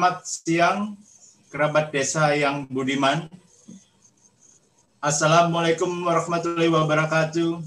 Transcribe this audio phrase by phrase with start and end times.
[0.00, 0.96] Selamat siang,
[1.52, 3.28] kerabat desa yang budiman.
[4.96, 7.60] Assalamualaikum warahmatullahi wabarakatuh.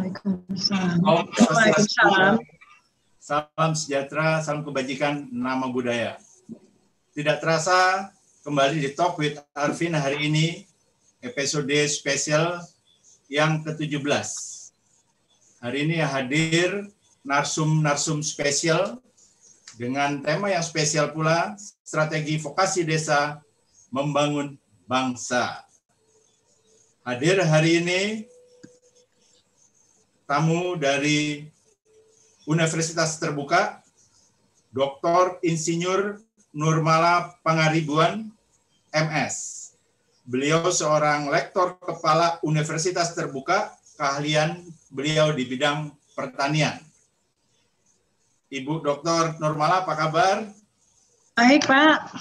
[0.00, 0.96] Waalaikumsalam.
[1.04, 2.40] Om Waalaikumsalam.
[3.20, 6.16] Salam sejahtera, salam kebajikan, nama budaya.
[7.12, 8.08] Tidak terasa
[8.40, 10.64] kembali di Talk with Arvin hari ini,
[11.20, 12.64] episode spesial
[13.28, 14.08] yang ke-17.
[15.60, 16.88] Hari ini hadir
[17.28, 19.04] narsum-narsum spesial
[19.76, 21.52] dengan tema yang spesial pula,
[21.84, 23.44] strategi vokasi desa
[23.92, 24.56] membangun
[24.88, 25.64] bangsa.
[27.04, 28.00] Hadir hari ini
[30.26, 31.46] tamu dari
[32.48, 33.84] Universitas Terbuka,
[34.72, 35.38] Dr.
[35.44, 36.18] Insinyur
[36.56, 38.32] Nurmala Pangaribuan,
[38.90, 39.36] MS.
[40.26, 46.80] Beliau seorang lektor kepala Universitas Terbuka, keahlian beliau di bidang pertanian.
[48.46, 49.42] Ibu Dr.
[49.42, 50.36] Nurmala, apa kabar?
[51.34, 52.14] Baik, Pak.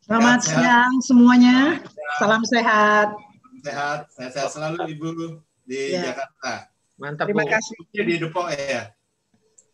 [0.00, 0.60] Selamat Sehat, sehat.
[0.64, 1.58] siang semuanya.
[2.16, 3.08] Salam sehat.
[3.60, 5.08] Sehat, sehat selalu Ibu
[5.68, 6.10] di Ya.
[6.10, 6.72] Jakarta.
[6.96, 7.52] Mantap, Terima Bu.
[7.52, 7.74] kasih.
[7.76, 8.82] Putih di Depok ya?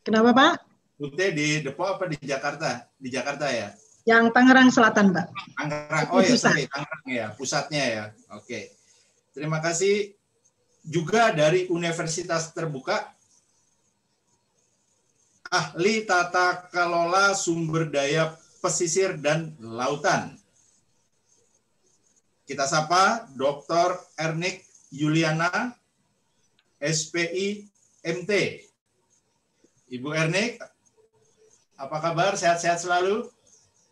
[0.03, 0.54] Kenapa, Pak?
[0.98, 2.91] Putih di Depok apa di Jakarta?
[2.98, 3.71] Di Jakarta ya?
[4.04, 5.26] Yang Tangerang Selatan, Pak.
[5.54, 6.04] Tangerang.
[6.10, 8.04] Oh ya, sorry, Tangerang ya, pusatnya ya.
[8.34, 8.75] Oke.
[9.31, 10.19] Terima kasih
[10.82, 13.14] juga dari Universitas Terbuka
[15.54, 20.34] ahli tata kelola sumber daya pesisir dan lautan.
[22.44, 23.97] Kita sapa Dr.
[24.19, 25.72] Ernik Yuliana,
[26.82, 27.70] SPI
[28.04, 28.31] MT.
[29.94, 30.60] Ibu Ernik,
[31.78, 32.36] apa kabar?
[32.36, 33.31] Sehat-sehat selalu?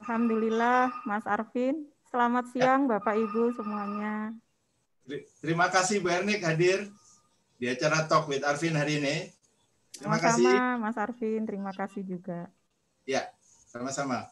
[0.02, 1.86] Alhamdulillah, Mas Arvin.
[2.12, 4.36] Selamat siang, Bapak Ibu semuanya.
[5.08, 6.92] Ter- Terima kasih Bu Ernik hadir
[7.56, 9.16] di acara Talk with Arvin hari ini.
[10.02, 10.50] Terima kasih.
[10.50, 11.42] Sama-sama, Mas Arvin.
[11.46, 12.50] Terima kasih juga.
[13.06, 13.30] Ya,
[13.70, 14.26] sama-sama.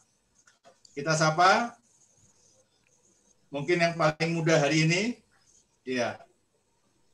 [0.91, 1.79] Kita sapa
[3.47, 5.01] mungkin yang paling muda hari ini.
[5.87, 6.19] Ya.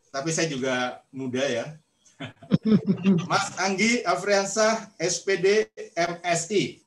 [0.09, 1.77] Tapi saya juga muda ya.
[3.29, 6.81] Mas Anggi Afriansah, SPD MSI.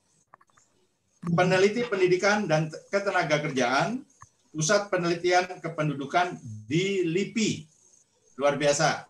[1.31, 4.03] Peneliti Pendidikan dan Ketenagakerjaan,
[4.51, 6.35] Pusat Penelitian Kependudukan
[6.67, 7.71] di LIPI.
[8.43, 9.07] Luar biasa.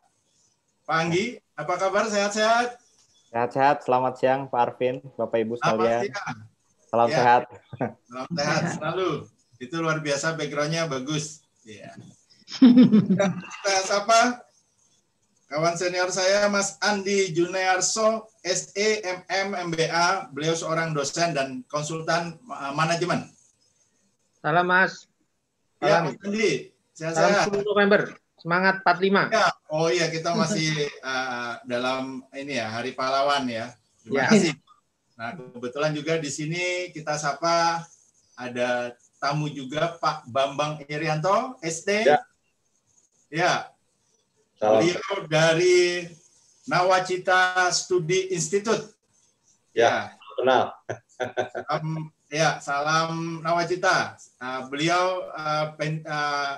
[0.84, 2.04] Pak Anggi, apa kabar?
[2.08, 2.80] Sehat-sehat?
[3.28, 3.84] Sehat-sehat.
[3.84, 6.08] Selamat siang, Pak Arvin, Bapak Ibu sekalian.
[6.88, 7.16] Salam Ya.
[7.20, 7.42] sehat.
[8.08, 9.10] Salam sehat selalu.
[9.60, 11.44] Itu luar biasa backgroundnya bagus.
[11.62, 11.92] Iya.
[13.60, 14.42] Kita sapa
[15.46, 20.32] kawan senior saya Mas Andi Juniarso SE MM MBA.
[20.32, 23.28] Beliau seorang dosen dan konsultan uh, manajemen.
[24.40, 25.06] Salam, Mas.
[25.78, 26.02] Ya, Salam.
[26.08, 26.50] Mas Andi.
[26.96, 27.52] Salam Sehat-sehat.
[27.52, 28.00] 10 November.
[28.40, 29.28] Semangat 45.
[29.36, 30.72] Ya, oh iya kita masih
[31.04, 33.76] uh, dalam ini ya Hari Pahlawan ya.
[34.00, 34.26] Terima Ya.
[34.32, 34.52] kasih.
[35.20, 37.84] Nah kebetulan juga di sini kita sapa
[38.32, 42.08] ada tamu juga Pak Bambang Irianto SD.
[42.08, 42.18] Ya.
[43.28, 43.52] Ya.
[44.56, 44.80] Salam.
[44.80, 46.08] Beliau dari
[46.64, 48.96] Nawacita Studi Institute.
[49.76, 50.16] Ya.
[50.40, 50.72] Kenal.
[51.52, 54.16] Salam, ya, salam Nawacita.
[54.40, 56.56] Uh, beliau uh, pen- uh,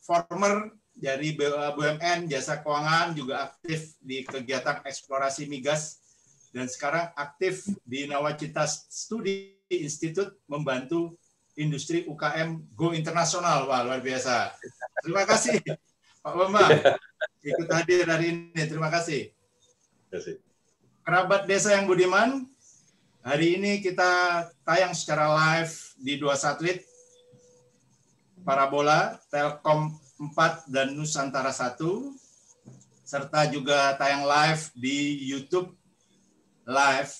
[0.00, 0.72] former
[1.02, 5.98] dari BUMN Jasa Keuangan juga aktif di kegiatan eksplorasi migas
[6.54, 11.18] dan sekarang aktif di Nawacita Studi Institute membantu
[11.58, 13.66] industri UKM Go Internasional.
[13.66, 14.54] Wah, luar biasa.
[15.02, 15.58] Terima kasih
[16.22, 16.70] Pak Bambang
[17.50, 18.62] ikut hadir hari ini.
[18.62, 19.34] Terima kasih.
[20.06, 20.36] Terima kasih.
[21.02, 22.46] Kerabat Desa yang Budiman,
[23.26, 26.86] hari ini kita tayang secara live di dua satelit,
[28.46, 29.98] Parabola, Telkom
[30.30, 31.82] 4 dan Nusantara 1,
[33.02, 35.74] serta juga tayang live di YouTube
[36.62, 37.10] live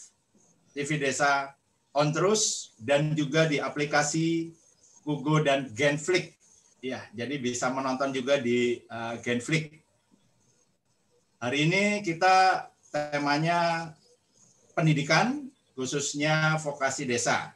[0.70, 1.50] TV Desa
[1.92, 4.54] on terus dan juga di aplikasi
[5.02, 6.38] Google dan Genflix.
[6.82, 9.82] Ya, jadi bisa menonton juga di uh, Genflix.
[11.42, 13.90] Hari ini kita temanya
[14.78, 17.50] pendidikan, khususnya vokasi desa.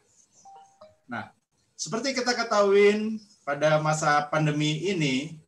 [1.06, 1.30] Nah,
[1.78, 5.38] seperti kita ketahui pada masa pandemi ini,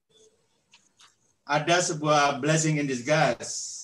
[1.42, 3.74] ada sebuah blessing in disguise.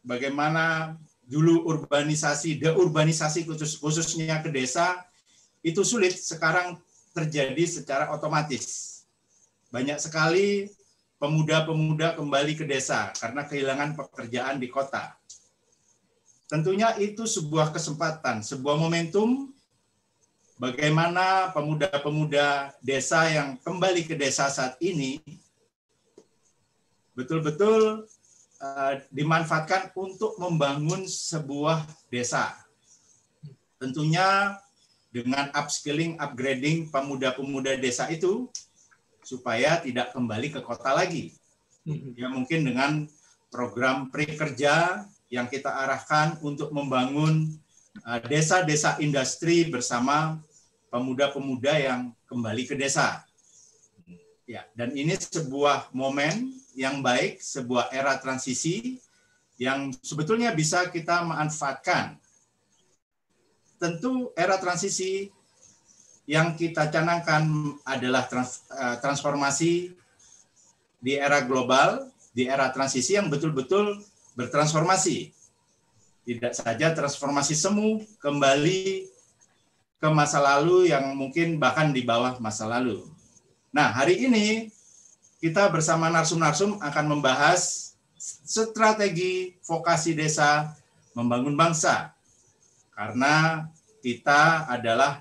[0.00, 0.96] Bagaimana
[1.28, 5.04] dulu urbanisasi, deurbanisasi khusus, khususnya ke desa,
[5.60, 6.80] itu sulit, sekarang
[7.12, 9.04] terjadi secara otomatis.
[9.68, 10.72] Banyak sekali
[11.20, 15.12] pemuda-pemuda kembali ke desa karena kehilangan pekerjaan di kota.
[16.48, 19.52] Tentunya itu sebuah kesempatan, sebuah momentum
[20.60, 25.16] bagaimana pemuda-pemuda desa yang kembali ke desa saat ini
[27.16, 28.04] betul-betul
[28.60, 32.60] uh, dimanfaatkan untuk membangun sebuah desa.
[33.80, 34.60] tentunya
[35.08, 38.52] dengan upskilling, upgrading pemuda-pemuda desa itu
[39.24, 41.32] supaya tidak kembali ke kota lagi.
[42.12, 43.08] Ya mungkin dengan
[43.48, 47.48] program prakerja yang kita arahkan untuk membangun
[48.04, 50.36] uh, desa-desa industri bersama
[50.90, 53.22] pemuda-pemuda yang kembali ke desa.
[54.44, 58.98] Ya, dan ini sebuah momen yang baik, sebuah era transisi
[59.54, 62.18] yang sebetulnya bisa kita manfaatkan
[63.80, 65.32] tentu era transisi
[66.28, 69.96] yang kita canangkan adalah trans, uh, transformasi
[71.00, 73.98] di era global, di era transisi yang betul-betul
[74.36, 75.32] bertransformasi.
[76.22, 79.08] Tidak saja transformasi semu kembali
[80.00, 83.04] ke masa lalu yang mungkin bahkan di bawah masa lalu.
[83.68, 84.72] Nah, hari ini
[85.44, 90.72] kita bersama narsum-narsum akan membahas strategi vokasi desa
[91.12, 92.16] membangun bangsa
[92.96, 93.64] karena
[94.00, 95.20] kita adalah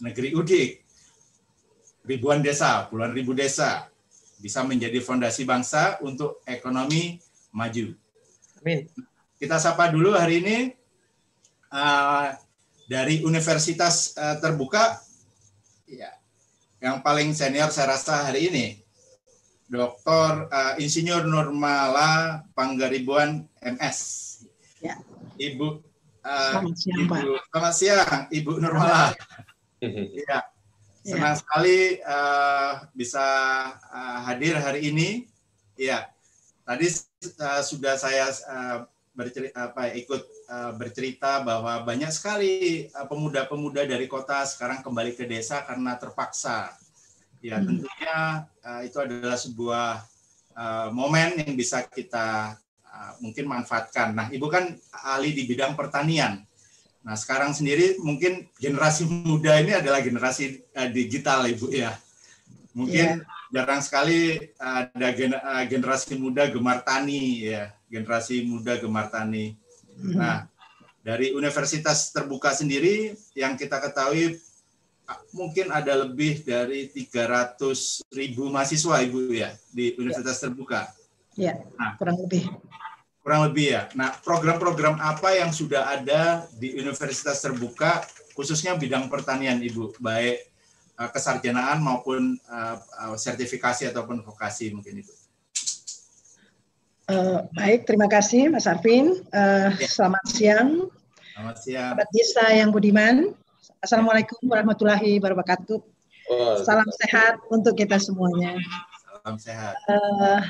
[0.00, 0.70] negeri udik.
[2.06, 3.90] Ribuan desa, puluhan ribu desa
[4.38, 7.18] bisa menjadi fondasi bangsa untuk ekonomi
[7.50, 7.96] maju.
[8.62, 8.86] Amin.
[9.40, 10.58] Kita sapa dulu hari ini
[11.72, 12.30] uh,
[12.86, 14.98] dari Universitas uh, Terbuka,
[15.90, 16.10] ya,
[16.78, 18.66] yang paling senior saya rasa hari ini,
[19.66, 20.46] Dr.
[20.46, 23.98] Uh, Insinyur Nurmala Panggaribuan MS.
[24.78, 24.98] Ya.
[25.36, 25.86] Ibu
[26.26, 27.20] Uh, selamat siang, Ibu, Pak.
[27.46, 29.04] Selamat siang, Ibu Nurmala.
[29.86, 30.40] Iya,
[31.04, 31.38] senang ya.
[31.38, 33.22] sekali uh, bisa
[33.92, 35.28] uh, hadir hari ini.
[35.78, 36.10] Iya,
[36.64, 36.90] tadi
[37.38, 40.22] uh, sudah saya uh, bercerita apa ikut
[40.52, 46.76] uh, bercerita bahwa banyak sekali pemuda-pemuda uh, dari kota sekarang kembali ke desa karena terpaksa.
[47.40, 47.66] Ya, hmm.
[47.66, 48.18] tentunya
[48.60, 50.04] uh, itu adalah sebuah
[50.52, 52.60] uh, momen yang bisa kita
[52.96, 54.16] Ah, mungkin manfaatkan.
[54.16, 54.72] Nah, Ibu kan
[55.04, 56.40] ahli di bidang pertanian.
[57.04, 61.92] Nah, sekarang sendiri mungkin generasi muda ini adalah generasi uh, digital, Ibu ya.
[62.72, 63.35] Mungkin yeah.
[63.52, 69.54] Jarang sekali ada gen uh, generasi muda gemar tani ya, generasi muda gemar tani.
[69.96, 70.14] Mm.
[70.18, 70.46] Nah,
[71.00, 74.38] dari universitas terbuka sendiri yang kita ketahui
[75.30, 80.90] mungkin ada lebih dari 300 ribu mahasiswa Ibu ya di universitas terbuka.
[81.38, 82.50] Ya, nah, kurang lebih
[83.26, 83.90] kurang lebih ya.
[83.98, 88.06] Nah, program-program apa yang sudah ada di universitas terbuka
[88.38, 90.46] khususnya bidang pertanian Ibu, baik
[90.96, 95.12] uh, kesarjanaan maupun uh, uh, sertifikasi ataupun vokasi mungkin Ibu.
[97.06, 99.22] Uh, baik, terima kasih Mas Arvin.
[99.30, 99.86] Uh, ya.
[99.86, 100.70] Selamat siang.
[101.36, 101.90] Selamat siang.
[101.94, 103.30] Sahabat Desa yang budiman.
[103.78, 105.78] Assalamualaikum warahmatullahi wabarakatuh.
[106.26, 108.58] Oh, Salam sehat untuk kita semuanya.
[109.22, 109.78] Salam sehat.
[109.86, 110.42] Uh,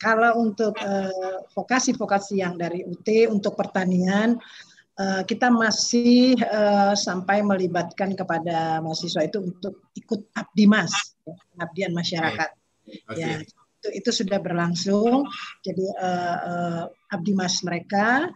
[0.00, 0.72] kalau untuk
[1.52, 4.40] vokasi-vokasi uh, yang dari UT untuk pertanian,
[4.98, 10.92] uh, kita masih uh, sampai melibatkan kepada mahasiswa itu untuk ikut abdimas,
[11.24, 12.50] ya, pengabdian masyarakat.
[13.08, 13.16] Okay.
[13.16, 15.24] Ya, itu, itu sudah berlangsung.
[15.62, 18.28] Jadi uh, uh, abdimas mereka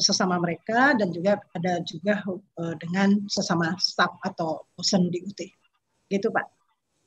[0.00, 2.24] sesama mereka dan juga ada juga
[2.56, 5.40] uh, dengan sesama staff atau dosen di UT.
[6.08, 6.46] Gitu, Pak.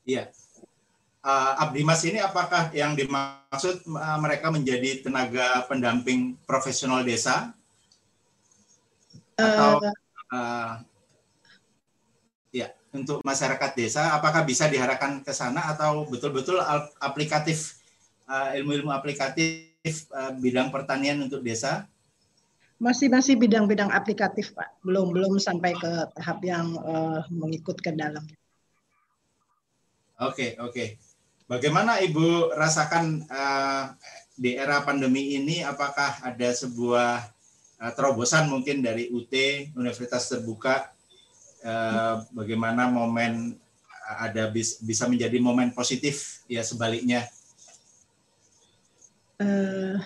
[0.06, 0.30] Iya
[1.26, 7.54] uh, Abdimas ini apakah yang dimaksud uh, mereka menjadi tenaga pendamping profesional desa
[9.42, 9.72] atau
[10.34, 10.72] uh,
[12.54, 16.62] ya untuk masyarakat desa apakah bisa diharapkan ke sana atau betul-betul
[17.00, 17.82] aplikatif
[18.30, 21.90] uh, ilmu-ilmu aplikatif uh, bidang pertanian untuk desa
[22.82, 28.26] masih masih bidang-bidang aplikatif pak belum belum sampai ke tahap yang uh, mengikut ke dalam
[30.18, 30.90] oke okay, oke okay.
[31.52, 33.92] Bagaimana Ibu rasakan uh,
[34.40, 35.60] di era pandemi ini?
[35.60, 37.28] Apakah ada sebuah
[37.90, 39.34] terobosan mungkin dari UT
[39.74, 40.94] Universitas Terbuka?
[41.62, 43.58] Uh, bagaimana momen
[43.90, 47.26] uh, ada bis, bisa menjadi momen positif ya sebaliknya?
[49.42, 49.98] Uh,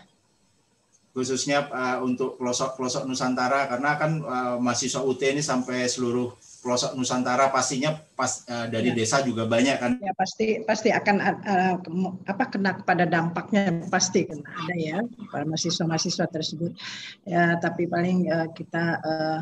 [1.16, 7.54] khususnya uh, untuk pelosok-pelosok Nusantara karena kan uh, mahasiswa UT ini sampai seluruh pelosok Nusantara
[7.54, 8.98] pastinya pas uh, dari ya.
[8.98, 9.92] desa juga banyak kan?
[10.02, 11.76] Ya pasti pasti akan uh,
[12.26, 16.74] apa kena kepada dampaknya pasti kena ada ya para mahasiswa-mahasiswa tersebut.
[17.30, 19.42] Ya tapi paling uh, kita uh,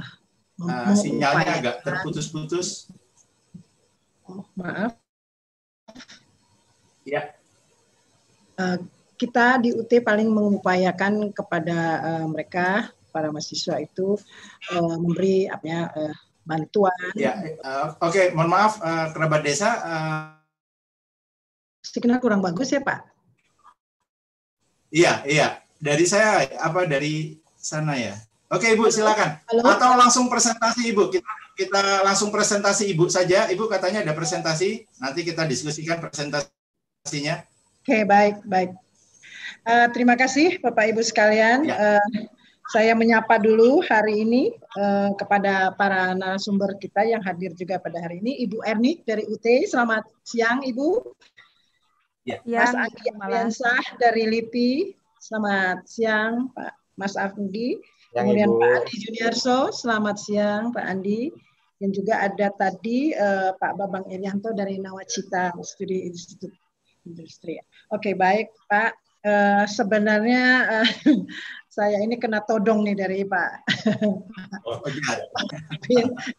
[0.68, 2.92] uh, sinyalnya agak terputus-putus.
[4.28, 5.00] Oh, maaf.
[7.08, 7.32] Ya
[8.60, 8.78] uh,
[9.16, 14.18] kita di UT paling mengupayakan kepada uh, mereka para mahasiswa itu
[14.74, 16.94] uh, memberi apa ya uh, bantuan.
[17.16, 18.26] Ya, uh, oke, okay.
[18.36, 19.70] mohon maaf uh, kerabat desa.
[19.84, 20.36] Uh...
[21.84, 23.04] Signal kurang bagus ya Pak.
[24.94, 25.48] Iya, iya.
[25.84, 28.16] Dari saya apa dari sana ya?
[28.54, 29.42] Oke Ibu silakan.
[29.50, 29.66] Halo.
[29.66, 31.10] Atau langsung presentasi Ibu.
[31.10, 33.50] Kita kita langsung presentasi Ibu saja.
[33.50, 34.86] Ibu katanya ada presentasi.
[35.02, 37.42] Nanti kita diskusikan presentasinya.
[37.84, 38.72] Oke, baik, baik.
[39.64, 41.66] Eh, terima kasih Bapak Ibu sekalian.
[41.66, 41.98] Ya.
[41.98, 42.08] Eh,
[42.72, 48.24] saya menyapa dulu hari ini eh, kepada para narasumber kita yang hadir juga pada hari
[48.24, 48.48] ini.
[48.48, 51.04] Ibu Erni dari UT, selamat siang Ibu.
[52.24, 53.52] Ya, Mas Andi malam.
[53.52, 57.84] Afiansah dari LIPI, selamat siang Pak Mas Afndi.
[58.16, 58.60] Kemudian Ibu.
[58.64, 61.36] Pak Andi Juniarso, selamat siang Pak Andi.
[61.84, 66.56] Dan juga ada tadi eh, Pak Babang Irianto dari Nawacita Studi Institut
[67.04, 67.60] Industri.
[67.92, 68.96] Oke, baik Pak.
[69.24, 70.44] Eh, sebenarnya
[70.80, 70.90] eh,
[71.74, 73.52] saya ini kena todong nih dari Pak.
[74.64, 74.80] Oh,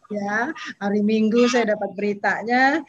[0.09, 0.49] ya
[0.81, 2.81] hari Minggu saya dapat beritanya.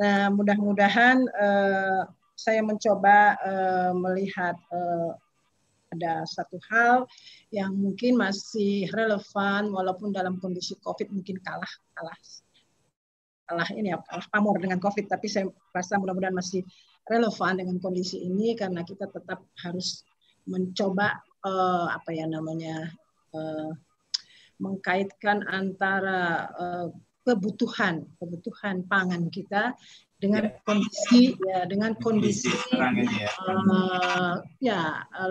[0.00, 2.00] Nah, mudah-mudahan eh,
[2.34, 5.10] saya mencoba eh, melihat eh,
[5.92, 7.04] ada satu hal
[7.52, 12.18] yang mungkin masih relevan walaupun dalam kondisi COVID mungkin kalah kalah
[13.50, 15.06] kalah ini ya kalah pamor dengan COVID.
[15.06, 16.64] Tapi saya rasa mudah-mudahan masih
[17.06, 20.02] relevan dengan kondisi ini karena kita tetap harus
[20.48, 22.90] mencoba eh, apa ya namanya
[23.34, 23.70] eh,
[24.60, 26.86] mengkaitkan antara eh,
[27.24, 29.76] kebutuhan kebutuhan pangan kita
[30.20, 33.30] dengan kondisi ya dengan kondisi ini ya.
[34.60, 34.80] ya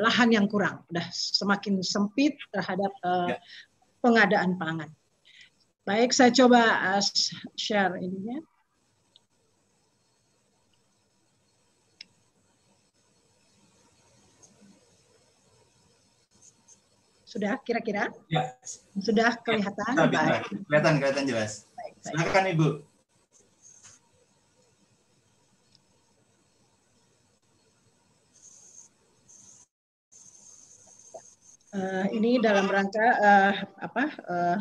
[0.02, 3.38] lahan yang kurang udah semakin sempit terhadap Ya.
[4.02, 4.90] pengadaan pangan.
[5.90, 6.62] Baik, saya coba
[6.98, 7.04] eh,
[7.58, 8.40] share ininya.
[17.30, 18.10] Sudah kira-kira?
[18.26, 18.58] Ya.
[18.98, 19.94] Sudah kelihatan?
[19.94, 20.26] Bisa, bisa.
[20.26, 20.44] Baik.
[20.66, 21.70] Kelihatan kelihatan jelas.
[21.78, 22.10] baik, baik.
[22.10, 22.70] Silakan Ibu.
[31.70, 34.58] Eh, ini dalam rangka eh, apa eh,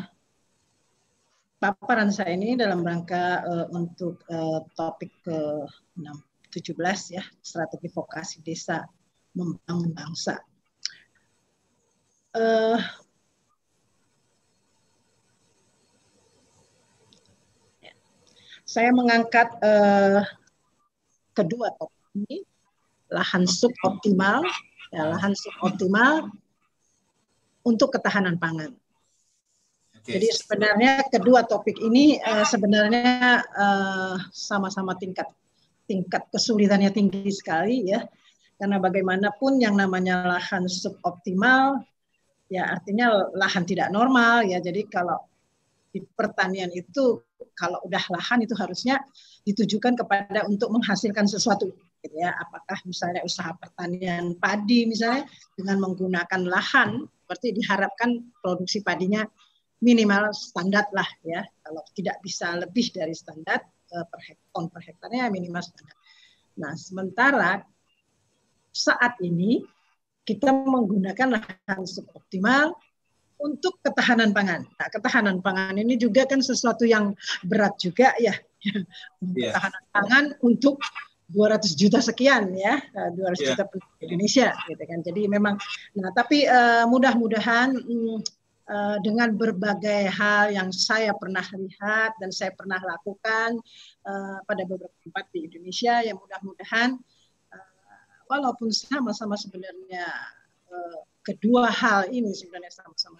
[1.57, 5.65] paparan saya ini dalam rangka eh, untuk eh, topik ke
[6.53, 8.85] 17 ya strategi vokasi desa
[9.33, 10.37] membangun bangsa.
[12.29, 12.77] Eh,
[18.69, 20.21] saya mengangkat eh,
[21.33, 22.45] kedua topik ini
[23.09, 24.45] lahan suboptimal
[24.93, 26.29] ya lahan suboptimal
[27.65, 28.77] untuk ketahanan pangan.
[29.97, 30.13] Oke.
[30.13, 33.41] Jadi sebenarnya kedua topik ini eh, sebenarnya
[34.29, 35.25] sama-sama tingkat
[35.89, 38.05] tingkat kesulitannya tinggi sekali ya.
[38.61, 41.88] Karena bagaimanapun yang namanya lahan suboptimal
[42.49, 44.57] ya artinya lahan tidak normal ya.
[44.59, 45.21] Jadi kalau
[45.89, 47.21] di pertanian itu
[47.57, 49.01] kalau udah lahan itu harusnya
[49.45, 51.69] ditujukan kepada untuk menghasilkan sesuatu
[52.01, 52.33] gitu ya.
[52.35, 55.25] Apakah misalnya usaha pertanian padi misalnya
[55.55, 59.23] dengan menggunakan lahan berarti diharapkan produksi padinya
[59.79, 61.45] minimal standar lah ya.
[61.63, 63.61] Kalau tidak bisa lebih dari standar
[63.93, 65.95] eh, per hek- ton per hektarnya minimal standar.
[66.59, 67.63] Nah, sementara
[68.69, 69.63] saat ini
[70.29, 72.77] kita menggunakan lahan suboptimal
[73.41, 74.67] untuk ketahanan pangan.
[74.77, 78.37] Nah, ketahanan pangan ini juga kan sesuatu yang berat juga ya.
[79.23, 79.55] Iya.
[79.55, 80.83] Ketahanan pangan untuk
[81.31, 83.47] 200 juta sekian ya, eh, 200 Iya.
[83.55, 84.99] juta penduduk Indonesia gitu kan.
[84.99, 85.55] Jadi memang
[85.95, 92.83] nah tapi eh, mudah-mudahan eh, dengan berbagai hal yang saya pernah lihat dan saya pernah
[92.83, 93.63] lakukan
[94.03, 96.99] eh, pada beberapa tempat di Indonesia yang mudah-mudahan
[98.29, 100.05] walaupun sama-sama sebenarnya
[100.69, 103.19] eh, kedua hal ini sebenarnya sama-sama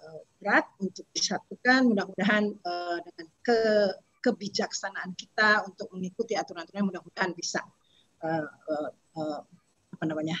[0.00, 3.60] eh, berat untuk disatukan mudah-mudahan eh, dengan ke
[4.24, 7.60] kebijaksanaan kita untuk mengikuti aturan-aturan mudah-mudahan bisa
[8.24, 10.32] apa namanya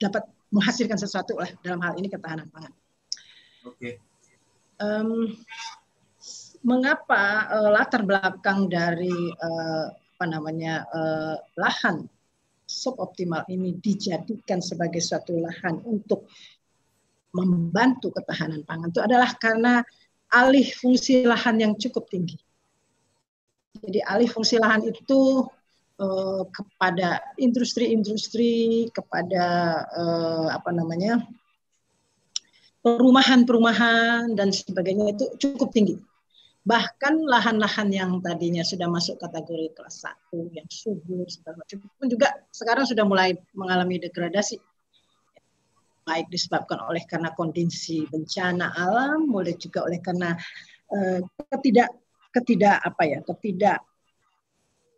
[0.00, 2.72] dapat menghasilkan sesuatu lah dalam hal ini ketahanan pangan.
[3.68, 4.00] Oke.
[4.80, 5.36] Em,
[6.62, 12.06] mengapa eh, latar belakang dari eh, apa namanya eh, lahan
[12.68, 16.28] suboptimal ini dijadikan sebagai suatu lahan untuk
[17.32, 19.80] membantu ketahanan pangan itu adalah karena
[20.28, 22.36] alih fungsi lahan yang cukup tinggi.
[23.80, 25.48] Jadi alih fungsi lahan itu
[25.96, 29.44] eh, kepada industri-industri, kepada
[29.88, 31.24] eh, apa namanya
[32.84, 35.96] perumahan-perumahan dan sebagainya itu cukup tinggi.
[36.68, 42.28] Bahkan lahan-lahan yang tadinya sudah masuk kategori kelas 1 yang subur segala macam pun juga
[42.52, 44.60] sekarang sudah mulai mengalami degradasi.
[46.04, 50.36] Baik disebabkan oleh karena kondisi bencana alam, boleh juga oleh karena
[50.92, 51.88] eh, ketidak
[52.36, 53.80] ketidak apa ya, ketidak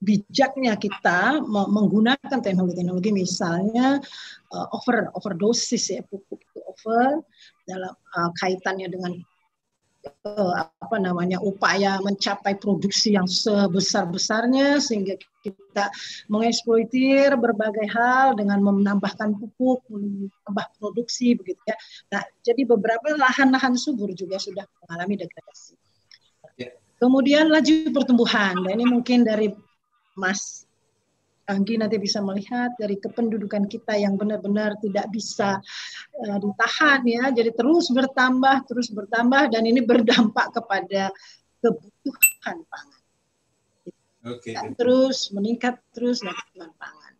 [0.00, 4.00] bijaknya kita me- menggunakan teknologi-teknologi misalnya
[4.50, 7.20] eh, over overdosis ya pupuk itu over
[7.68, 9.12] dalam uh, kaitannya dengan
[10.24, 15.88] uh, apa namanya upaya mencapai produksi yang sebesar-besarnya sehingga kita
[16.28, 21.76] mengeksploitir berbagai hal dengan menambahkan pupuk, menambah produksi begitu ya.
[22.12, 25.74] Nah, jadi beberapa lahan-lahan subur juga sudah mengalami degradasi.
[26.60, 26.76] Ya.
[27.00, 28.60] Kemudian laju pertumbuhan.
[28.60, 29.52] Nah, ini mungkin dari
[30.16, 30.68] Mas
[31.50, 35.58] Anggi nanti bisa melihat dari kependudukan kita yang benar-benar tidak bisa
[36.22, 41.10] uh, ditahan ya, jadi terus bertambah, terus bertambah dan ini berdampak kepada
[41.58, 43.00] kebutuhan pangan.
[44.20, 44.54] Okay.
[44.78, 47.12] Terus meningkat terus kebutuhan pangan.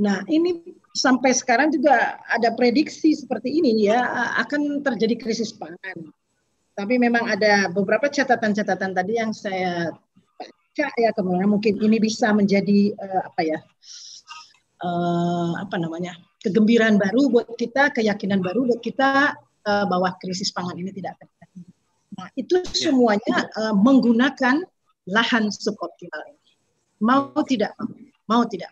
[0.00, 0.64] Nah ini
[0.96, 4.00] sampai sekarang juga ada prediksi seperti ini ya
[4.40, 6.08] akan terjadi krisis pangan.
[6.72, 9.92] Tapi memang ada beberapa catatan-catatan tadi yang saya
[10.96, 13.58] ya kemudian mungkin ini bisa menjadi uh, apa ya
[14.80, 19.36] uh, apa namanya kegembiraan baru buat kita keyakinan baru buat kita
[19.68, 21.60] uh, bahwa krisis pangan ini tidak terjadi.
[22.16, 22.72] Nah itu ya.
[22.72, 24.64] semuanya uh, menggunakan
[25.08, 26.40] lahan suboptimal ini.
[27.00, 27.72] Mau tidak
[28.30, 28.70] mau, tidak.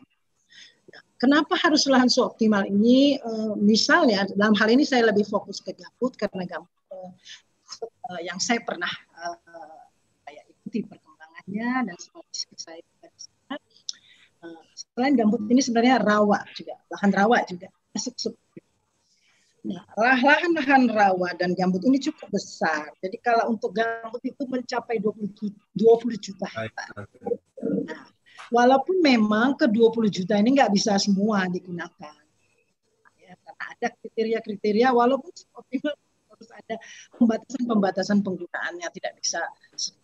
[0.95, 3.19] Nah, kenapa harus lahan suboptimal ini?
[3.19, 8.63] Uh, misalnya dalam hal ini saya lebih fokus ke gambut karena gambut uh, yang saya
[8.63, 9.83] pernah uh,
[10.23, 10.87] saya ikuti
[11.49, 12.83] dan seperti saya
[14.45, 18.37] uh, selain gambut ini sebenarnya rawa juga lahan rawa juga masuk
[19.69, 22.89] Nah, lahan-lahan rawa dan gambut ini cukup besar.
[23.03, 27.05] Jadi kalau untuk gambut itu mencapai 20, 20 juta hektar.
[27.85, 28.07] Nah,
[28.55, 32.17] walaupun memang ke 20 juta ini nggak bisa semua digunakan.
[33.19, 35.95] Ya, karena ada kriteria-kriteria walaupun optimal
[36.59, 36.77] ada
[37.17, 39.43] pembatasan-pembatasan penggunaannya tidak bisa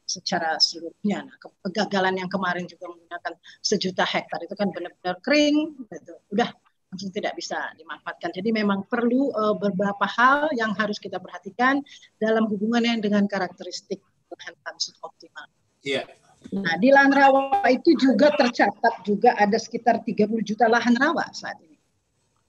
[0.06, 1.26] secara seluruhnya.
[1.26, 1.36] Nah,
[1.66, 6.14] kegagalan yang kemarin juga menggunakan sejuta hektar itu kan benar-benar kering, gitu.
[6.30, 6.48] udah
[6.94, 8.30] langsung tidak bisa dimanfaatkan.
[8.30, 11.82] Jadi memang perlu uh, beberapa hal yang harus kita perhatikan
[12.22, 13.98] dalam hubungannya dengan karakteristik
[14.34, 15.46] lahan tanah optimal.
[15.82, 16.02] Iya.
[16.52, 21.56] Nah, di lahan rawa itu juga tercatat juga ada sekitar 30 juta lahan rawa saat
[21.64, 21.73] ini.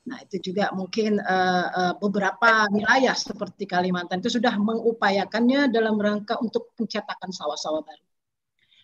[0.06, 6.38] Nah, itu juga mungkin uh, uh, beberapa wilayah seperti Kalimantan itu sudah mengupayakannya dalam rangka
[6.38, 8.06] untuk pencetakan sawah-sawah baru.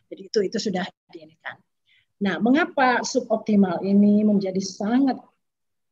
[0.09, 1.61] Jadi itu itu sudah diinikan.
[2.25, 5.21] Nah, mengapa suboptimal ini menjadi sangat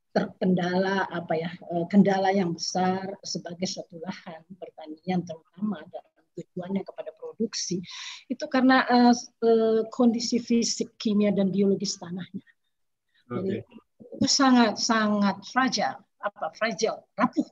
[0.09, 7.13] terkendala apa ya uh, kendala yang besar sebagai suatu lahan pertanian terutama dalam tujuannya kepada
[7.13, 7.77] produksi
[8.25, 9.13] itu karena uh,
[9.45, 12.49] uh, kondisi fisik kimia dan biologis tanahnya.
[13.29, 13.61] Okay.
[13.61, 15.99] Jadi itu sangat sangat fragile.
[16.19, 16.51] Apa?
[16.55, 17.03] Fragile.
[17.15, 17.47] Rapuh.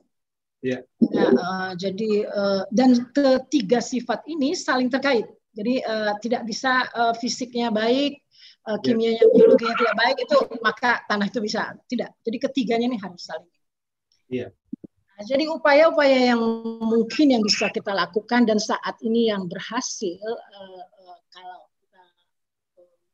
[0.58, 0.82] Yeah.
[0.98, 5.30] nah, uh, jadi uh, dan ketiga sifat ini saling terkait.
[5.54, 8.18] Jadi uh, tidak bisa uh, fisiknya baik
[8.66, 9.32] uh, kimianya yeah.
[9.32, 11.78] biologinya tidak baik itu maka tanah itu bisa.
[11.86, 12.10] Tidak.
[12.26, 13.48] Jadi ketiganya ini harus saling.
[14.28, 14.50] Yeah.
[15.18, 16.42] Nah, jadi upaya-upaya yang
[16.78, 22.02] mungkin yang bisa kita lakukan dan saat ini yang berhasil uh, uh, kalau kita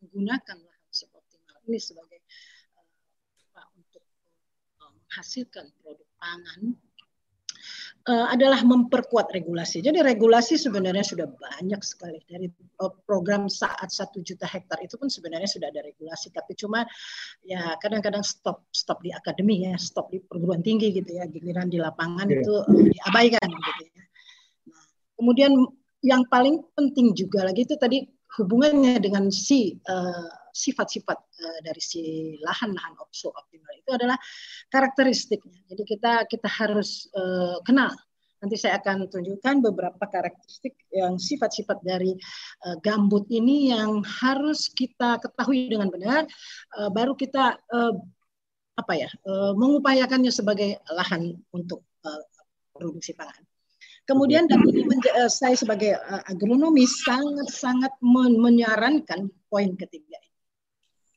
[0.05, 2.14] menggunakan lahan seperti ini sebagai
[5.15, 6.75] menghasilkan produk pangan
[8.11, 9.79] uh, adalah memperkuat regulasi.
[9.79, 12.51] Jadi regulasi sebenarnya sudah banyak sekali dari
[12.83, 16.83] uh, program saat satu juta hektar itu pun sebenarnya sudah ada regulasi, tapi cuma
[17.47, 21.79] ya kadang-kadang stop stop di akademi ya, stop di perguruan tinggi gitu ya, giliran di
[21.79, 22.43] lapangan yeah.
[22.43, 24.03] itu uh, diabaikan gitu ya.
[24.67, 25.53] Nah, kemudian
[26.03, 28.03] yang paling penting juga lagi itu tadi
[28.35, 32.03] hubungannya dengan si uh, sifat-sifat uh, dari si
[32.39, 34.15] lahan-lahan optimal itu adalah
[34.71, 35.67] karakteristiknya.
[35.67, 37.91] Jadi kita kita harus uh, kenal.
[38.39, 42.13] Nanti saya akan tunjukkan beberapa karakteristik yang sifat-sifat dari
[42.69, 46.29] uh, gambut ini yang harus kita ketahui dengan benar,
[46.77, 47.95] uh, baru kita uh,
[48.77, 52.23] apa ya uh, mengupayakannya sebagai lahan untuk uh,
[52.77, 53.43] produksi pangan.
[54.05, 54.85] Kemudian dan ini
[55.33, 55.97] saya sebagai
[56.29, 60.21] agronomis sangat-sangat menyarankan poin ketiga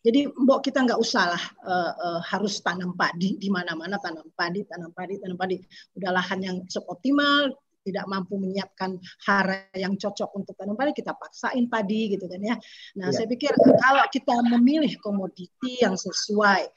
[0.07, 4.63] jadi mbok kita nggak usah lah uh, uh, harus tanam padi di mana-mana tanam padi,
[4.63, 5.59] tanam padi, tanam padi.
[5.99, 7.51] Udah lahan yang suboptimal,
[7.83, 8.95] tidak mampu menyiapkan
[9.27, 12.55] hara yang cocok untuk tanam padi, kita paksain padi gitu kan ya.
[12.95, 13.19] Nah, ya.
[13.19, 13.51] saya pikir
[13.83, 16.71] kalau kita memilih komoditi yang sesuai,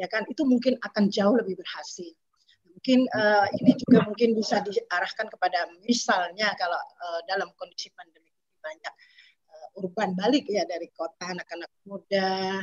[0.00, 2.16] ya kan, itu mungkin akan jauh lebih berhasil.
[2.64, 8.32] Mungkin uh, ini juga mungkin bisa diarahkan kepada misalnya kalau uh, dalam kondisi pandemi
[8.64, 8.92] banyak
[9.78, 12.62] urban balik ya dari kota anak-anak muda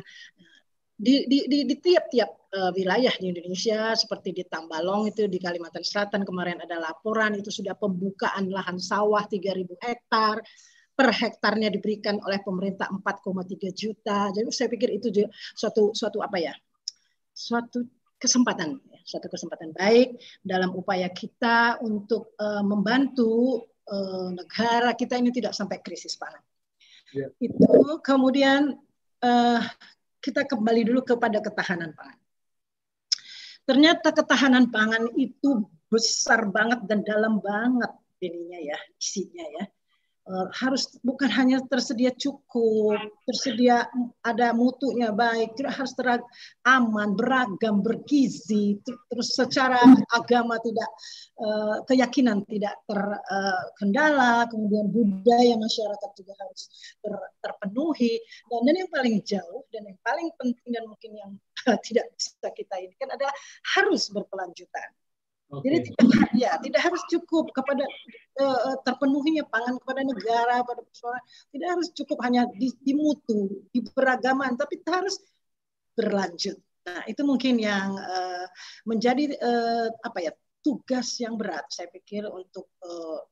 [0.98, 5.86] di di di, di tiap-tiap uh, wilayah di Indonesia seperti di Tambalong itu di Kalimantan
[5.86, 10.41] Selatan kemarin ada laporan itu sudah pembukaan lahan sawah 3000 hektar
[10.98, 14.34] per hektarnya diberikan oleh pemerintah 4,3 juta.
[14.34, 15.13] Jadi saya pikir itu
[15.54, 16.58] suatu suatu apa ya?
[17.38, 17.86] suatu
[18.17, 25.30] kesempatan, ya, suatu kesempatan baik dalam upaya kita untuk uh, membantu uh, negara kita ini
[25.30, 26.41] tidak sampai krisis pangan.
[27.15, 27.32] Yeah.
[27.39, 28.76] Itu kemudian
[29.24, 29.62] uh,
[30.20, 32.20] kita kembali dulu kepada ketahanan pangan.
[33.67, 37.91] Ternyata ketahanan pangan itu besar banget dan dalam banget
[38.24, 39.63] ininya ya, isinya ya.
[40.28, 43.88] Eh, harus bukan hanya tersedia cukup, tersedia
[44.20, 46.20] ada mutunya baik, harus terag,
[46.68, 49.80] aman, beragam, bergizi, terus secara
[50.12, 50.90] agama tidak
[51.40, 58.20] uh, keyakinan tidak terkendala, uh, kemudian budaya masyarakat juga harus ter, terpenuhi,
[58.52, 61.32] dan, dan yang paling jauh dan yang paling penting dan mungkin yang
[61.88, 63.32] tidak bisa kita ini kan adalah
[63.80, 64.92] harus berkelanjutan
[65.48, 65.64] Okay.
[65.64, 67.88] Jadi tidak ya tidak harus cukup kepada
[68.44, 71.24] uh, terpenuhinya pangan kepada negara pada persoalan
[71.56, 75.24] tidak harus cukup hanya di, di mutu di beragaman tapi harus
[75.96, 76.60] berlanjut.
[76.84, 78.46] Nah itu mungkin yang uh,
[78.84, 83.24] menjadi uh, apa ya tugas yang berat saya pikir untuk uh,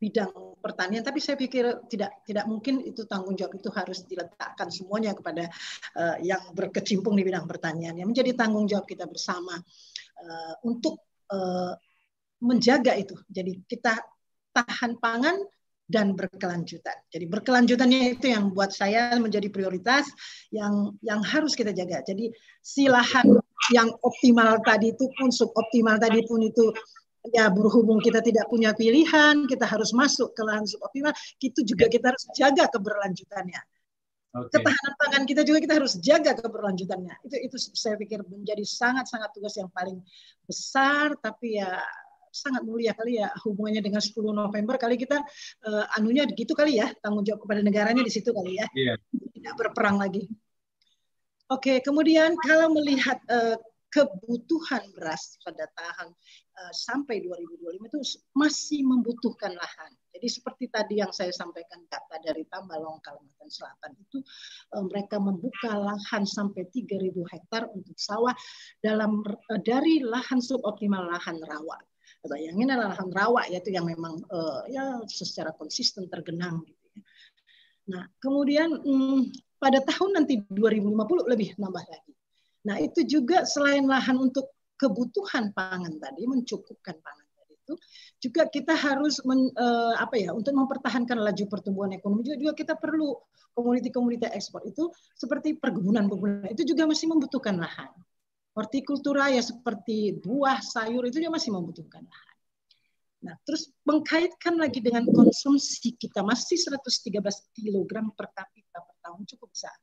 [0.00, 5.12] bidang pertanian tapi saya pikir tidak tidak mungkin itu tanggung jawab itu harus diletakkan semuanya
[5.12, 5.52] kepada
[6.00, 9.58] uh, yang berkecimpung di bidang pertanian yang menjadi tanggung jawab kita bersama
[10.22, 11.72] uh, untuk uh,
[12.44, 13.16] menjaga itu.
[13.32, 13.96] Jadi kita
[14.52, 15.40] tahan pangan
[15.88, 16.94] dan berkelanjutan.
[17.12, 20.08] Jadi berkelanjutannya itu yang buat saya menjadi prioritas
[20.48, 22.00] yang yang harus kita jaga.
[22.04, 22.32] Jadi
[22.64, 23.28] silahan
[23.74, 26.72] yang optimal tadi itu pun suboptimal tadi pun itu
[27.30, 32.10] ya berhubung kita tidak punya pilihan, kita harus masuk ke lahan suboptimal, itu juga kita
[32.10, 33.62] harus jaga keberlanjutannya.
[34.32, 34.64] Okay.
[34.64, 37.20] Ketahanan pangan kita juga kita harus jaga keberlanjutannya.
[37.28, 40.00] Itu itu saya pikir menjadi sangat-sangat tugas yang paling
[40.48, 41.84] besar tapi ya
[42.32, 45.20] sangat mulia kali ya hubungannya dengan 10 November kali kita
[45.68, 48.66] uh, anunya gitu kali ya tanggung jawab kepada negaranya di situ kali ya.
[48.72, 48.96] Yeah.
[49.12, 50.24] Tidak berperang lagi.
[51.52, 53.60] Oke, okay, kemudian kalau melihat uh,
[53.92, 56.16] kebutuhan beras pada tahun
[56.56, 57.98] uh, sampai 2025 itu
[58.32, 59.92] masih membutuhkan lahan.
[60.22, 64.22] Jadi seperti tadi yang saya sampaikan data dari Tambalong Kalimantan Selatan itu
[64.70, 68.30] uh, mereka membuka lahan sampai 3.000 hektar untuk sawah
[68.78, 71.74] dalam uh, dari lahan suboptimal lahan rawa.
[72.22, 77.02] Bayangin lahan rawa yaitu yang memang uh, ya secara konsisten tergenang gitu ya.
[77.90, 79.26] Nah, kemudian um,
[79.58, 82.14] pada tahun nanti 2050 lebih nambah lagi.
[82.62, 87.21] Nah, itu juga selain lahan untuk kebutuhan pangan tadi, mencukupkan pangan
[87.62, 87.74] itu,
[88.18, 92.74] juga kita harus men, uh, apa ya, untuk mempertahankan laju pertumbuhan ekonomi juga, juga kita
[92.76, 93.14] perlu
[93.54, 97.90] komoditi-komoditi ekspor itu seperti perkebunan-perkebunan itu juga masih membutuhkan lahan.
[98.52, 102.32] Hortikultura ya seperti buah, sayur itu juga masih membutuhkan lahan.
[103.22, 107.22] Nah, terus mengkaitkan lagi dengan konsumsi kita masih 113
[107.54, 109.76] kg per kapita per tahun cukup besar.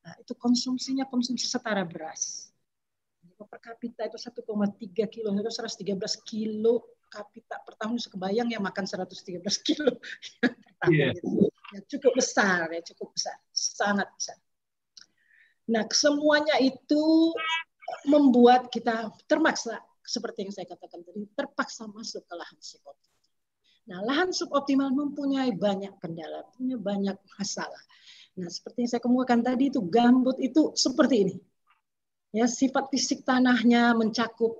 [0.00, 2.49] Nah, itu konsumsinya konsumsi setara beras.
[3.60, 9.42] Kapita itu 1,3 kilo, itu 113 kilo kapita per tahun bisa kebayang ya makan 113
[9.66, 10.94] kilo per tahun.
[10.94, 11.12] Yeah.
[11.12, 11.28] Gitu.
[11.70, 14.38] Ya, cukup besar ya, cukup besar, sangat besar.
[15.70, 17.34] Nah, semuanya itu
[18.10, 23.28] membuat kita termaksa seperti yang saya katakan tadi terpaksa masuk ke lahan suboptimal.
[23.86, 27.82] Nah, lahan suboptimal mempunyai banyak kendala, punya banyak masalah.
[28.38, 31.34] Nah, seperti yang saya kemukakan tadi itu gambut itu seperti ini.
[32.30, 34.54] Ya, sifat fisik tanahnya mencakup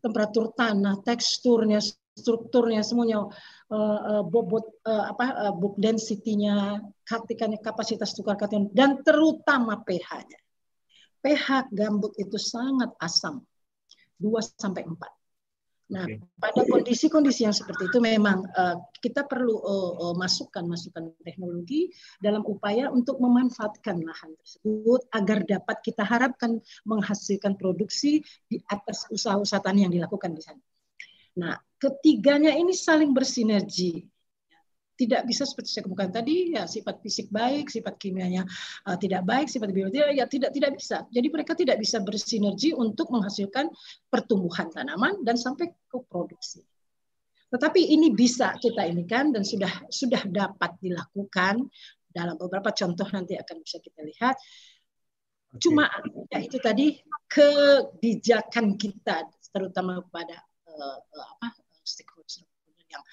[0.00, 1.82] temperatur tanah, teksturnya,
[2.14, 3.26] strukturnya semuanya
[3.72, 6.78] uh, bobot uh, apa book density-nya,
[7.58, 10.38] kapasitas tukar kation dan terutama pH-nya.
[11.20, 13.42] pH gambut itu sangat asam.
[14.20, 15.19] 2 sampai 4.
[15.90, 16.22] Nah, okay.
[16.38, 21.90] pada kondisi-kondisi yang seperti itu memang uh, kita perlu uh, uh, masukkan masukan teknologi
[22.22, 29.66] dalam upaya untuk memanfaatkan lahan tersebut agar dapat kita harapkan menghasilkan produksi di atas usaha-usaha
[29.66, 30.62] tani yang dilakukan di sana.
[31.38, 34.06] Nah, ketiganya ini saling bersinergi
[35.00, 38.44] tidak bisa seperti saya kemukakan tadi ya sifat fisik baik, sifat kimianya
[38.84, 41.08] uh, tidak baik, sifat biologi ya tidak tidak bisa.
[41.08, 43.72] Jadi mereka tidak bisa bersinergi untuk menghasilkan
[44.12, 46.60] pertumbuhan tanaman dan sampai ke produksi.
[47.48, 51.64] Tetapi ini bisa kita ini kan dan sudah sudah dapat dilakukan
[52.12, 54.36] dalam beberapa contoh nanti akan bisa kita lihat.
[55.58, 55.88] Cuma
[56.30, 60.38] ya itu tadi kebijakan kita terutama kepada
[60.70, 60.98] uh,
[61.42, 61.69] apa stakeholder
[62.90, 63.04] yang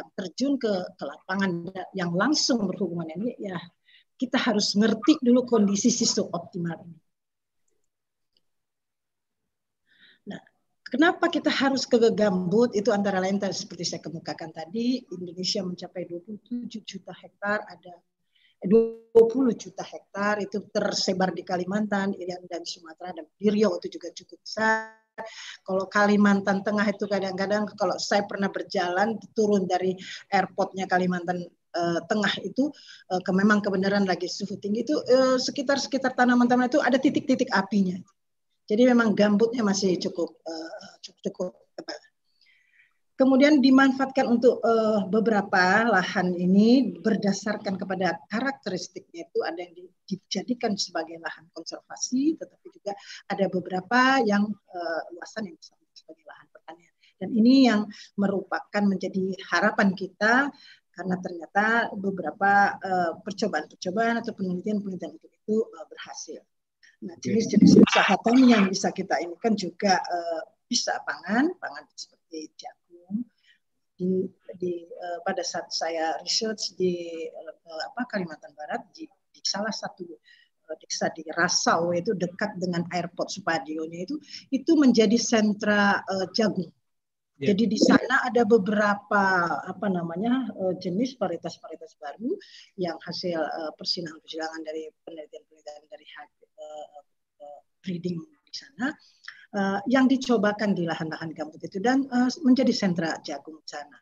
[0.00, 3.56] yang terjun ke, ke lapangan yang langsung berhubungan ini ya
[4.16, 6.98] kita harus ngerti dulu kondisi sistem optimal ini.
[10.26, 10.40] Nah,
[10.82, 16.02] kenapa kita harus ke gambut itu antara lain tadi seperti saya kemukakan tadi Indonesia mencapai
[16.08, 17.94] 27 juta hektar ada
[18.64, 24.40] 20 juta hektar itu tersebar di Kalimantan, Irian dan Sumatera dan Riau itu juga cukup
[24.40, 25.05] besar.
[25.64, 29.96] Kalau Kalimantan Tengah itu kadang-kadang kalau saya pernah berjalan turun dari
[30.28, 32.68] airportnya Kalimantan uh, Tengah itu
[33.12, 37.48] uh, ke memang kebenaran lagi suhu tinggi itu uh, sekitar sekitar tanaman-tanaman itu ada titik-titik
[37.52, 37.96] apinya.
[38.66, 42.05] Jadi memang gambutnya masih cukup uh, cukup, cukup tebal
[43.16, 51.18] kemudian dimanfaatkan untuk uh, beberapa lahan ini berdasarkan kepada karakteristiknya itu ada yang dijadikan sebagai
[51.18, 52.92] lahan konservasi, tetapi juga
[53.32, 56.92] ada beberapa yang uh, luasan yang bisa sebagai lahan pertanian.
[57.16, 57.88] Dan ini yang
[58.20, 60.52] merupakan menjadi harapan kita
[60.96, 62.80] karena ternyata beberapa
[63.20, 66.40] percobaan-percobaan uh, atau penelitian-penelitian itu, itu uh, berhasil.
[67.04, 72.48] Nah, jenis-jenis usaha tani yang bisa kita ini kan juga uh, bisa pangan, pangan seperti
[72.56, 72.85] jagung
[73.96, 74.28] di,
[74.60, 80.04] di uh, pada saat saya research di uh, apa Kalimantan Barat di, di salah satu
[80.04, 84.20] uh, desa di Rasau itu dekat dengan airport Supadionya itu
[84.52, 86.68] itu menjadi sentra uh, jagung.
[87.36, 87.52] Yeah.
[87.52, 89.24] Jadi di sana ada beberapa
[89.64, 92.32] apa namanya uh, jenis varietas-varietas baru
[92.80, 96.86] yang hasil uh, persilangan-persilangan dari penelitian-penelitian dari uh,
[97.44, 98.88] uh, breeding di sana
[99.54, 103.98] uh, yang dicobakan di lahan-lahan gambut itu dan uh, menjadi sentra jagung sana.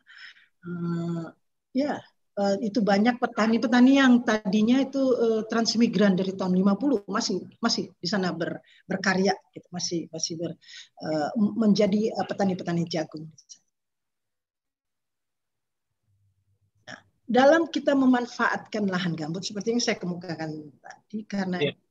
[0.65, 1.29] Uh,
[1.77, 2.01] ya,
[2.41, 8.09] uh, itu banyak petani-petani yang tadinya itu uh, transmigran dari tahun 50 masih masih di
[8.09, 10.53] sana ber, berkarya gitu, masih masih ber,
[11.05, 13.29] uh, menjadi petani-petani uh, jagung.
[16.89, 21.84] Nah, dalam kita memanfaatkan lahan gambut seperti yang saya kemukakan tadi karena yeah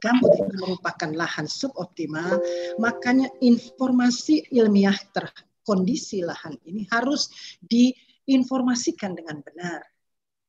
[0.00, 2.40] gambut itu merupakan lahan suboptimal,
[2.80, 7.28] makanya informasi ilmiah terkondisi lahan ini harus
[7.60, 9.84] diinformasikan dengan benar,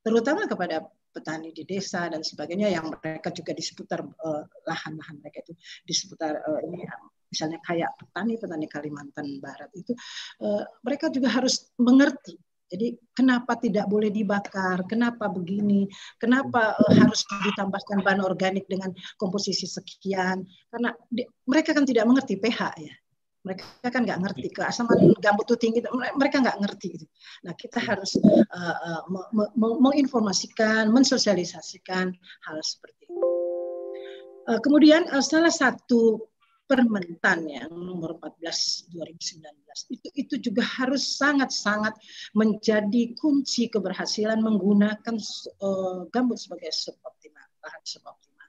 [0.01, 5.43] terutama kepada petani di desa dan sebagainya yang mereka juga di seputar uh, lahan-lahan mereka
[5.43, 6.87] itu di seputar uh, ini
[7.27, 9.91] misalnya kayak petani petani Kalimantan Barat itu
[10.39, 12.39] uh, mereka juga harus mengerti
[12.71, 14.87] jadi kenapa tidak boleh dibakar?
[14.87, 15.91] Kenapa begini?
[16.15, 20.47] Kenapa uh, harus ditambahkan bahan organik dengan komposisi sekian?
[20.71, 22.95] Karena di, mereka kan tidak mengerti pH ya.
[23.43, 25.79] Mereka kan nggak ngerti keasaman gambut itu tinggi.
[25.91, 27.05] Mereka nggak ngerti itu.
[27.43, 29.03] Nah kita harus uh, uh,
[29.59, 32.07] menginformasikan, mensosialisasikan
[32.47, 33.19] hal seperti itu.
[34.47, 36.30] Uh, kemudian uh, salah satu
[36.71, 39.43] Permentan yang nomor 14 2019
[39.91, 41.99] itu itu juga harus sangat-sangat
[42.31, 45.15] menjadi kunci keberhasilan menggunakan
[45.59, 48.47] uh, gambut sebagai suboptimal bahan suboptimal.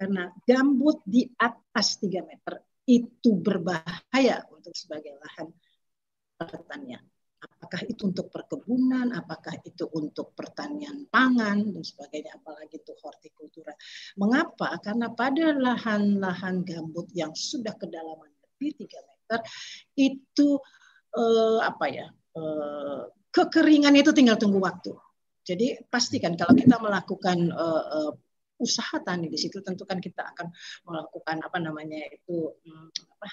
[0.00, 5.52] Karena gambut di atas 3 meter itu berbahaya untuk sebagai lahan
[6.40, 7.04] pertanian
[7.38, 13.74] apakah itu untuk perkebunan, apakah itu untuk pertanian pangan dan sebagainya, apalagi itu hortikultura.
[14.18, 14.74] Mengapa?
[14.82, 19.40] Karena pada lahan-lahan gambut yang sudah kedalaman lebih 3 meter
[19.94, 20.58] itu
[21.14, 22.06] eh, apa ya?
[22.10, 24.94] Eh, kekeringan itu tinggal tunggu waktu.
[25.46, 28.12] Jadi pastikan kalau kita melakukan eh, eh,
[28.58, 30.50] usaha tani di situ tentu kan kita akan
[30.82, 33.26] melakukan apa namanya itu hmm, apa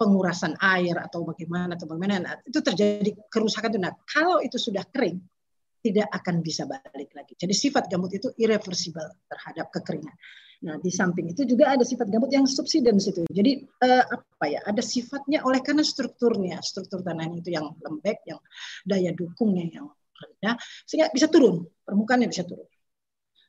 [0.00, 3.80] pengurasan air atau bagaimana atau bagaimana nah, itu terjadi kerusakan itu.
[3.80, 5.20] Nah, kalau itu sudah kering
[5.80, 7.36] tidak akan bisa balik lagi.
[7.36, 10.12] Jadi sifat gambut itu irreversible terhadap kekeringan.
[10.60, 13.24] Nah, di samping itu juga ada sifat gambut yang subsidence itu.
[13.32, 14.60] Jadi eh, apa ya?
[14.68, 18.40] Ada sifatnya oleh karena strukturnya, struktur tanahnya itu yang lembek, yang
[18.84, 19.88] daya dukungnya yang
[20.20, 22.68] rendah, sehingga bisa turun, permukaannya bisa turun.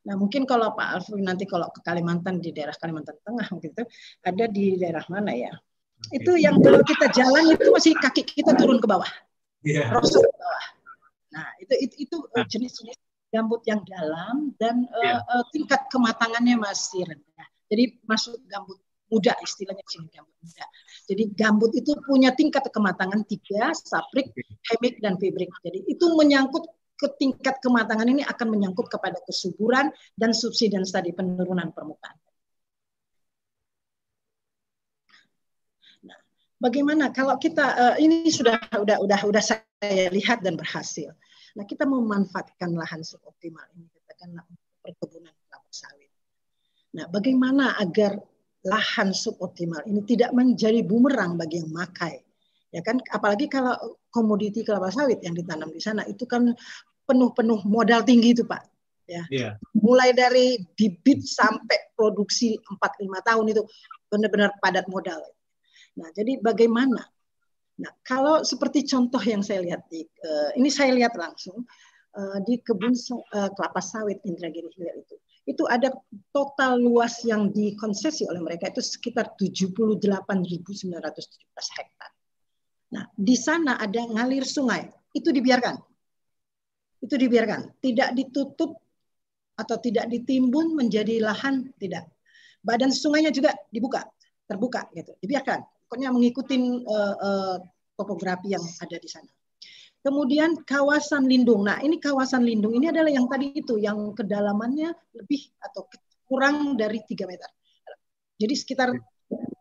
[0.07, 3.83] Nah mungkin kalau Pak Alfred nanti kalau ke Kalimantan di daerah Kalimantan Tengah mungkin itu
[4.23, 5.51] ada di daerah mana ya?
[6.09, 9.07] Itu yang kalau kita jalan itu masih kaki kita turun ke bawah,
[9.61, 9.93] yeah.
[9.93, 10.65] rosok ke bawah.
[11.31, 12.97] Nah itu itu, itu uh, jenis-jenis
[13.31, 15.21] gambut yang dalam dan yeah.
[15.29, 17.47] uh, uh, tingkat kematangannya masih rendah.
[17.71, 20.65] Jadi masuk gambut muda istilahnya sini gambut muda.
[21.07, 24.31] Jadi gambut itu punya tingkat kematangan tiga, saprik,
[24.71, 25.51] hemik dan fibrik.
[25.63, 31.73] Jadi itu menyangkut ke tingkat kematangan ini akan menyangkut kepada kesuburan dan subsidence tadi penurunan
[31.73, 32.13] permukaan.
[36.61, 41.09] Bagaimana kalau kita uh, ini sudah udah udah udah saya lihat dan berhasil.
[41.57, 44.45] Nah, kita memanfaatkan lahan suboptimal ini katakanlah
[44.79, 46.07] perkebunan kelapa sawit.
[46.95, 48.15] Nah, bagaimana agar
[48.63, 52.23] lahan suboptimal ini tidak menjadi bumerang bagi yang makai?
[52.71, 56.55] Ya kan, apalagi kalau komoditi kelapa sawit yang ditanam di sana itu kan
[57.03, 58.63] penuh-penuh modal tinggi itu, Pak.
[59.11, 59.27] Ya.
[59.27, 59.53] Yeah.
[59.75, 63.61] Mulai dari bibit sampai produksi 4 5 tahun itu
[64.07, 65.19] benar-benar padat modal.
[65.99, 67.03] Nah, jadi bagaimana?
[67.81, 71.65] Nah, kalau seperti contoh yang saya lihat di uh, ini saya lihat langsung
[72.15, 75.15] uh, di kebun uh, kelapa sawit Indragiri Hilir itu.
[75.41, 75.89] Itu ada
[76.29, 80.05] total luas yang dikonsesi oleh mereka itu sekitar 78.917
[81.81, 82.09] hektar.
[82.91, 84.85] Nah, di sana ada ngalir sungai,
[85.17, 85.81] itu dibiarkan.
[87.01, 88.77] Itu dibiarkan, tidak ditutup
[89.57, 92.05] atau tidak ditimbun menjadi lahan, tidak.
[92.61, 94.05] Badan sungainya juga dibuka,
[94.45, 95.65] terbuka gitu, dibiarkan.
[95.91, 96.55] Pokoknya mengikuti
[96.87, 97.57] uh, uh,
[97.99, 99.27] topografi yang ada di sana.
[99.99, 101.67] Kemudian kawasan lindung.
[101.67, 105.91] Nah, ini kawasan lindung ini adalah yang tadi itu yang kedalamannya lebih atau
[106.23, 107.51] kurang dari 3 meter.
[108.39, 108.95] Jadi sekitar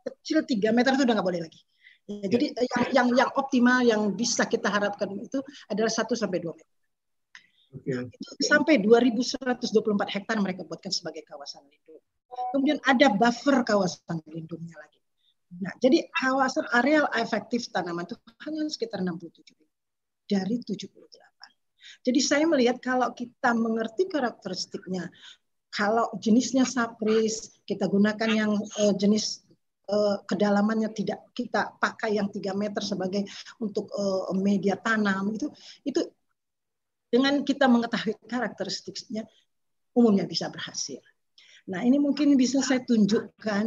[0.06, 1.60] kecil 3 meter itu udah nggak boleh lagi.
[2.06, 6.54] Ya, jadi yang, yang yang optimal yang bisa kita harapkan itu adalah 1 sampai 2
[6.54, 6.78] meter.
[7.74, 8.06] Okay.
[8.06, 9.66] Itu sampai 2.124
[10.14, 12.02] hektar mereka buatkan sebagai kawasan lindung.
[12.54, 14.99] Kemudian ada buffer kawasan lindungnya lagi.
[15.58, 18.14] Nah, jadi kawasan areal efektif tanaman itu
[18.46, 19.50] hanya sekitar 67
[20.30, 20.86] dari 78.
[22.06, 25.10] Jadi saya melihat kalau kita mengerti karakteristiknya,
[25.74, 29.42] kalau jenisnya sapris, kita gunakan yang uh, jenis
[29.90, 33.26] uh, kedalamannya tidak kita pakai yang 3 meter sebagai
[33.58, 35.50] untuk uh, media tanam itu
[35.82, 36.00] itu
[37.10, 39.26] dengan kita mengetahui karakteristiknya
[39.98, 41.02] umumnya bisa berhasil.
[41.66, 43.66] Nah ini mungkin bisa saya tunjukkan.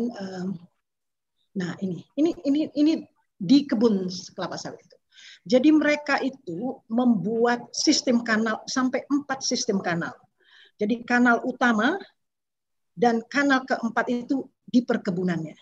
[1.53, 2.93] Nah ini ini ini ini
[3.37, 4.97] di kebun kelapa sawit itu.
[5.43, 10.15] Jadi mereka itu membuat sistem kanal sampai empat sistem kanal.
[10.79, 11.99] Jadi kanal utama
[12.95, 15.53] dan kanal keempat itu di perkebunannya.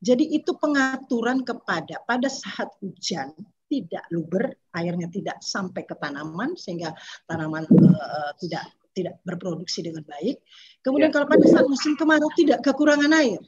[0.00, 3.32] Jadi itu pengaturan kepada pada saat hujan
[3.70, 6.90] tidak luber, airnya tidak sampai ke tanaman sehingga
[7.28, 10.42] tanaman uh, tidak tidak berproduksi dengan baik.
[10.82, 11.14] Kemudian ya.
[11.14, 13.38] kalau pada saat musim kemarau tidak kekurangan air.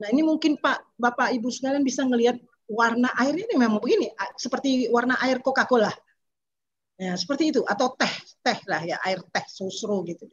[0.00, 4.88] Nah ini mungkin Pak Bapak Ibu sekalian bisa melihat warna air ini memang begini, seperti
[4.88, 5.92] warna air Coca-Cola.
[6.94, 10.30] Ya, seperti itu atau teh, teh lah ya, air teh susro gitu.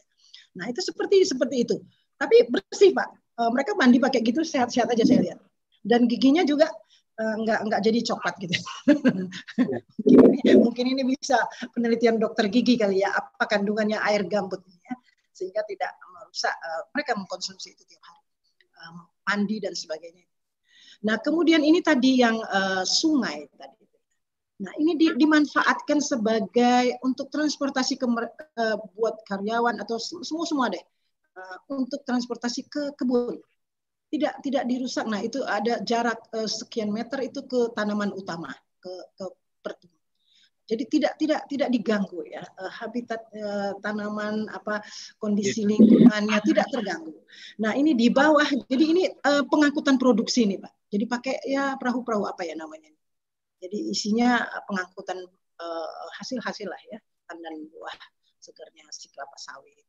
[0.53, 1.75] Nah, itu seperti seperti itu.
[2.15, 3.07] Tapi bersih, Pak.
[3.33, 5.39] E, mereka mandi pakai gitu sehat-sehat aja saya lihat.
[5.81, 6.69] Dan giginya juga
[7.21, 8.55] uh, nggak nggak jadi coklat gitu.
[10.05, 11.37] mungkin, ini, mungkin ini bisa
[11.73, 14.93] penelitian dokter gigi kali ya apa kandungannya air gambut ya
[15.33, 18.21] sehingga tidak merusak uh, mereka mengkonsumsi itu tiap hari
[18.85, 18.95] um,
[19.27, 20.25] mandi dan sebagainya.
[21.01, 23.85] Nah kemudian ini tadi yang uh, sungai tadi.
[24.61, 30.83] Nah ini di, dimanfaatkan sebagai untuk transportasi ke uh, buat karyawan atau semua semua deh
[31.33, 33.41] uh, untuk transportasi ke kebun
[34.13, 35.07] tidak tidak dirusak.
[35.09, 39.25] Nah itu ada jarak uh, sekian meter itu ke tanaman utama ke ke
[39.65, 40.00] pertumbuhan.
[40.71, 44.79] Jadi tidak tidak tidak diganggu ya uh, habitat uh, tanaman apa
[45.19, 45.75] kondisi iya.
[45.75, 47.19] lingkungannya tidak terganggu.
[47.59, 50.71] Nah ini di bawah jadi ini uh, pengangkutan produksi nih pak.
[50.87, 52.91] Jadi pakai ya perahu-perahu apa ya namanya.
[53.59, 55.21] Jadi isinya pengangkutan
[56.17, 56.97] hasil-hasil lah ya
[57.29, 57.93] tandan buah
[58.41, 59.85] segernya si kelapa sawit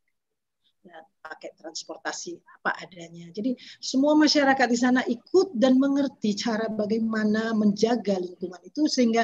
[0.82, 3.30] ya, pakai transportasi apa adanya.
[3.30, 9.22] Jadi semua masyarakat di sana ikut dan mengerti cara bagaimana menjaga lingkungan itu sehingga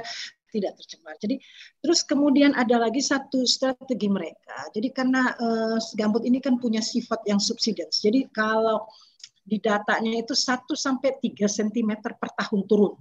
[0.52, 1.14] tidak tercemar.
[1.20, 1.40] Jadi
[1.80, 4.68] terus kemudian ada lagi satu strategi mereka.
[4.72, 8.00] Jadi karena uh, gambut ini kan punya sifat yang subsidence.
[8.00, 8.88] Jadi kalau
[9.48, 12.92] di datanya itu 1 sampai 3 cm per tahun turun.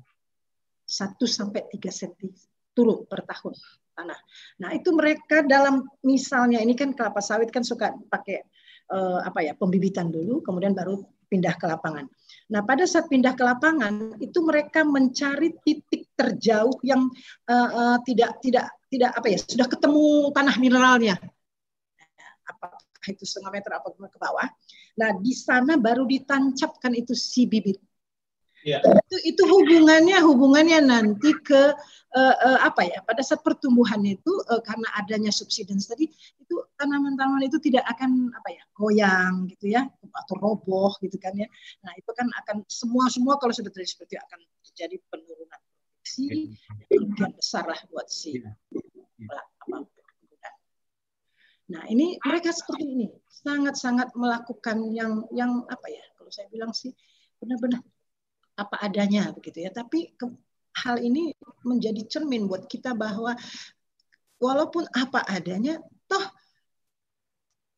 [0.87, 2.31] 1 sampai 3 cm
[2.71, 3.51] turun per tahun
[3.97, 4.19] tanah.
[4.61, 8.45] Nah, itu mereka dalam misalnya ini kan kelapa sawit kan suka pakai
[8.93, 12.07] uh, apa ya, pembibitan dulu kemudian baru pindah ke lapangan.
[12.47, 17.11] Nah, pada saat pindah ke lapangan itu mereka mencari titik terjauh yang
[17.51, 21.15] uh, uh, tidak tidak tidak apa ya, sudah ketemu tanah mineralnya.
[22.47, 22.79] Apakah
[23.11, 24.47] itu setengah meter apa ke bawah.
[24.97, 27.79] Nah, di sana baru ditancapkan itu si bibit
[28.67, 28.83] Ya.
[28.83, 31.71] Itu, itu hubungannya hubungannya nanti ke
[32.11, 32.99] uh, uh, apa ya?
[32.99, 38.49] Pada saat pertumbuhan itu uh, karena adanya subsidence tadi itu tanaman-tanaman itu tidak akan apa
[38.51, 41.47] ya goyang gitu ya atau roboh gitu kan ya.
[41.87, 46.51] Nah itu kan akan semua semua kalau sudah terjadi seperti itu akan terjadi penurunan produksi
[46.91, 48.51] yang besar lah buat si ya.
[49.63, 49.87] apa,
[51.67, 56.91] Nah ini mereka seperti ini sangat-sangat melakukan yang yang apa ya kalau saya bilang sih
[57.39, 57.79] benar-benar
[58.57, 59.71] apa adanya begitu ya.
[59.71, 60.25] Tapi ke,
[60.83, 63.37] hal ini menjadi cermin buat kita bahwa
[64.41, 65.77] walaupun apa adanya,
[66.09, 66.25] toh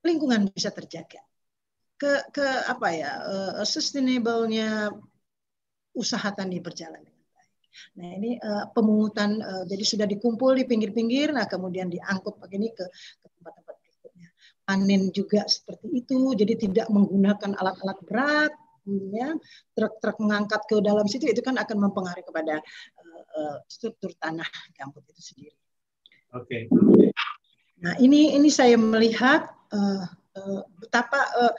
[0.08, 1.20] lingkungan bisa terjaga.
[2.00, 4.88] Ke ke apa ya uh, sustainable-nya
[5.92, 7.52] usaha tani berjalan dengan baik.
[8.00, 12.72] Nah ini uh, pemungutan uh, jadi sudah dikumpul di pinggir-pinggir, nah kemudian diangkut pakai ini
[12.72, 12.88] ke
[13.20, 14.32] ke tempat-tempat berikutnya.
[14.64, 18.54] Panen juga seperti itu, jadi tidak menggunakan alat-alat berat,
[19.14, 19.30] ya
[19.78, 22.62] truk-truk mengangkat ke dalam situ itu kan akan mempengaruhi kepada
[23.38, 25.58] uh, struktur tanah gambut itu sendiri.
[26.36, 26.70] Oke.
[26.70, 27.14] Okay.
[27.80, 30.04] Nah ini ini saya melihat uh,
[30.36, 31.54] uh, betapa uh,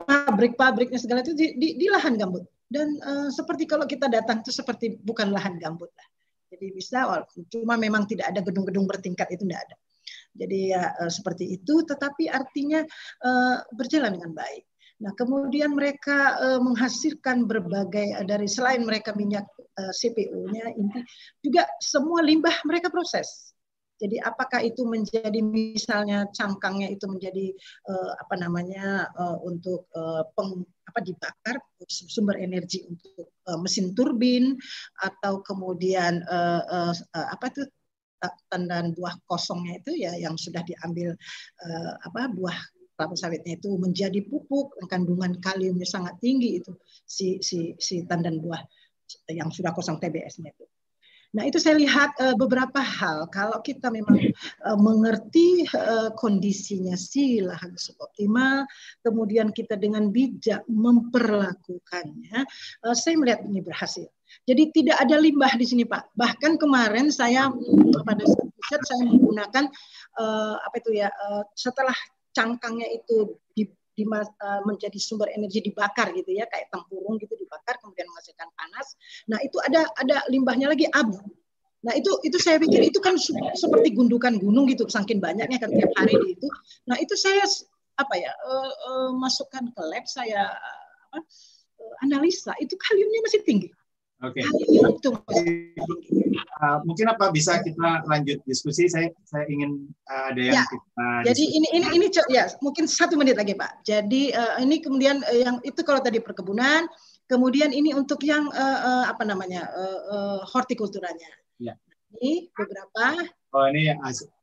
[0.00, 2.42] pabrik-pabriknya segala itu di, di, di lahan gambut
[2.72, 6.08] dan uh, seperti kalau kita datang itu seperti bukan lahan gambut lah.
[6.50, 7.06] Jadi bisa
[7.46, 9.76] cuma memang tidak ada gedung-gedung bertingkat itu tidak ada.
[10.30, 12.82] Jadi ya seperti itu, tetapi artinya
[13.22, 14.69] uh, berjalan dengan baik.
[15.00, 19.48] Nah, kemudian mereka uh, menghasilkan berbagai uh, dari selain mereka minyak
[19.80, 21.00] uh, CPU-nya, inti
[21.40, 23.50] juga semua limbah mereka proses.
[24.00, 27.52] Jadi apakah itu menjadi misalnya cangkangnya itu menjadi
[27.84, 34.56] uh, apa namanya uh, untuk uh, peng, apa dibakar sumber energi untuk uh, mesin turbin
[35.04, 37.68] atau kemudian uh, uh, uh, apa itu
[38.48, 41.16] tandan buah kosongnya itu ya yang sudah diambil
[41.60, 42.56] uh, apa buah
[43.00, 46.76] kelapa sawitnya itu menjadi pupuk kandungan kaliumnya sangat tinggi itu
[47.08, 48.60] si si si tandan buah
[49.32, 50.68] yang sudah kosong TBS-nya itu.
[51.30, 53.30] Nah, itu saya lihat uh, beberapa hal.
[53.30, 54.18] Kalau kita memang
[54.66, 58.66] uh, mengerti uh, kondisinya si lahan suboptimal,
[59.06, 62.38] kemudian kita dengan bijak memperlakukannya,
[62.82, 64.10] uh, saya melihat ini berhasil.
[64.42, 66.18] Jadi tidak ada limbah di sini, Pak.
[66.18, 67.46] Bahkan kemarin saya
[68.02, 68.26] pada
[68.66, 69.70] saat saya menggunakan
[70.18, 71.94] uh, apa itu ya, uh, setelah
[72.34, 73.64] cangkangnya itu di
[74.00, 78.96] di, uh, menjadi sumber energi dibakar gitu ya kayak tempurung gitu dibakar kemudian menghasilkan panas.
[79.28, 81.20] Nah itu ada ada limbahnya lagi abu.
[81.84, 83.16] Nah itu itu saya pikir itu kan
[83.56, 86.48] seperti gundukan gunung gitu saking banyaknya kan tiap hari itu.
[86.88, 87.44] Nah itu saya
[88.00, 90.48] apa ya uh, uh, masukkan ke lab saya
[91.12, 91.24] uh,
[92.04, 93.68] analisa itu kaliumnya masih tinggi.
[94.20, 94.44] Oke.
[94.44, 95.72] Okay.
[96.60, 98.84] Uh, mungkin apa bisa kita lanjut diskusi?
[98.84, 100.64] Saya saya ingin uh, ada yang ya.
[100.68, 101.08] kita.
[101.32, 103.80] Jadi ini ini ini ya mungkin satu menit lagi Pak.
[103.80, 106.84] Jadi uh, ini kemudian uh, yang itu kalau tadi perkebunan,
[107.32, 111.30] kemudian ini untuk yang uh, uh, apa namanya uh, uh, hortikulturanya.
[111.56, 111.80] Ya.
[112.20, 113.24] Ini beberapa.
[113.56, 113.88] Oh ini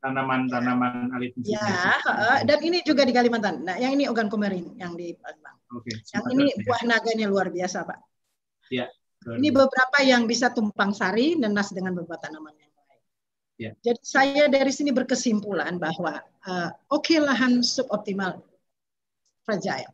[0.02, 1.14] tanaman-tanaman
[1.46, 3.64] Ya, uh, dan ini juga di Kalimantan.
[3.64, 5.56] Nah, yang ini ogan komerin yang di Palembang.
[5.78, 5.94] Oke.
[5.94, 8.00] Okay, yang ini buah naganya luar biasa Pak.
[8.74, 8.90] Ya.
[9.36, 13.02] Ini beberapa yang bisa tumpang sari nenas dengan beberapa tanaman yang lain.
[13.60, 13.74] Yeah.
[13.84, 18.40] Jadi saya dari sini berkesimpulan bahwa uh, oke okay, lahan suboptimal,
[19.44, 19.92] fragile,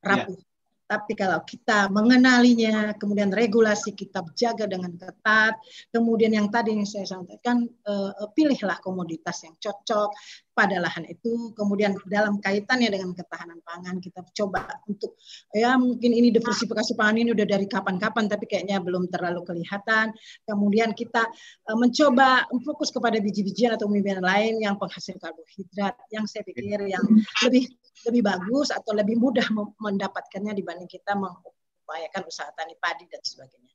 [0.00, 0.32] rapuh.
[0.32, 0.53] Yeah.
[0.94, 5.58] Tapi kalau kita mengenalinya, kemudian regulasi kita jaga dengan ketat,
[5.90, 10.14] kemudian yang tadi yang saya sampaikan, uh, pilihlah komoditas yang cocok,
[10.54, 11.50] pada lahan itu.
[11.52, 15.18] Kemudian dalam kaitannya dengan ketahanan pangan kita coba untuk
[15.50, 20.14] ya mungkin ini diversifikasi pangan ini udah dari kapan-kapan tapi kayaknya belum terlalu kelihatan.
[20.46, 21.26] Kemudian kita
[21.68, 27.02] uh, mencoba fokus kepada biji-bijian atau umbi lain yang penghasil karbohidrat yang saya pikir yang
[27.42, 27.66] lebih
[28.02, 29.46] lebih bagus atau lebih mudah
[29.78, 33.74] mendapatkannya dibanding kita mengupayakan usaha tani padi dan sebagainya.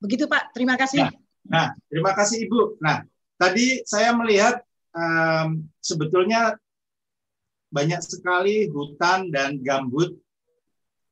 [0.00, 1.04] Begitu Pak, terima kasih.
[1.04, 1.12] Nah,
[1.46, 2.80] nah terima kasih Ibu.
[2.80, 3.04] Nah,
[3.36, 4.62] tadi saya melihat
[4.94, 6.56] um, sebetulnya
[7.68, 10.16] banyak sekali hutan dan gambut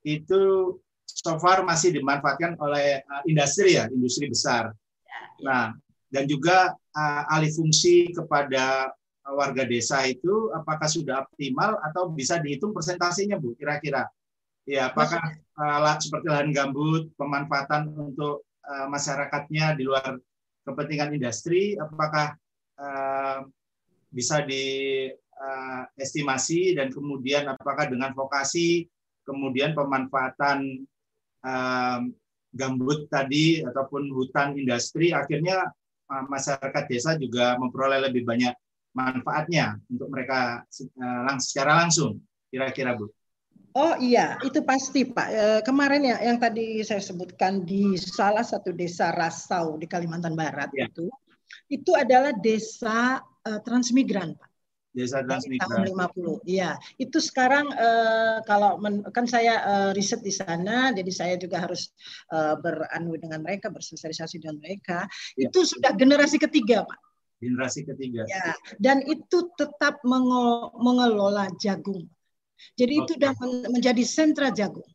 [0.06, 0.72] itu
[1.04, 4.72] so far masih dimanfaatkan oleh uh, industri ya, industri besar.
[5.04, 5.44] Ya, ya.
[5.44, 5.66] Nah,
[6.08, 8.94] dan juga uh, alih fungsi kepada
[9.35, 14.07] warga desa itu apakah sudah optimal atau bisa dihitung persentasenya Bu kira-kira?
[14.66, 20.18] Ya, apakah uh, seperti lahan gambut, pemanfaatan untuk uh, masyarakatnya di luar
[20.66, 22.35] kepentingan industri, apakah
[22.79, 23.47] uh,
[24.11, 28.87] bisa diestimasi uh, dan kemudian apakah dengan vokasi
[29.27, 30.87] kemudian pemanfaatan
[32.55, 35.70] gambut tadi ataupun hutan industri akhirnya
[36.07, 38.55] masyarakat desa juga memperoleh lebih banyak
[38.97, 40.64] manfaatnya untuk mereka
[40.97, 42.16] lang secara langsung
[42.49, 43.12] kira-kira Bu.
[43.76, 45.28] Oh iya, itu pasti Pak.
[45.28, 50.72] E, kemarin ya yang tadi saya sebutkan di salah satu desa Rasau di Kalimantan Barat
[50.72, 50.88] ya.
[50.88, 51.12] itu,
[51.68, 54.49] itu adalah desa uh, transmigran, Pak.
[54.97, 55.92] Desa transmigran.
[55.92, 56.49] Tahun 50.
[56.49, 57.68] Iya, itu sekarang
[58.49, 59.61] kalau men, kan saya
[59.92, 61.92] riset di sana, jadi saya juga harus
[62.32, 65.05] uh, beranu dengan mereka, bersosialisasi dengan mereka.
[65.36, 65.53] Ya.
[65.53, 67.05] Itu sudah generasi ketiga, Pak.
[67.37, 68.24] Generasi ketiga.
[68.24, 70.01] Ya, dan itu tetap
[70.80, 72.09] mengelola jagung.
[72.80, 73.03] Jadi okay.
[73.05, 73.32] itu sudah
[73.68, 74.89] menjadi sentra jagung.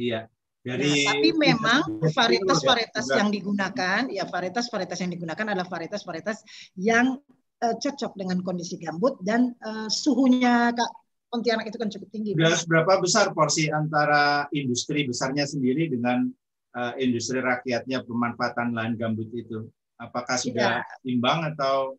[0.00, 0.32] Iya.
[0.66, 6.42] Dari nah, tapi memang varietas-varietas yang digunakan, ya varietas-varietas yang digunakan adalah varietas-varietas
[6.74, 7.22] yang
[7.62, 10.90] uh, cocok dengan kondisi gambut dan uh, suhunya Kak
[11.30, 12.34] Pontianak itu kan cukup tinggi.
[12.38, 16.26] Berapa besar porsi antara industri besarnya sendiri dengan
[16.74, 19.70] uh, industri rakyatnya pemanfaatan lahan gambut itu?
[19.96, 21.08] Apakah sudah ya.
[21.08, 21.96] imbang atau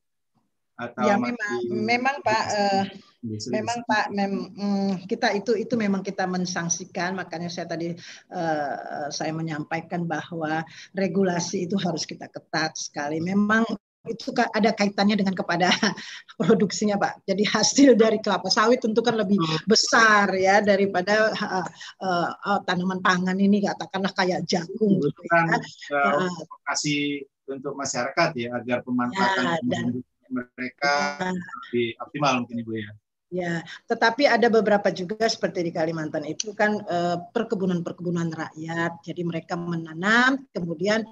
[0.78, 2.86] atau ya memang memang Pak uh,
[3.50, 7.98] memang Pak mem, mm, kita itu itu memang kita mensangsikan makanya saya tadi
[8.30, 10.62] uh, saya menyampaikan bahwa
[10.94, 13.66] regulasi itu harus kita ketat sekali memang
[14.08, 15.68] itu ada kaitannya dengan kepada
[16.40, 17.28] produksinya Pak.
[17.28, 19.68] Jadi hasil dari kelapa sawit tentu kan lebih hmm.
[19.68, 21.68] besar ya daripada uh,
[22.00, 25.04] uh, uh, tanaman pangan ini katakanlah kayak jagung.
[25.04, 25.60] Itu gitu kan
[25.92, 26.24] ya.
[26.24, 26.32] uh,
[26.72, 29.86] kasih untuk masyarakat ya agar pemanfaatan ya, dan,
[30.28, 30.94] mereka
[31.24, 31.32] ya.
[31.32, 32.92] lebih optimal mungkin Ibu ya.
[33.28, 33.60] Ya,
[33.92, 39.04] tetapi ada beberapa juga seperti di Kalimantan itu kan eh, perkebunan-perkebunan rakyat.
[39.04, 41.04] Jadi mereka menanam, kemudian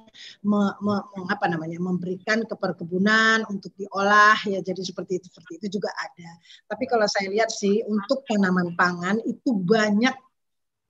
[0.47, 0.95] me, me,
[1.27, 4.63] apa namanya memberikan ke perkebunan untuk diolah ya.
[4.63, 6.39] Jadi seperti itu seperti itu juga ada.
[6.71, 10.15] Tapi kalau saya lihat sih untuk tanaman pangan itu banyak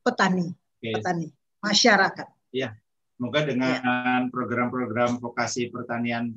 [0.06, 0.94] petani, Oke.
[0.94, 1.28] petani,
[1.58, 2.28] masyarakat.
[2.54, 2.78] Iya.
[3.16, 4.28] Semoga dengan ya.
[4.28, 6.36] program-program vokasi pertanian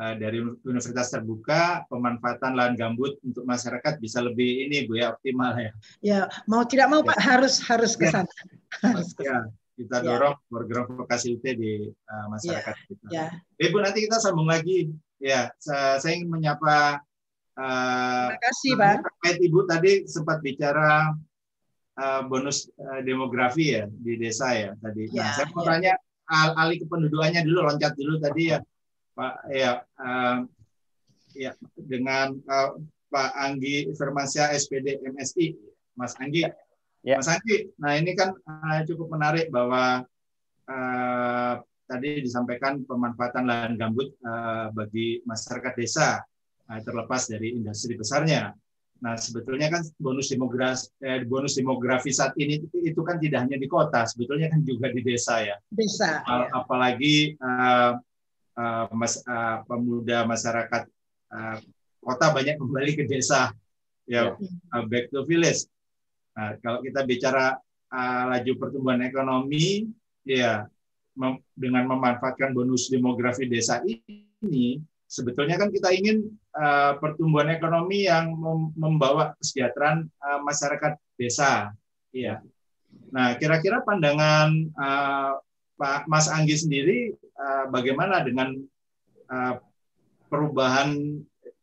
[0.00, 5.52] Eh, dari universitas terbuka pemanfaatan lahan gambut untuk masyarakat bisa lebih ini Bu ya optimal
[5.58, 5.70] ya.
[6.00, 7.12] Ya, mau tidak mau ya.
[7.12, 8.22] Pak harus harus ke ya.
[8.22, 8.32] sana.
[9.20, 9.36] Ya.
[9.76, 10.04] kita ya.
[10.06, 10.46] dorong ya.
[10.48, 12.84] program vokasi UT di uh, masyarakat ya.
[12.88, 13.06] kita.
[13.12, 13.26] Ya.
[13.60, 14.88] Ibu nanti kita sambung lagi.
[15.20, 17.04] Ya, saya, saya ingin menyapa
[17.60, 18.96] uh, Terima kasih, Pak.
[19.36, 21.12] Ibu tadi sempat bicara
[22.00, 25.12] uh, bonus uh, demografi ya di desa ya tadi.
[25.12, 25.68] Ya, nah, saya mau ya.
[25.76, 25.92] tanya
[26.30, 28.58] alih kependudukannya dulu loncat dulu tadi ya
[29.18, 30.46] Pak ya uh,
[31.34, 32.78] ya dengan uh,
[33.10, 35.58] Pak Anggi Firmansyah SPD MSI
[35.98, 36.46] Mas Anggi.
[37.02, 37.18] Ya.
[37.18, 40.06] Mas Anggi nah ini kan uh, cukup menarik bahwa
[40.70, 41.54] uh,
[41.90, 46.22] tadi disampaikan pemanfaatan lahan gambut uh, bagi masyarakat desa
[46.70, 48.54] uh, terlepas dari industri besarnya
[49.00, 53.64] Nah, sebetulnya kan bonus demografi eh, bonus demografi saat ini itu, kan tidak hanya di
[53.64, 55.56] kota, sebetulnya kan juga di desa ya.
[55.72, 56.20] Desa.
[56.20, 56.52] ya.
[56.52, 57.96] Apalagi uh,
[58.60, 60.84] uh, mas, uh, pemuda masyarakat
[61.32, 61.56] uh,
[62.00, 63.52] kota banyak kembali ke desa
[64.08, 65.68] ya uh, back to village
[66.34, 67.56] nah, kalau kita bicara
[67.92, 69.88] uh, laju pertumbuhan ekonomi
[70.24, 70.66] ya
[71.14, 78.34] mem dengan memanfaatkan bonus demografi desa ini sebetulnya kan kita ingin uh, pertumbuhan ekonomi yang
[78.34, 81.70] mem membawa kesejahteraan uh, masyarakat desa.
[82.10, 82.42] Iya.
[83.14, 85.38] Nah kira-kira pandangan uh,
[85.80, 87.16] Pak Mas Anggi sendiri
[87.72, 88.52] bagaimana dengan
[90.28, 90.92] perubahan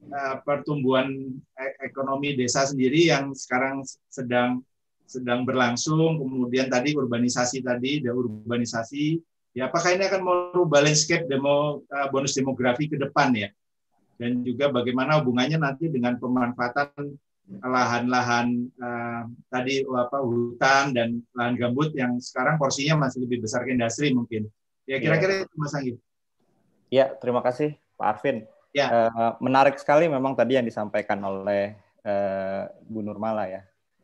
[0.09, 4.65] uh, pertumbuhan e ekonomi desa sendiri yang sekarang sedang
[5.05, 9.21] sedang berlangsung, kemudian tadi urbanisasi tadi, ada urbanisasi,
[9.55, 13.47] ya apakah ini akan merubah landscape demo bonus demografi ke depan ya?
[14.17, 17.13] Dan juga bagaimana hubungannya nanti dengan pemanfaatan
[17.63, 23.71] lahan-lahan uh, tadi apa hutan dan lahan gambut yang sekarang porsinya masih lebih besar ke
[23.71, 24.51] industri mungkin.
[24.83, 25.41] Ya kira-kira ya.
[25.47, 25.93] itu Mas Anggi.
[26.91, 28.43] Ya, terima kasih Pak Arvin.
[28.75, 28.91] Ya.
[28.91, 33.61] Uh, menarik sekali memang tadi yang disampaikan oleh uh, Bu Nurmala ya.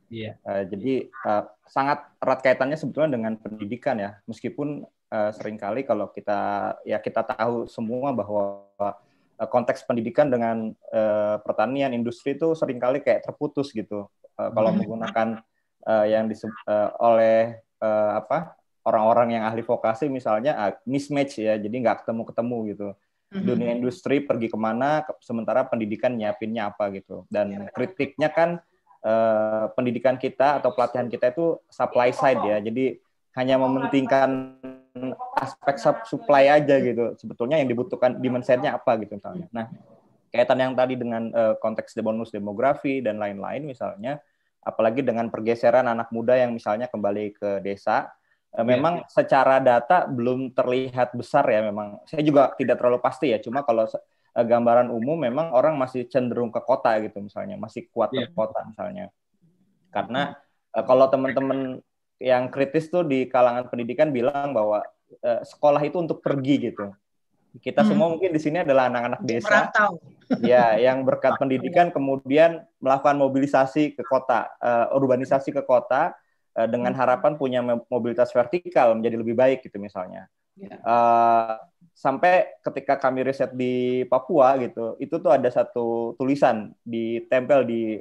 [0.08, 0.40] Iya.
[0.48, 4.24] Uh, jadi uh, sangat erat kaitannya sebetulnya dengan pendidikan ya.
[4.24, 8.96] Meskipun uh, sering kali kalau kita ya kita tahu semua bahwa Eh,
[9.50, 14.80] konteks pendidikan dengan uh, pertanian industri itu sering kali kayak terputus gitu uh, kalau hmm.
[14.84, 15.28] menggunakan
[15.88, 21.56] uh, yang disebut uh, oleh uh, apa orang-orang yang ahli vokasi misalnya uh, mismatch ya
[21.56, 22.88] jadi nggak ketemu ketemu gitu
[23.34, 23.44] hmm.
[23.44, 27.68] dunia industri pergi ke mana sementara pendidikan nyiapinnya apa gitu dan iya.
[27.72, 28.50] kritiknya kan
[29.04, 33.00] uh, pendidikan kita atau pelatihan kita itu supply side ya jadi
[33.34, 34.62] hanya mementingkan
[35.36, 35.76] aspek
[36.08, 37.20] supply aja gitu.
[37.20, 39.52] Sebetulnya yang dibutuhkan demand side-nya apa gitu misalnya.
[39.52, 39.68] Nah,
[40.32, 44.18] kaitan yang tadi dengan uh, konteks bonus demografi dan lain-lain misalnya,
[44.64, 48.10] apalagi dengan pergeseran anak muda yang misalnya kembali ke desa,
[48.58, 49.22] uh, memang ya.
[49.22, 52.02] secara data belum terlihat besar ya memang.
[52.10, 56.50] Saya juga tidak terlalu pasti ya, cuma kalau uh, gambaran umum memang orang masih cenderung
[56.50, 58.26] ke kota gitu misalnya, masih kuat ya.
[58.26, 59.14] ke kota misalnya.
[59.94, 60.34] Karena
[60.74, 61.78] uh, kalau teman-teman
[62.24, 64.82] yang kritis tuh di kalangan pendidikan bilang bahwa
[65.22, 66.94] uh, sekolah itu untuk pergi gitu.
[67.62, 67.90] Kita hmm.
[67.94, 69.70] semua mungkin di sini adalah anak-anak desa,
[70.42, 76.18] ya, yang berkat pendidikan kemudian melakukan mobilisasi ke kota, uh, urbanisasi ke kota
[76.58, 77.00] uh, dengan hmm.
[77.00, 80.26] harapan punya mobilitas vertikal menjadi lebih baik gitu misalnya.
[80.86, 81.58] Uh,
[81.94, 87.98] sampai ketika kami riset di Papua gitu, itu tuh ada satu tulisan ditempel di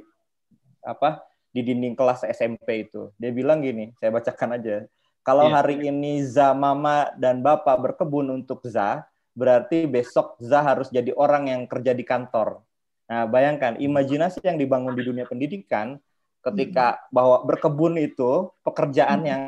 [0.85, 3.13] apa di dinding kelas SMP itu.
[3.21, 4.85] Dia bilang gini, saya bacakan aja.
[5.23, 5.55] Kalau yeah.
[5.55, 11.47] hari ini Za mama dan bapak berkebun untuk Za, berarti besok Za harus jadi orang
[11.47, 12.59] yang kerja di kantor.
[13.07, 15.95] Nah, bayangkan imajinasi yang dibangun di dunia pendidikan
[16.43, 17.03] ketika hmm.
[17.15, 19.29] bahwa berkebun itu pekerjaan hmm.
[19.31, 19.43] yang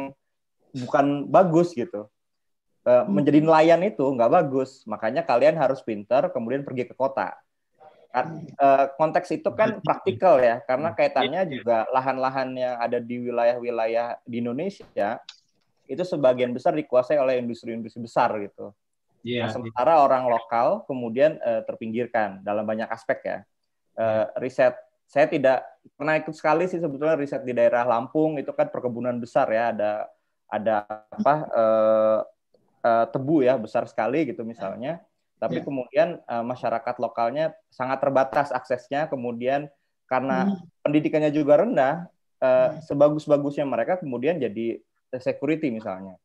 [0.87, 2.07] bukan bagus gitu.
[2.87, 3.11] Eh, hmm.
[3.11, 7.35] Menjadi nelayan itu nggak bagus, makanya kalian harus pinter, kemudian pergi ke kota
[8.15, 14.39] uh, konteks itu kan praktikal ya karena kaitannya juga lahan-lahan yang ada di wilayah-wilayah di
[14.39, 15.19] Indonesia
[15.85, 18.73] itu sebagian besar dikuasai oleh industri-industri besar gitu.
[19.25, 20.05] Yeah, nah, sementara yeah.
[20.05, 23.39] orang lokal kemudian uh, terpinggirkan dalam banyak aspek ya.
[23.95, 24.75] Uh, riset
[25.05, 25.65] saya tidak
[25.95, 29.91] pernah ikut sekali sih sebetulnya riset di daerah Lampung itu kan perkebunan besar ya ada
[30.49, 32.19] ada apa uh,
[32.85, 35.01] uh, tebu ya besar sekali gitu misalnya.
[35.41, 35.65] Tapi yeah.
[35.65, 39.69] kemudian uh, masyarakat lokalnya sangat terbatas aksesnya kemudian
[40.05, 40.85] karena hmm.
[40.85, 42.05] pendidikannya juga rendah
[42.45, 44.79] uh, sebagus-bagusnya mereka kemudian jadi
[45.19, 46.15] security misalnya.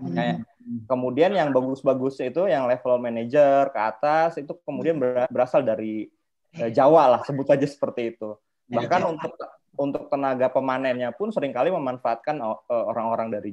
[0.00, 0.38] Nah,
[0.86, 4.96] kemudian yang bagus-bagus itu yang level manager ke atas itu kemudian
[5.28, 6.06] berasal dari
[6.54, 8.38] eh, Jawa lah sebut aja seperti itu.
[8.70, 9.32] Bahkan ya, untuk
[9.74, 13.50] untuk tenaga pemanennya pun sering kali memanfaatkan eh, orang-orang dari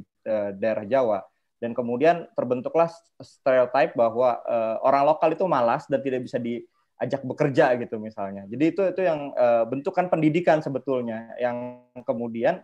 [0.56, 1.20] daerah Jawa
[1.58, 2.90] dan kemudian terbentuklah
[3.22, 4.38] stereotype bahwa
[4.82, 8.46] orang lokal itu malas dan tidak bisa diajak bekerja gitu misalnya.
[8.46, 9.34] Jadi itu itu yang
[9.70, 12.62] bentukan pendidikan sebetulnya yang kemudian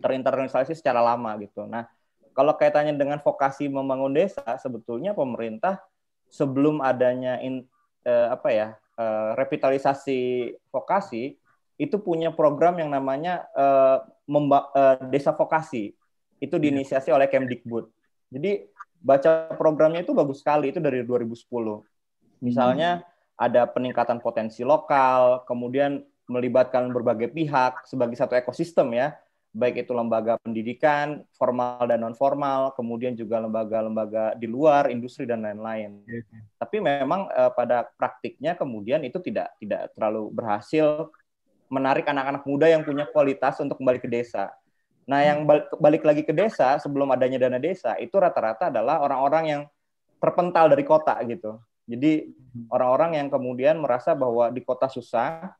[0.00, 1.66] terinternalisasi secara lama gitu.
[1.66, 1.86] Nah,
[2.36, 5.80] kalau kaitannya dengan vokasi membangun desa, sebetulnya pemerintah
[6.28, 7.64] sebelum adanya in,
[8.04, 11.36] eh, apa ya eh, revitalisasi vokasi
[11.76, 13.98] itu punya program yang namanya eh,
[14.28, 15.92] memba, eh, desa vokasi.
[16.36, 16.62] Itu iya.
[16.68, 17.88] diinisiasi oleh Kemdikbud.
[18.28, 18.68] Jadi
[19.00, 21.40] baca programnya itu bagus sekali itu dari 2010.
[22.44, 23.06] Misalnya hmm.
[23.40, 29.14] ada peningkatan potensi lokal, kemudian melibatkan berbagai pihak sebagai satu ekosistem ya
[29.52, 35.40] baik itu lembaga pendidikan formal dan non formal, kemudian juga lembaga-lembaga di luar industri dan
[35.40, 36.04] lain-lain.
[36.04, 36.22] Okay.
[36.60, 41.08] Tapi memang uh, pada praktiknya kemudian itu tidak tidak terlalu berhasil
[41.72, 44.54] menarik anak-anak muda yang punya kualitas untuk kembali ke desa.
[45.06, 49.44] Nah, yang balik, balik lagi ke desa sebelum adanya dana desa itu rata-rata adalah orang-orang
[49.46, 49.62] yang
[50.18, 51.62] terpental dari kota gitu.
[51.86, 52.66] Jadi hmm.
[52.74, 55.54] orang-orang yang kemudian merasa bahwa di kota susah,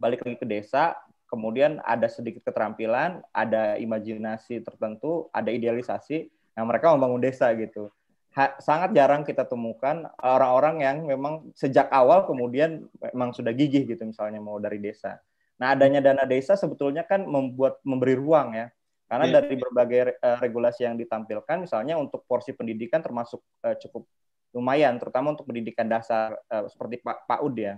[0.00, 0.96] balik lagi ke desa,
[1.28, 7.92] kemudian ada sedikit keterampilan, ada imajinasi tertentu, ada idealisasi, yang mereka membangun desa gitu.
[8.34, 14.02] Ha, sangat jarang kita temukan orang-orang yang memang sejak awal kemudian memang sudah gigih gitu
[14.04, 15.18] misalnya mau dari desa.
[15.58, 18.70] Nah adanya dana desa sebetulnya kan membuat memberi ruang ya,
[19.10, 19.34] karena yeah.
[19.42, 24.06] dari berbagai uh, regulasi yang ditampilkan, misalnya untuk porsi pendidikan termasuk uh, cukup
[24.54, 27.74] lumayan, terutama untuk pendidikan dasar uh, seperti Pak Pak Ud ya.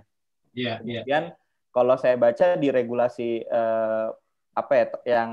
[0.51, 1.01] Yeah, iya.
[1.03, 1.39] Kemudian yeah
[1.71, 4.07] kalau saya baca di regulasi eh,
[4.51, 5.31] apa ya yang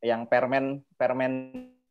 [0.00, 1.32] yang permen permen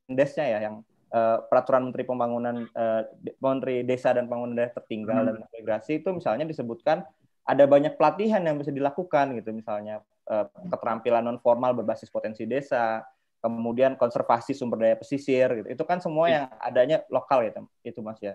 [0.10, 0.76] desnya ya yang
[1.14, 3.02] eh, peraturan menteri pembangunan eh,
[3.38, 5.28] menteri desa dan pembangunan daerah tertinggal hmm.
[5.30, 7.06] dan migrasi itu misalnya disebutkan
[7.48, 13.06] ada banyak pelatihan yang bisa dilakukan gitu misalnya eh, keterampilan non formal berbasis potensi desa
[13.38, 16.34] kemudian konservasi sumber daya pesisir gitu itu kan semua iya.
[16.34, 17.54] yang adanya lokal ya
[17.86, 18.34] itu mas ya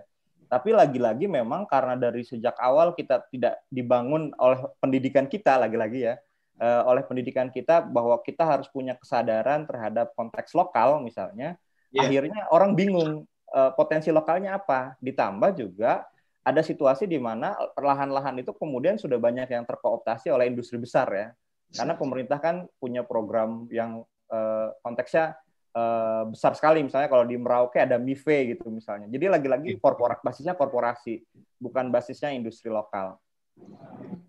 [0.53, 6.15] tapi lagi-lagi memang karena dari sejak awal kita tidak dibangun oleh pendidikan kita lagi-lagi ya,
[6.61, 11.57] uh, oleh pendidikan kita bahwa kita harus punya kesadaran terhadap konteks lokal misalnya.
[11.89, 12.05] Yeah.
[12.05, 14.93] Akhirnya orang bingung uh, potensi lokalnya apa.
[15.01, 16.05] Ditambah juga
[16.45, 21.27] ada situasi di mana lahan-lahan itu kemudian sudah banyak yang terkooptasi oleh industri besar ya.
[21.73, 25.33] Karena pemerintah kan punya program yang uh, konteksnya
[25.73, 29.09] uh, besar sekali misalnya kalau di Merauke ada MIFE gitu misalnya.
[29.09, 29.79] Jadi lagi-lagi iya.
[29.81, 31.21] korporat basisnya korporasi,
[31.59, 33.17] bukan basisnya industri lokal.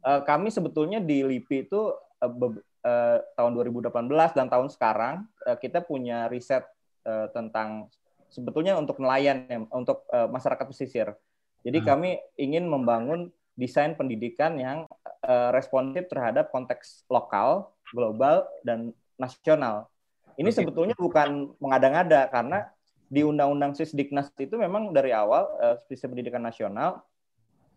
[0.04, 1.80] Uh, kami sebetulnya di LIPI itu
[2.20, 2.32] uh,
[2.84, 5.14] uh, tahun 2018 dan tahun sekarang
[5.48, 6.64] uh, kita punya riset
[7.08, 7.88] uh, tentang
[8.28, 11.14] sebetulnya untuk nelayan ya, untuk uh, masyarakat pesisir.
[11.64, 11.86] Jadi hmm.
[11.86, 14.84] kami ingin membangun desain pendidikan yang
[15.24, 19.86] uh, responsif terhadap konteks lokal, global dan nasional.
[20.34, 20.58] Ini okay.
[20.62, 22.68] sebetulnya bukan mengada-ngada karena
[23.06, 27.04] di Undang-Undang Sisdiknas itu memang dari awal uh, Sistem Pendidikan Nasional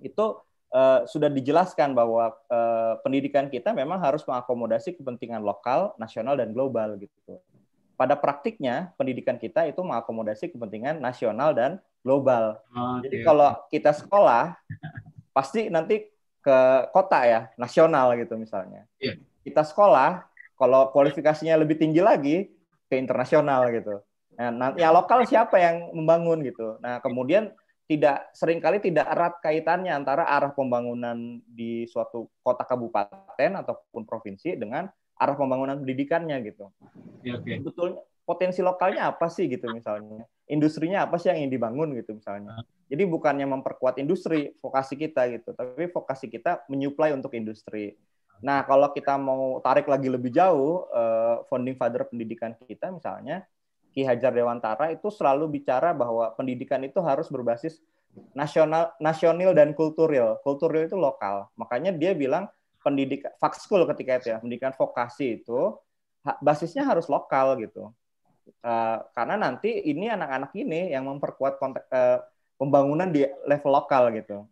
[0.02, 0.42] itu
[0.74, 6.98] uh, sudah dijelaskan bahwa uh, pendidikan kita memang harus mengakomodasi kepentingan lokal, nasional dan global
[6.98, 7.42] gitu.
[7.98, 12.62] Pada praktiknya pendidikan kita itu mengakomodasi kepentingan nasional dan global.
[12.70, 13.10] Okay.
[13.10, 14.54] Jadi kalau kita sekolah
[15.34, 16.06] pasti nanti
[16.46, 16.58] ke
[16.94, 18.86] kota ya, nasional gitu misalnya.
[19.02, 19.18] Yeah.
[19.42, 20.27] Kita sekolah
[20.58, 22.50] kalau kualifikasinya lebih tinggi lagi
[22.90, 24.02] ke internasional gitu.
[24.38, 26.78] Nah, ya lokal siapa yang membangun gitu.
[26.82, 27.54] Nah, kemudian
[27.88, 34.60] tidak sering kali tidak erat kaitannya antara arah pembangunan di suatu kota kabupaten ataupun provinsi
[34.60, 36.70] dengan arah pembangunan pendidikannya gitu.
[37.24, 37.64] Ya, okay.
[37.64, 37.98] Betul
[38.28, 40.28] potensi lokalnya apa sih gitu misalnya.
[40.52, 42.60] Industrinya apa sih yang ingin dibangun gitu misalnya.
[42.92, 47.96] Jadi bukannya memperkuat industri vokasi kita gitu, tapi vokasi kita menyuplai untuk industri.
[48.42, 53.46] Nah, kalau kita mau tarik lagi lebih jauh, uh, founding father pendidikan kita misalnya,
[53.94, 57.82] Ki Hajar Dewantara itu selalu bicara bahwa pendidikan itu harus berbasis
[58.38, 60.38] nasional, nasional dan kultural.
[60.46, 61.50] Kultural itu lokal.
[61.58, 62.46] Makanya dia bilang
[62.86, 65.74] pendidikan fakskul ketika itu ya, pendidikan vokasi itu
[66.42, 67.90] basisnya harus lokal gitu.
[68.64, 72.24] Uh, karena nanti ini anak-anak ini yang memperkuat konteks, uh,
[72.56, 74.48] pembangunan di level lokal gitu.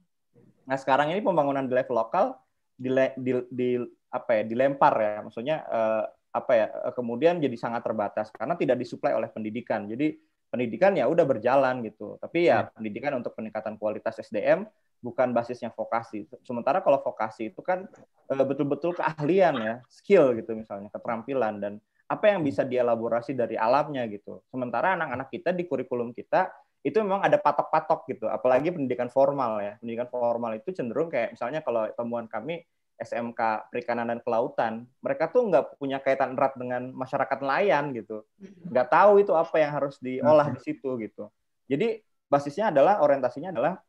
[0.66, 2.36] Nah sekarang ini pembangunan di level lokal
[2.76, 3.70] di, di, di
[4.12, 6.04] apa ya dilempar ya, maksudnya uh,
[6.36, 9.88] apa ya kemudian jadi sangat terbatas karena tidak disuplai oleh pendidikan.
[9.88, 10.20] Jadi
[10.52, 12.72] pendidikan ya udah berjalan gitu, tapi ya, ya.
[12.76, 14.68] pendidikan untuk peningkatan kualitas SDM
[15.04, 16.26] bukan basisnya vokasi.
[16.42, 17.88] Sementara kalau vokasi itu kan
[18.28, 21.74] betul-betul keahlian ya, skill gitu misalnya, keterampilan dan
[22.06, 24.46] apa yang bisa dielaborasi dari alamnya gitu.
[24.50, 26.54] Sementara anak-anak kita di kurikulum kita
[26.86, 29.74] itu memang ada patok-patok gitu, apalagi pendidikan formal ya.
[29.82, 32.62] Pendidikan formal itu cenderung kayak misalnya kalau temuan kami
[33.02, 38.22] SMK Perikanan dan Kelautan, mereka tuh nggak punya kaitan erat dengan masyarakat nelayan gitu,
[38.70, 41.28] nggak tahu itu apa yang harus diolah di situ gitu.
[41.66, 43.82] Jadi basisnya adalah orientasinya adalah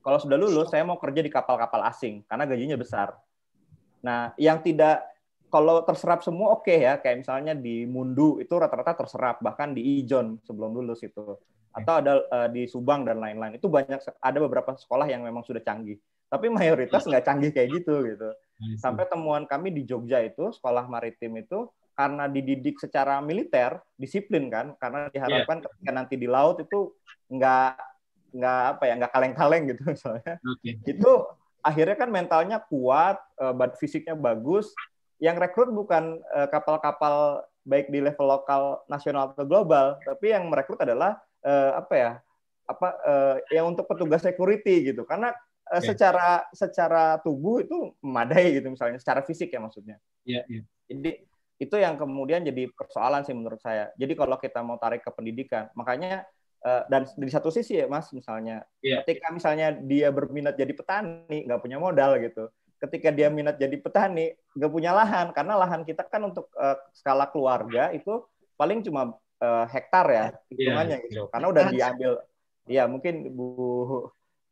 [0.00, 3.12] kalau sudah lulus, saya mau kerja di kapal-kapal asing karena gajinya besar.
[4.00, 5.02] Nah, yang tidak
[5.50, 10.00] kalau terserap semua oke okay ya, kayak misalnya di Mundu itu rata-rata terserap, bahkan di
[10.00, 11.36] Ijon sebelum lulus itu,
[11.82, 13.56] atau ada uh, di Subang dan lain-lain.
[13.58, 15.98] Itu banyak ada beberapa sekolah yang memang sudah canggih,
[16.28, 18.28] tapi mayoritas nggak canggih kayak gitu gitu.
[18.78, 24.74] Sampai temuan kami di Jogja itu sekolah maritim itu karena dididik secara militer, disiplin kan,
[24.78, 25.66] karena diharapkan yeah.
[25.66, 26.94] ketika nanti di laut itu
[27.26, 27.74] nggak
[28.28, 30.76] nggak apa ya nggak kaleng-kaleng gitu misalnya okay.
[30.84, 31.12] itu
[31.64, 34.70] akhirnya kan mentalnya kuat uh, fisiknya bagus
[35.18, 40.78] yang rekrut bukan eh, kapal-kapal baik di level lokal nasional atau global tapi yang merekrut
[40.78, 42.12] adalah uh, apa ya
[42.68, 45.32] apa uh, yang untuk petugas security gitu karena
[45.68, 45.92] okay.
[45.92, 50.64] secara secara tubuh itu memadai gitu misalnya secara fisik ya maksudnya yeah, yeah.
[50.88, 51.24] jadi
[51.58, 55.68] itu yang kemudian jadi persoalan sih menurut saya jadi kalau kita mau tarik ke pendidikan
[55.74, 56.24] makanya
[56.58, 58.98] Uh, dan di satu sisi ya mas misalnya yeah.
[59.06, 62.50] ketika misalnya dia berminat jadi petani nggak punya modal gitu
[62.82, 67.30] ketika dia minat jadi petani nggak punya lahan karena lahan kita kan untuk uh, skala
[67.30, 68.26] keluarga itu
[68.58, 70.26] paling cuma uh, hektar ya iya.
[70.50, 71.06] hitungannya yeah.
[71.08, 72.10] gitu karena udah diambil
[72.68, 73.48] ya mungkin ibu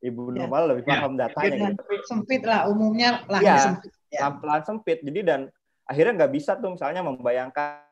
[0.00, 0.36] ibu yeah.
[0.44, 1.20] normal lebih paham yeah.
[1.28, 1.80] datanya gitu.
[1.82, 4.28] Tapi, sempit lah umumnya lahan ya, sempit ya.
[4.32, 5.40] pelan sempit jadi dan
[5.86, 7.86] akhirnya nggak bisa tuh misalnya membayangkan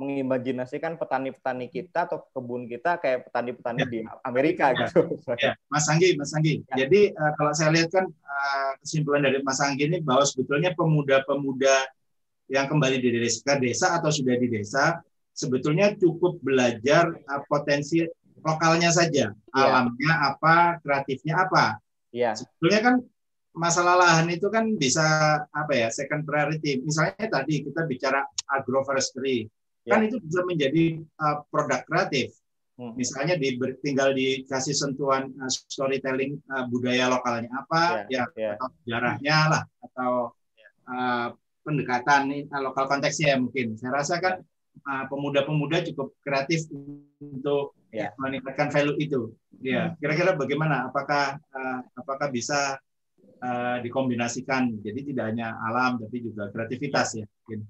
[0.00, 3.88] mengimajinasikan petani-petani kita atau kebun kita kayak petani-petani ya.
[3.92, 4.88] di Amerika ya.
[4.88, 5.20] gitu.
[5.36, 5.52] Ya.
[5.68, 6.64] Mas Anggi, Mas Anggi.
[6.72, 6.88] Ya.
[6.88, 11.84] Jadi uh, kalau saya lihat kan uh, kesimpulan dari Mas Anggi ini bahwa sebetulnya pemuda-pemuda
[12.48, 15.04] yang kembali di desa, desa atau sudah di desa
[15.40, 18.04] sebetulnya cukup belajar uh, potensi
[18.40, 19.52] lokalnya saja, ya.
[19.52, 21.80] alamnya apa, kreatifnya apa.
[22.12, 22.36] Ya.
[22.36, 22.94] Sebetulnya kan
[23.56, 25.04] masalah lahan itu kan bisa
[25.48, 26.80] apa ya second priority.
[26.84, 29.48] Misalnya tadi kita bicara agroforestry
[29.88, 30.12] kan ya.
[30.12, 32.36] itu bisa menjadi uh, produk kreatif.
[32.80, 32.96] Hmm.
[32.96, 38.50] Misalnya di tinggal dikasih sentuhan uh, storytelling uh, budaya lokalnya apa, ya, ya, ya.
[38.56, 40.12] atau sejarahnya lah, atau
[40.88, 41.28] uh,
[41.60, 43.76] pendekatan uh, lokal konteksnya ya mungkin.
[43.76, 44.49] Saya rasa kan uh,
[44.84, 46.66] pemuda-pemuda cukup kreatif
[47.20, 48.10] untuk ya.
[48.16, 49.20] meningkatkan value itu.
[49.60, 50.88] Ya, kira-kira bagaimana?
[50.88, 52.80] Apakah uh, apakah bisa
[53.44, 54.80] uh, dikombinasikan?
[54.80, 57.26] Jadi tidak hanya alam tapi juga kreativitas ya.
[57.28, 57.60] Mungkin.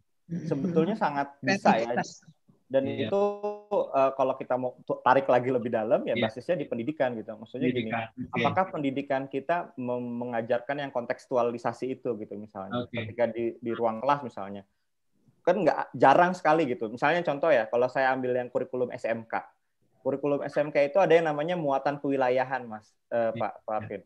[0.47, 1.99] Sebetulnya sangat bisa ya.
[2.71, 3.11] Dan yeah.
[3.11, 3.23] itu
[3.75, 6.23] uh, kalau kita mau tarik lagi lebih dalam ya yeah.
[6.23, 7.35] basisnya di pendidikan gitu.
[7.35, 8.07] Maksudnya pendidikan.
[8.15, 8.39] gini, okay.
[8.39, 12.87] apakah pendidikan kita mengajarkan yang kontekstualisasi itu gitu misalnya.
[12.87, 13.11] Okay.
[13.11, 14.63] Ketika di di ruang kelas misalnya.
[15.51, 16.87] Kan nggak jarang sekali gitu.
[16.87, 19.35] Misalnya contoh ya, kalau saya ambil yang kurikulum SMK.
[20.01, 24.03] Kurikulum SMK itu ada yang namanya muatan kewilayahan, Mas, uh, Pak Pak Arvin.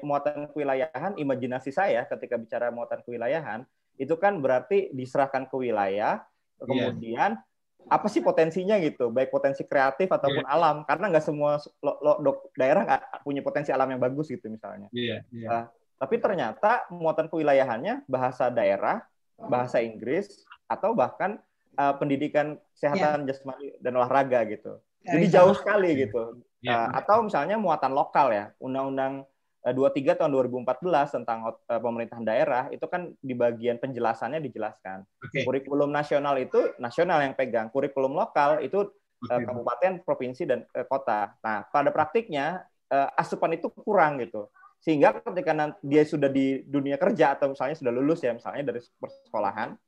[0.00, 3.68] Muatan kewilayahan, imajinasi saya ketika bicara muatan kewilayahan,
[4.00, 6.64] itu kan berarti diserahkan ke wilayah, iya.
[6.64, 7.92] kemudian yeah.
[7.92, 10.56] apa sih potensinya gitu, baik potensi kreatif ataupun yeah.
[10.56, 14.48] alam, karena nggak semua lo, lo, dok, daerah nggak punya potensi alam yang bagus gitu
[14.48, 14.88] misalnya.
[14.90, 15.50] Yeah, yeah.
[15.52, 15.64] Uh,
[16.02, 19.06] tapi ternyata muatan kewilayahannya bahasa daerah,
[19.38, 20.42] bahasa Inggris,
[20.72, 21.36] atau bahkan
[21.76, 23.28] uh, pendidikan kesehatan yeah.
[23.28, 24.80] jasmani dan olahraga gitu.
[25.02, 26.42] Jadi jauh sekali gitu.
[26.62, 26.88] Yeah.
[26.88, 29.26] Uh, atau misalnya muatan lokal ya, undang-undang
[29.62, 35.06] 23 eh, tahun 2014 tentang uh, pemerintahan daerah itu kan di bagian penjelasannya dijelaskan.
[35.30, 35.46] Okay.
[35.46, 38.90] Kurikulum nasional itu nasional yang pegang, kurikulum lokal itu
[39.30, 41.38] uh, kabupaten, provinsi dan uh, kota.
[41.46, 44.50] Nah, pada praktiknya uh, asupan itu kurang gitu.
[44.82, 48.82] Sehingga ketika nanti dia sudah di dunia kerja atau misalnya sudah lulus ya misalnya dari
[48.98, 49.78] persekolahan,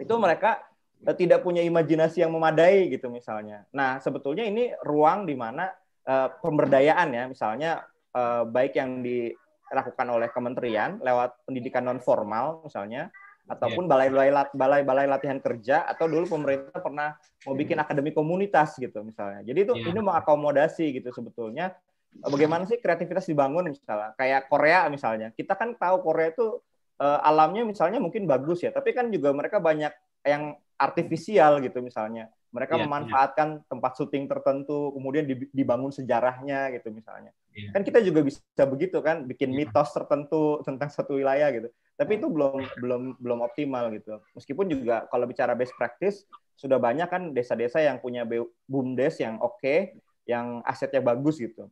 [0.00, 0.62] itu mereka
[1.04, 3.64] uh, tidak punya imajinasi yang memadai gitu misalnya.
[3.72, 5.68] Nah, sebetulnya ini ruang di mana
[6.08, 7.84] uh, pemberdayaan ya misalnya
[8.16, 13.12] uh, baik yang dilakukan oleh kementerian lewat pendidikan non formal misalnya
[13.50, 19.42] ataupun balai-balai balai-balai latihan kerja atau dulu pemerintah pernah mau bikin akademi komunitas gitu misalnya.
[19.42, 19.90] Jadi itu yeah.
[19.90, 21.74] ini mengakomodasi gitu sebetulnya
[22.22, 25.34] bagaimana sih kreativitas dibangun misalnya kayak Korea misalnya.
[25.34, 26.62] Kita kan tahu Korea itu
[27.00, 29.90] uh, alamnya misalnya mungkin bagus ya, tapi kan juga mereka banyak
[30.28, 32.28] yang artifisial gitu misalnya.
[32.50, 33.66] Mereka yeah, memanfaatkan yeah.
[33.70, 35.24] tempat syuting tertentu, kemudian
[35.54, 37.30] dibangun sejarahnya gitu misalnya.
[37.54, 37.70] Yeah.
[37.72, 39.64] Kan kita juga bisa begitu kan, bikin yeah.
[39.64, 41.70] mitos tertentu tentang satu wilayah gitu.
[41.94, 44.18] Tapi itu belum belum belum optimal gitu.
[44.34, 46.26] Meskipun juga kalau bicara best practice
[46.58, 48.26] sudah banyak kan desa-desa yang punya
[48.66, 49.94] bumdes yang oke, okay,
[50.26, 51.70] yang asetnya bagus gitu.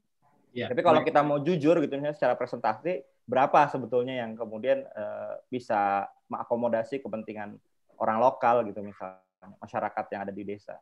[0.59, 0.69] Yeah.
[0.75, 6.11] Tapi kalau kita mau jujur gitu misalnya secara presentasi berapa sebetulnya yang kemudian uh, bisa
[6.27, 7.55] mengakomodasi kepentingan
[8.03, 9.23] orang lokal gitu misalnya
[9.63, 10.75] masyarakat yang ada di desa.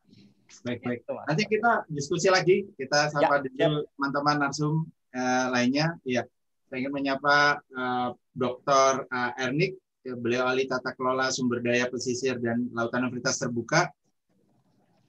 [0.64, 1.01] Baik, baik.
[1.05, 2.64] Itu, Nanti kita diskusi lagi.
[2.72, 5.99] Kita sapa ya, dulu teman-teman narsum uh, lainnya.
[6.09, 6.24] Iya.
[6.66, 9.05] Saya ingin menyapa uh, Dr.
[9.12, 9.77] Uh, Ernik.
[10.07, 13.91] Beliau ahli tata kelola sumber daya pesisir dan lautan universitas terbuka.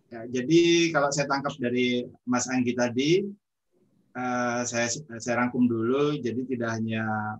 [0.09, 3.21] Ya, jadi kalau saya tangkap dari Mas Anggi tadi,
[4.17, 4.89] uh, saya
[5.21, 6.17] saya rangkum dulu.
[6.17, 7.37] Jadi tidak hanya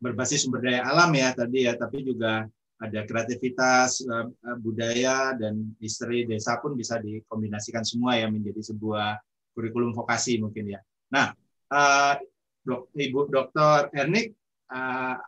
[0.00, 2.44] berbasis sumber daya alam ya tadi ya, tapi juga
[2.80, 9.20] ada kreativitas eh, eh, budaya dan history desa pun bisa dikombinasikan semua ya menjadi sebuah
[9.52, 10.80] kurikulum vokasi mungkin ya.
[11.12, 11.34] Nah,
[11.74, 12.14] uh,
[12.62, 13.90] dok, Ibu Dr.
[13.92, 14.30] Ernik,
[14.70, 15.18] uh,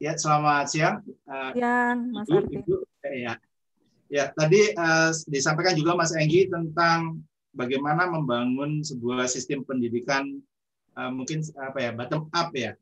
[0.00, 0.96] ya selamat siang.
[1.28, 2.74] Uh, siang, Mas Ibu, Ibu,
[3.04, 3.36] ya.
[4.08, 7.20] ya, tadi uh, disampaikan juga Mas Enggi tentang
[7.50, 10.38] bagaimana membangun sebuah sistem pendidikan
[10.94, 12.72] uh, mungkin apa ya bottom up ya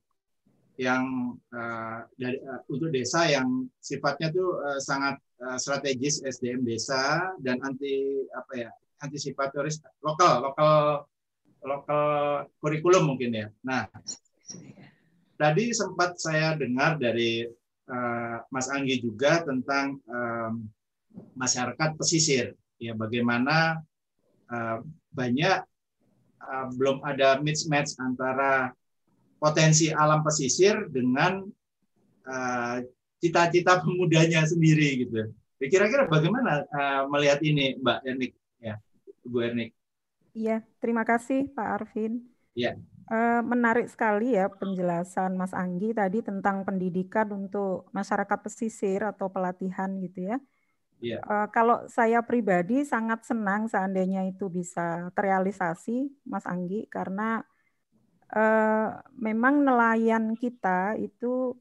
[0.78, 7.34] yang uh, dari uh, untuk desa yang sifatnya tuh uh, sangat uh, strategis SDM desa
[7.42, 8.70] dan anti apa ya
[9.02, 11.02] antisipatoris lokal lokal
[11.66, 12.06] lokal
[12.62, 13.46] kurikulum mungkin ya.
[13.66, 13.90] Nah,
[15.34, 17.42] tadi sempat saya dengar dari
[17.90, 20.62] uh, Mas Anggi juga tentang um,
[21.34, 23.82] masyarakat pesisir ya bagaimana
[24.53, 25.64] uh, banyak
[26.42, 28.72] uh, belum ada mismatch antara
[29.38, 31.46] potensi alam pesisir dengan
[32.26, 32.76] uh,
[33.22, 35.30] cita-cita pemudanya sendiri gitu.
[35.59, 38.32] Kira-kira bagaimana uh, melihat ini, Mbak Ernik
[38.62, 38.78] ya,
[39.26, 39.74] Bu Ernik?
[40.30, 42.22] Iya, terima kasih Pak Arvin.
[42.55, 42.78] Iya.
[43.09, 49.88] Uh, menarik sekali ya penjelasan Mas Anggi tadi tentang pendidikan untuk masyarakat pesisir atau pelatihan
[49.99, 50.36] gitu ya.
[50.99, 51.22] Yeah.
[51.22, 51.30] Iya.
[51.30, 57.42] Uh, kalau saya pribadi sangat senang seandainya itu bisa terrealisasi, Mas Anggi, karena
[58.34, 61.55] uh, memang nelayan kita itu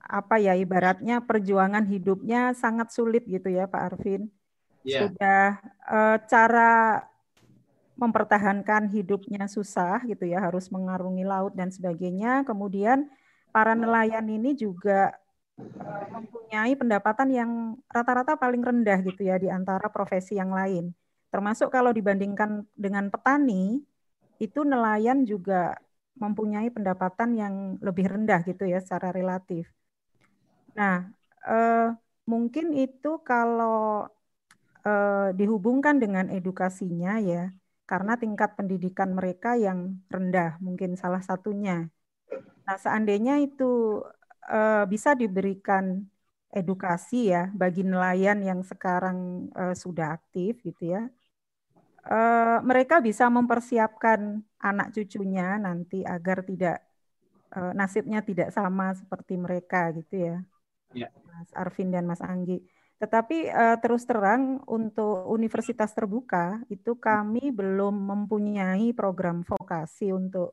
[0.00, 4.32] apa ya ibaratnya perjuangan hidupnya sangat sulit gitu ya Pak Arvin.
[4.82, 5.06] Yeah.
[5.06, 7.04] Sudah uh, cara
[8.00, 12.48] mempertahankan hidupnya susah gitu ya, harus mengarungi laut dan sebagainya.
[12.48, 13.12] Kemudian
[13.52, 15.12] para nelayan ini juga
[16.10, 17.50] mempunyai pendapatan yang
[17.86, 20.92] rata-rata paling rendah gitu ya di antara profesi yang lain.
[21.30, 23.78] Termasuk kalau dibandingkan dengan petani,
[24.40, 25.78] itu nelayan juga
[26.18, 29.70] mempunyai pendapatan yang lebih rendah gitu ya secara relatif.
[30.74, 31.06] Nah,
[31.46, 31.88] eh,
[32.26, 34.08] mungkin itu kalau
[34.80, 37.52] eh, dihubungkan dengan edukasinya ya,
[37.84, 41.90] karena tingkat pendidikan mereka yang rendah mungkin salah satunya.
[42.66, 44.00] Nah, seandainya itu
[44.48, 46.00] eh, bisa diberikan
[46.50, 51.02] edukasi ya bagi nelayan yang sekarang eh, sudah aktif gitu ya,
[52.06, 56.80] uh, mereka bisa mempersiapkan anak cucunya nanti agar tidak
[57.56, 60.36] uh, nasibnya tidak sama seperti mereka gitu ya.
[60.96, 61.08] ya.
[61.26, 62.60] Mas Arvin dan Mas Anggi.
[63.00, 70.52] Tetapi uh, terus terang untuk universitas terbuka itu kami belum mempunyai program vokasi untuk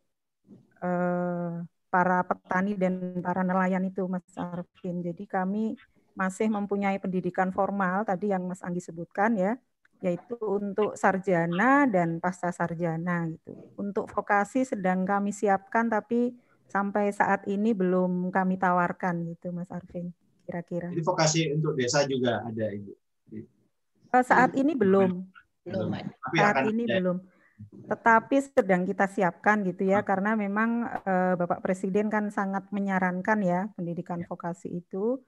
[0.79, 5.03] uh, para petani dan para nelayan itu Mas Arvin.
[5.03, 5.75] Jadi kami
[6.17, 9.55] masih mempunyai pendidikan formal tadi yang Mas Anggi sebutkan ya
[9.97, 13.57] yaitu untuk sarjana dan pasca sarjana gitu.
[13.81, 16.37] Untuk vokasi sedang kami siapkan tapi
[16.69, 20.13] sampai saat ini belum kami tawarkan gitu Mas Arvin
[20.45, 20.93] kira-kira.
[20.93, 22.93] Jadi vokasi untuk desa juga ada Ibu.
[24.13, 25.27] Eh, saat ini belum.
[25.65, 25.89] Belum.
[26.31, 27.17] Saat ini belum.
[27.87, 33.71] Tetapi sedang kita siapkan gitu ya karena memang eh, Bapak Presiden kan sangat menyarankan ya
[33.73, 34.27] pendidikan ya.
[34.27, 35.21] vokasi itu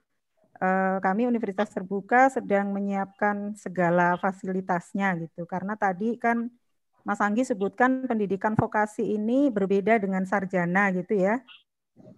[0.60, 5.48] Eh, kami Universitas Terbuka sedang menyiapkan segala fasilitasnya gitu.
[5.48, 6.52] Karena tadi kan
[7.00, 11.40] Mas Anggi sebutkan pendidikan vokasi ini berbeda dengan sarjana gitu ya.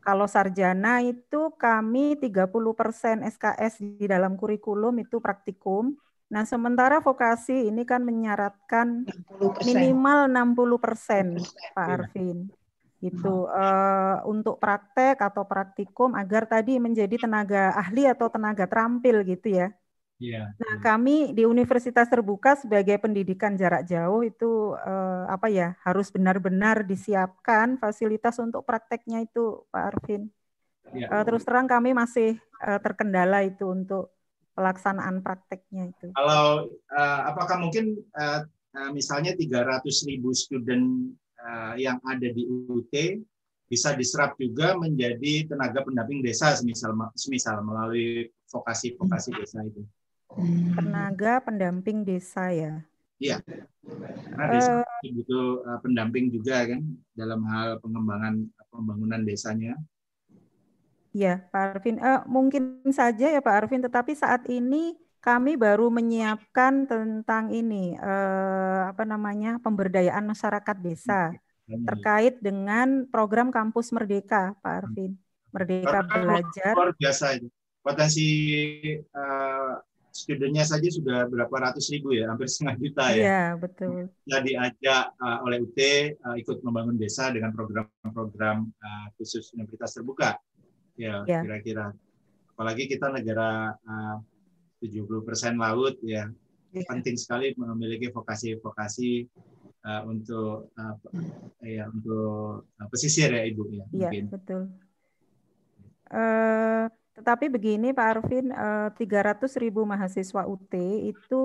[0.03, 5.95] Kalau sarjana itu kami 30% SKS di dalam kurikulum itu praktikum.
[6.33, 9.69] Nah, sementara vokasi ini kan menyaratkan 60%.
[9.69, 11.27] minimal 60 persen,
[11.77, 11.95] Pak iya.
[12.01, 12.39] Arvin
[13.03, 19.59] itu uh, untuk praktek atau praktikum agar tadi menjadi tenaga ahli atau tenaga terampil gitu
[19.59, 19.75] ya.
[20.23, 20.55] Yeah.
[20.55, 26.87] Nah, kami di Universitas Terbuka sebagai pendidikan jarak jauh itu uh, apa ya harus benar-benar
[26.87, 30.31] disiapkan fasilitas untuk prakteknya itu, Pak Arvin.
[30.95, 31.11] Yeah.
[31.11, 34.15] Uh, terus terang kami masih uh, terkendala itu untuk
[34.53, 36.13] pelaksanaan prakteknya itu.
[36.13, 38.45] Kalau uh, apakah mungkin uh,
[38.77, 42.93] uh, misalnya 300 ribu student uh, yang ada di UT
[43.73, 49.81] bisa diserap juga menjadi tenaga pendamping desa semisal semisal melalui vokasi-vokasi desa itu.
[50.77, 52.85] Tenaga pendamping desa ya.
[53.17, 53.41] Iya.
[54.37, 56.85] Karena desa uh, butuh uh, pendamping juga kan
[57.17, 59.73] dalam hal pengembangan pembangunan desanya.
[61.13, 62.01] Ya, Pak Arvin.
[62.01, 68.91] Uh, mungkin saja ya Pak Arvin, tetapi saat ini kami baru menyiapkan tentang ini uh,
[68.91, 71.31] apa namanya pemberdayaan masyarakat desa
[71.69, 75.15] terkait dengan program kampus Merdeka, Pak Arvin.
[75.53, 76.73] Merdeka Karena belajar.
[76.75, 77.49] Luar biasa itu.
[77.83, 78.29] Potensi
[79.13, 79.75] uh,
[80.13, 83.23] studentnya saja sudah berapa ratus ribu ya, hampir setengah juta ya.
[83.23, 84.13] Iya, betul.
[84.23, 85.79] Sudah diajak uh, oleh UT
[86.25, 90.37] uh, ikut membangun desa dengan program-program uh, khusus universitas terbuka
[90.97, 91.93] ya, ya kira-kira.
[92.53, 94.17] Apalagi kita negara uh,
[94.83, 96.29] 70% laut ya,
[96.75, 96.83] ya.
[96.91, 99.31] penting sekali memiliki vokasi-vokasi
[99.87, 100.97] uh, untuk uh,
[101.63, 103.85] ya untuk uh, pesisir ya Ibu ya.
[103.93, 104.63] Iya, betul.
[106.13, 110.73] Uh, tetapi begini Pak Arvin, uh, 300 ribu mahasiswa UT
[111.13, 111.43] itu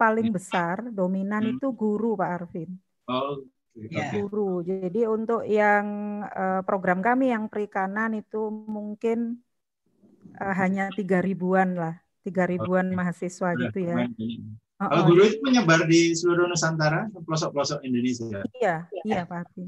[0.00, 0.34] paling iya.
[0.34, 1.52] besar, dominan hmm.
[1.60, 2.70] itu guru Pak Arvin.
[3.06, 3.44] Oh,
[3.76, 4.08] ya.
[4.16, 4.64] guru.
[4.64, 5.86] Jadi untuk yang
[6.24, 9.44] uh, program kami yang perikanan itu mungkin
[10.40, 12.96] uh, hanya tiga ribuan lah, tiga ribuan okay.
[12.96, 13.96] mahasiswa iya, gitu ya.
[14.76, 18.44] Oh, Kalau guru itu menyebar di seluruh Nusantara, pelosok-pelosok Indonesia.
[18.60, 19.64] Iya, iya Pak Arvin.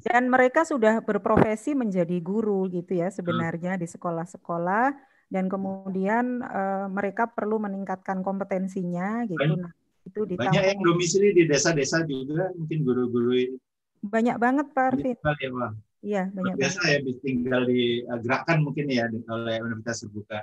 [0.00, 4.96] Dan mereka sudah berprofesi menjadi guru gitu ya sebenarnya di sekolah-sekolah
[5.28, 9.60] dan kemudian uh, mereka perlu meningkatkan kompetensinya gitu.
[9.60, 9.70] Nah,
[10.06, 13.56] itu di banyak yang domisili di desa-desa juga mungkin guru-guru ini.
[14.00, 15.16] Banyak banget Pak Arvin.
[15.16, 15.72] Ya Pak.
[16.00, 20.40] Iya banyak biasa ya tinggal di uh, gerakan mungkin ya oleh Universitas Terbuka.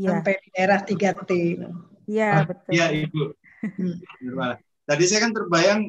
[0.00, 0.16] Ya.
[0.16, 1.30] sampai di daerah 3T
[2.08, 2.70] iya ah, betul.
[2.72, 3.22] iya Ibu.
[4.88, 5.80] Tadi saya kan terbayang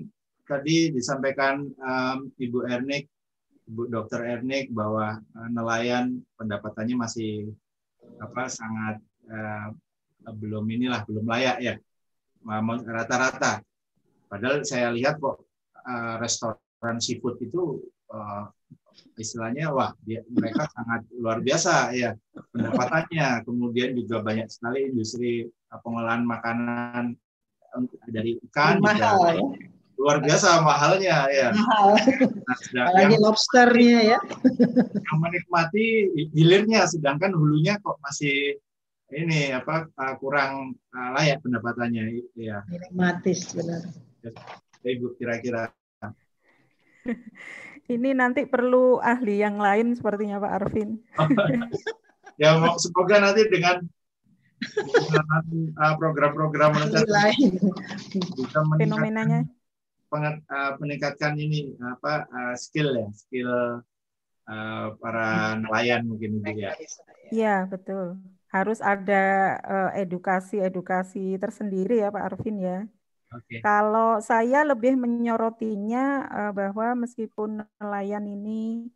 [0.44, 3.08] tadi disampaikan um, Ibu Ernik
[3.72, 7.56] Ibu Dokter Ernik bahwa uh, nelayan pendapatannya masih
[8.20, 9.00] apa sangat
[9.32, 9.72] uh,
[10.30, 11.74] belum inilah belum layak ya
[12.46, 13.62] rata-rata.
[14.32, 15.44] Padahal saya lihat kok
[15.84, 18.48] uh, restoran seafood itu uh,
[19.20, 22.16] istilahnya wah dia, mereka sangat luar biasa ya
[22.56, 23.44] pendapatannya.
[23.44, 27.20] Kemudian juga banyak sekali industri uh, pengolahan makanan
[28.12, 29.44] dari ikan mahal juga, ya.
[29.96, 31.48] luar biasa mahalnya ya.
[31.56, 31.88] Mahal.
[32.76, 34.20] Nah, Apalagi yang, lobsternya ya.
[34.96, 35.86] Yang menikmati
[36.36, 38.60] hilirnya, sedangkan hulunya kok masih
[39.12, 42.64] ini apa uh, kurang uh, layak pendapatannya ya.
[42.68, 43.84] Dilematis benar.
[44.82, 45.68] Ibu kira-kira.
[47.94, 50.90] ini nanti perlu ahli yang lain sepertinya Pak Arvin.
[52.42, 53.84] ya semoga nanti dengan
[55.98, 56.78] program-program
[57.10, 57.50] lain
[58.38, 59.50] bisa fenomenanya
[60.78, 63.52] meningkatkan ini apa skill ya skill
[65.02, 66.78] para nelayan mungkin ya.
[67.34, 68.22] Iya betul
[68.52, 69.58] harus ada
[69.96, 72.80] edukasi-edukasi uh, tersendiri ya Pak Arvin ya.
[73.32, 73.64] Okay.
[73.64, 78.92] Kalau saya lebih menyorotinya uh, bahwa meskipun nelayan ini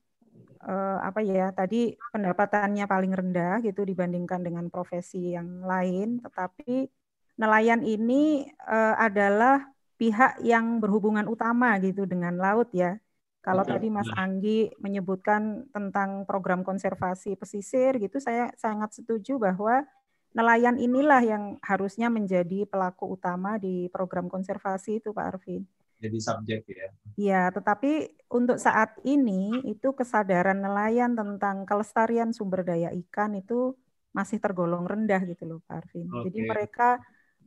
[0.59, 6.91] uh, apa ya tadi pendapatannya paling rendah gitu dibandingkan dengan profesi yang lain, tetapi
[7.39, 12.99] nelayan ini uh, adalah pihak yang berhubungan utama gitu dengan laut ya.
[13.45, 19.85] Kalau tadi Mas Anggi menyebutkan tentang program konservasi pesisir gitu, saya sangat setuju bahwa
[20.33, 25.61] nelayan inilah yang harusnya menjadi pelaku utama di program konservasi itu Pak Arvin.
[26.01, 26.89] Jadi subjek ya.
[27.15, 33.77] Iya, tetapi untuk saat ini itu kesadaran nelayan tentang kelestarian sumber daya ikan itu
[34.11, 36.09] masih tergolong rendah gitu loh Pak Arvin.
[36.09, 36.23] Okay.
[36.27, 36.89] Jadi mereka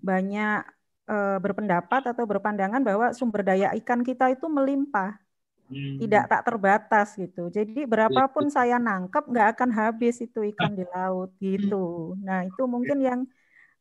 [0.01, 0.63] banyak
[1.11, 5.28] e, berpendapat atau berpandangan bahwa sumber daya ikan kita itu melimpah
[5.69, 6.03] hmm.
[6.03, 7.53] tidak tak terbatas gitu.
[7.53, 12.17] Jadi berapapun saya nangkep nggak akan habis itu ikan di laut gitu.
[12.21, 13.21] Nah itu mungkin yang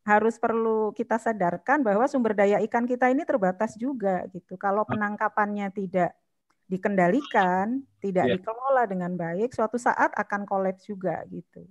[0.07, 4.55] harus perlu kita sadarkan bahwa sumber daya ikan kita ini terbatas juga gitu.
[4.55, 6.15] Kalau penangkapannya tidak
[6.67, 8.35] dikendalikan, tidak yeah.
[8.39, 11.63] dikelola dengan baik, suatu saat akan kolaps juga gitu.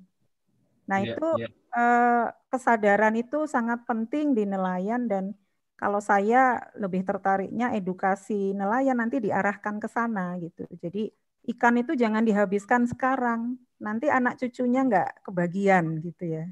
[0.88, 1.52] Nah yeah, itu yeah.
[1.76, 5.36] Eh, kesadaran itu sangat penting di nelayan dan
[5.76, 10.64] kalau saya lebih tertariknya edukasi nelayan nanti diarahkan ke sana gitu.
[10.80, 11.12] Jadi
[11.52, 16.44] ikan itu jangan dihabiskan sekarang, nanti anak cucunya nggak kebagian gitu ya.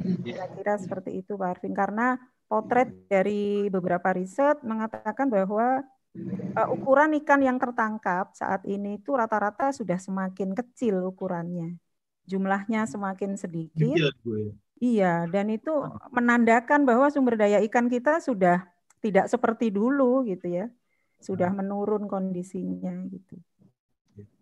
[0.00, 1.74] Kira-kira seperti itu Pak Arvin.
[1.74, 2.14] Karena
[2.46, 5.82] potret dari beberapa riset mengatakan bahwa
[6.56, 11.76] uh, ukuran ikan yang tertangkap saat ini itu rata-rata sudah semakin kecil ukurannya.
[12.24, 14.14] Jumlahnya semakin sedikit.
[14.80, 15.70] Iya, dan itu
[16.08, 18.64] menandakan bahwa sumber daya ikan kita sudah
[19.04, 20.72] tidak seperti dulu gitu ya.
[21.20, 23.36] Sudah menurun kondisinya gitu.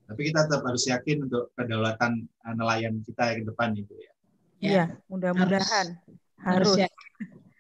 [0.09, 4.13] Tapi kita tetap harus yakin untuk kedaulatan eh, nelayan kita ke depan itu ya.
[4.59, 5.99] Iya, mudah-mudahan
[6.39, 6.79] harus.
[6.79, 6.89] harus.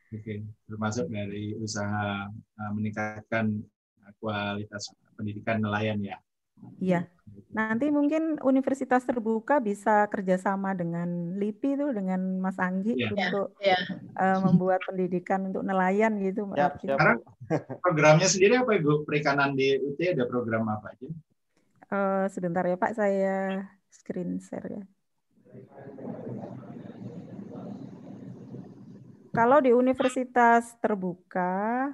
[0.09, 3.59] Oke, termasuk dari usaha eh, meningkatkan
[4.23, 6.17] kualitas pendidikan nelayan ya.
[6.79, 7.11] Iya.
[7.49, 13.09] Nanti mungkin universitas terbuka bisa kerjasama dengan LIPI itu dengan Mas Anggi ya.
[13.09, 13.79] untuk ya.
[14.15, 16.45] Uh, membuat pendidikan untuk nelayan gitu.
[16.53, 17.25] Ya, Sekarang
[17.81, 19.09] programnya sendiri apa Ibu?
[19.09, 21.09] Perikanan di UT ada program apa aja?
[21.89, 24.85] Uh, sebentar ya Pak, saya screen share ya.
[29.33, 31.89] Kalau di universitas terbuka,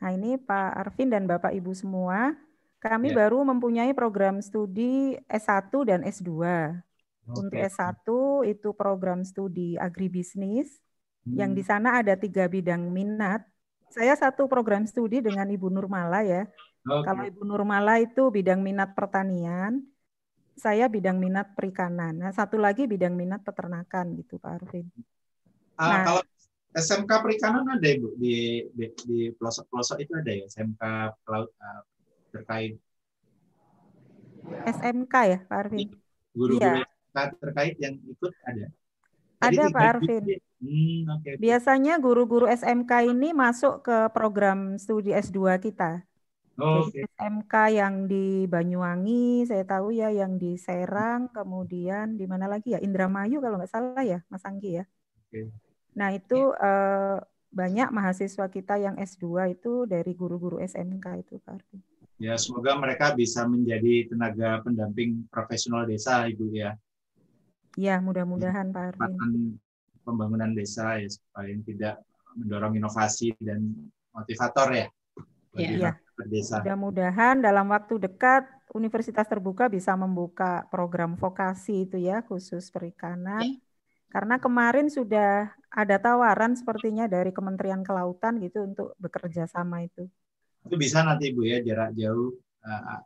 [0.00, 2.32] Nah ini Pak Arvin dan Bapak Ibu semua,
[2.80, 3.24] kami ya.
[3.24, 6.28] baru mempunyai program studi S1 dan S2.
[6.32, 7.36] Okay.
[7.36, 8.08] Untuk S1
[8.48, 10.80] itu program studi agribisnis,
[11.28, 11.36] hmm.
[11.36, 13.44] yang di sana ada tiga bidang minat.
[13.92, 16.48] Saya satu program studi dengan Ibu Nurmala ya.
[16.80, 17.04] Okay.
[17.04, 19.84] Kalau Ibu Nurmala itu bidang minat pertanian,
[20.56, 22.16] saya bidang minat perikanan.
[22.16, 24.88] Nah, satu lagi bidang minat peternakan gitu Pak Arvin.
[25.76, 26.22] Uh, nah, kalau
[26.70, 28.14] SMK perikanan ada ibu?
[28.14, 30.44] Di di, di pelosok-pelosok itu ada ya?
[30.46, 30.82] SMK
[31.26, 31.82] pelaut uh,
[32.30, 32.78] terkait.
[34.70, 35.88] SMK ya Pak Arvin?
[36.30, 37.26] Guru-guru iya.
[37.42, 38.66] terkait yang ikut ada.
[39.40, 40.24] Tadi ada Pak Arvin.
[40.60, 41.34] hmm, okay.
[41.40, 46.06] biasanya guru-guru SMK ini masuk ke program studi S2 kita.
[46.60, 47.08] Oh, okay.
[47.16, 52.78] SMK yang di Banyuwangi saya tahu ya yang di Serang kemudian di mana lagi ya?
[52.78, 54.84] Indramayu kalau nggak salah ya Mas Anggi ya?
[55.32, 55.48] Okay.
[55.94, 57.18] Nah, itu eh,
[57.50, 61.58] banyak mahasiswa kita yang S2 itu dari guru-guru SMK itu, Pak.
[62.20, 66.76] Ya, semoga mereka bisa menjadi tenaga pendamping profesional desa, Ibu ya.
[67.74, 69.14] Ya, mudah-mudahan Pak Arfi.
[70.00, 71.94] Pembangunan desa ya supaya tidak
[72.34, 73.72] mendorong inovasi dan
[74.10, 74.86] motivator ya.
[75.56, 75.92] Iya.
[76.20, 76.60] Desa.
[76.60, 78.44] Mudah-mudahan dalam waktu dekat
[78.76, 83.40] Universitas Terbuka bisa membuka program vokasi itu ya khusus perikanan.
[83.40, 83.69] Ya
[84.10, 90.10] karena kemarin sudah ada tawaran sepertinya dari Kementerian Kelautan gitu untuk bekerja sama itu.
[90.66, 92.34] Itu bisa nanti Bu ya jarak jauh
[92.66, 93.00] uh,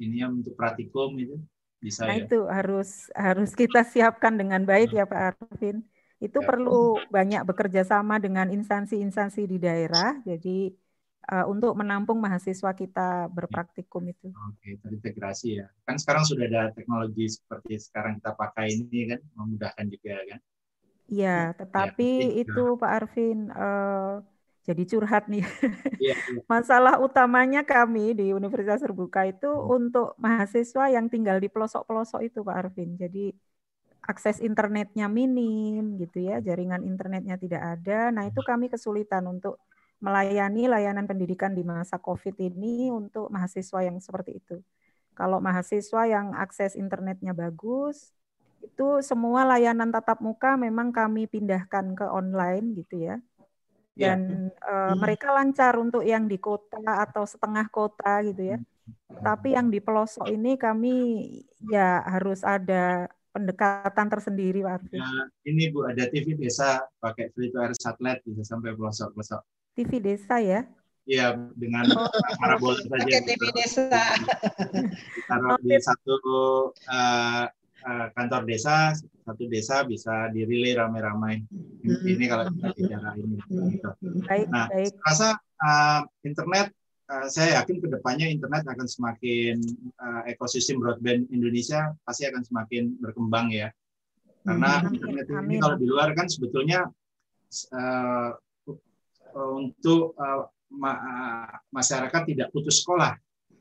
[0.00, 1.36] ini yang untuk praktikum itu
[1.78, 2.26] bisa nah, ya.
[2.26, 5.84] itu harus harus kita siapkan dengan baik ya Pak Arvin.
[6.18, 6.46] Itu ya.
[6.48, 10.18] perlu banyak bekerja sama dengan instansi-instansi di daerah.
[10.26, 10.74] Jadi
[11.28, 14.32] uh, untuk menampung mahasiswa kita berpraktikum itu.
[14.32, 15.66] Oke, terintegrasi ya.
[15.84, 20.40] Kan sekarang sudah ada teknologi seperti sekarang kita pakai ini kan, memudahkan juga kan.
[21.08, 24.20] Iya, ya, tetapi ya, itu Pak Arvin uh,
[24.64, 25.44] jadi curhat nih.
[25.98, 26.40] Ya, ya.
[26.46, 29.76] Masalah utamanya kami di Universitas Terbuka itu hmm.
[29.76, 32.94] untuk mahasiswa yang tinggal di pelosok-pelosok itu Pak Arvin.
[32.94, 33.34] Jadi
[34.06, 38.14] akses internetnya minim gitu ya, jaringan internetnya tidak ada.
[38.14, 39.58] Nah, itu kami kesulitan untuk
[39.98, 44.56] melayani layanan pendidikan di masa COVID ini untuk mahasiswa yang seperti itu.
[45.18, 48.14] Kalau mahasiswa yang akses internetnya bagus,
[48.62, 53.16] itu semua layanan tatap muka memang kami pindahkan ke online gitu ya.
[53.98, 54.14] ya.
[54.14, 54.62] Dan ya.
[54.62, 58.58] uh, mereka lancar untuk yang di kota atau setengah kota gitu ya.
[59.18, 60.94] Tapi yang di pelosok ini kami
[61.66, 65.10] ya harus ada pendekatan tersendiri Pak Ya,
[65.44, 69.42] ini Bu ada TV desa pakai free to air satelit bisa sampai pelosok-pelosok.
[69.78, 70.66] TV desa ya?
[71.06, 72.10] Iya, dengan oh.
[72.42, 72.98] parabola saja.
[72.98, 73.54] Pakai TV gitu.
[73.54, 73.86] desa.
[75.30, 76.16] Taruh di satu
[76.74, 77.44] uh,
[77.86, 78.90] uh, kantor desa,
[79.22, 81.46] satu desa bisa dirilai ramai-ramai.
[81.86, 83.38] Ini kalau kita bicara ini.
[83.70, 83.90] Gitu.
[84.26, 84.92] Baik, nah, baik.
[85.06, 86.74] rasa uh, internet,
[87.06, 89.62] uh, saya yakin ke depannya internet akan semakin
[90.02, 93.70] uh, ekosistem broadband Indonesia pasti akan semakin berkembang ya.
[94.42, 96.90] Karena hmm, internet ini kalau di luar kan sebetulnya
[97.72, 98.36] uh,
[99.36, 103.16] untuk uh, ma uh, masyarakat tidak putus sekolah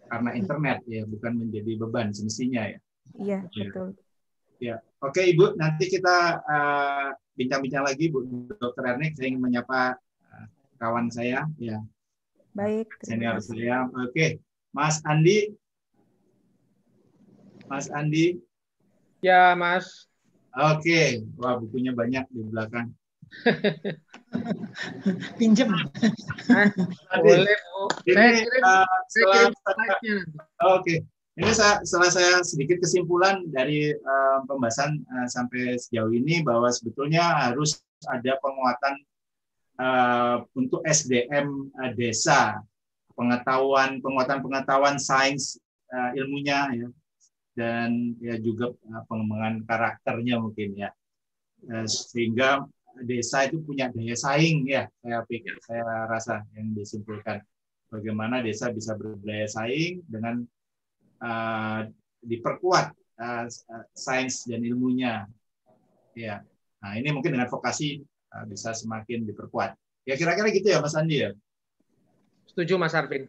[0.08, 2.80] karena internet ya bukan menjadi beban semestinya ya.
[3.16, 3.64] Iya ya.
[3.68, 3.88] betul.
[4.58, 6.42] Ya oke ibu nanti kita
[7.36, 8.24] bincang-bincang uh, lagi bu
[8.58, 9.96] dokter Ernik saya ingin menyapa
[10.32, 10.46] uh,
[10.80, 11.80] kawan saya ya.
[12.56, 12.90] Baik.
[13.04, 14.40] Senior saya oke
[14.76, 15.56] Mas Andi.
[17.68, 18.40] Mas Andi.
[19.20, 20.08] Ya Mas.
[20.56, 22.92] Oke wah bukunya banyak di belakang.
[25.40, 25.70] Pinjem.
[27.22, 27.84] Boleh, Bu.
[28.08, 28.86] Ini, uh,
[30.78, 31.04] Oke.
[31.38, 37.22] Ini saya, setelah saya sedikit kesimpulan dari uh, pembahasan uh, sampai sejauh ini bahwa sebetulnya
[37.22, 37.78] harus
[38.10, 38.96] ada penguatan
[39.78, 42.58] uh, untuk SDM uh, desa,
[43.14, 45.62] pengetahuan, penguatan pengetahuan sains
[45.94, 46.88] uh, ilmunya ya,
[47.54, 50.90] dan ya juga uh, pengembangan karakternya mungkin ya.
[51.90, 52.70] sehingga
[53.04, 57.42] desa itu punya daya saing ya saya pikir saya rasa yang disimpulkan.
[57.88, 60.44] Bagaimana desa bisa berdaya saing dengan
[61.24, 61.88] uh,
[62.20, 63.46] diperkuat uh,
[63.96, 65.28] sains dan ilmunya.
[66.18, 66.42] Ya
[66.78, 68.02] nah ini mungkin dengan vokasi
[68.34, 69.76] uh, bisa semakin diperkuat.
[70.08, 71.32] Ya kira-kira gitu ya Mas Andi ya?
[72.48, 73.28] Setuju Mas Arvin.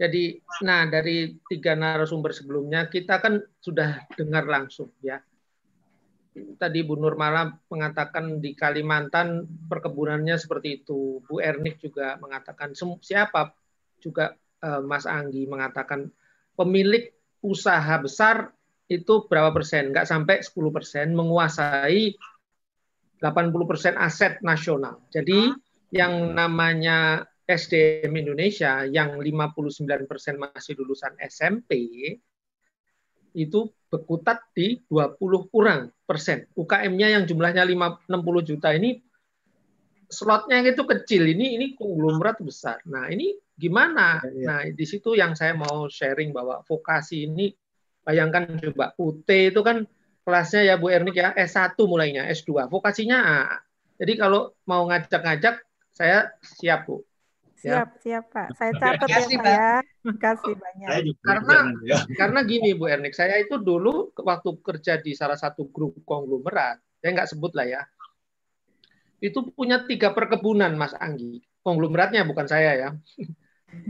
[0.00, 5.20] Jadi nah dari tiga narasumber sebelumnya kita kan sudah dengar langsung ya
[6.34, 11.18] tadi Bu Nurmala mengatakan di Kalimantan perkebunannya seperti itu.
[11.26, 13.50] Bu Ernik juga mengatakan siapa
[13.98, 16.08] juga eh, Mas Anggi mengatakan
[16.54, 17.10] pemilik
[17.42, 18.54] usaha besar
[18.90, 19.90] itu berapa persen?
[19.90, 22.14] Enggak sampai 10 persen menguasai
[23.20, 25.02] 80 persen aset nasional.
[25.12, 25.52] Jadi
[25.90, 31.74] yang namanya SDM Indonesia yang 59 persen masih lulusan SMP
[33.34, 33.60] itu
[33.90, 36.46] berkutat di 20 kurang persen.
[36.54, 39.02] UKM-nya yang jumlahnya 5, 60 juta ini
[40.06, 41.26] slotnya itu kecil.
[41.26, 42.78] Ini ini konglomerat besar.
[42.86, 44.22] Nah, ini gimana?
[44.22, 44.46] Ya, ya.
[44.46, 47.50] Nah, di situ yang saya mau sharing bahwa vokasi ini
[48.06, 49.86] bayangkan coba UT itu kan
[50.22, 52.70] kelasnya ya Bu Ernik ya S1 mulainya, S2.
[52.70, 53.42] Vokasinya A.
[54.00, 55.60] Jadi kalau mau ngajak-ngajak
[55.90, 57.02] saya siap Bu.
[57.60, 58.00] Siap, ya.
[58.00, 58.48] siap Pak.
[58.56, 59.70] Saya catat ya Pak ya.
[59.84, 60.88] Terima kasih banyak.
[61.20, 61.98] karena ya.
[62.16, 67.10] karena gini Bu Ernik, saya itu dulu waktu kerja di salah satu grup konglomerat, saya
[67.12, 67.82] nggak sebut lah ya,
[69.20, 71.44] itu punya tiga perkebunan Mas Anggi.
[71.60, 72.90] Konglomeratnya bukan saya ya.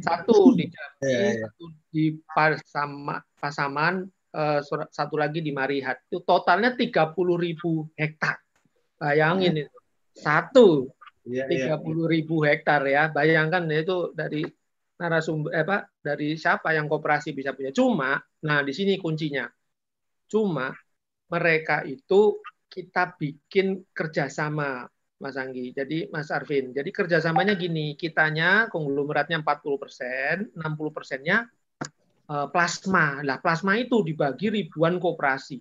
[0.04, 1.48] Satu di Jambi, ya, ya.
[1.48, 4.04] satu di Pasama, Pasaman,
[4.36, 4.60] uh,
[4.92, 6.04] satu lagi di Marihat.
[6.04, 8.44] Itu totalnya 30 ribu hektar.
[9.00, 9.78] Bayangin itu.
[10.12, 10.99] Satu Iya, iya.
[11.24, 13.12] Tiga puluh ribu hektar ya.
[13.12, 14.44] Bayangkan itu dari
[15.00, 17.72] narasumber eh, apa dari siapa yang koperasi bisa punya.
[17.72, 19.48] Cuma, nah di sini kuncinya.
[20.28, 20.68] Cuma
[21.32, 22.38] mereka itu
[22.70, 24.84] kita bikin kerjasama,
[25.18, 25.72] Mas Anggi.
[25.72, 26.70] Jadi Mas Arvin.
[26.70, 31.48] Jadi kerjasamanya gini, kitanya konglomeratnya 40 persen, 60 persennya
[32.28, 33.24] eh, plasma.
[33.24, 35.58] Lah plasma itu dibagi ribuan koperasi.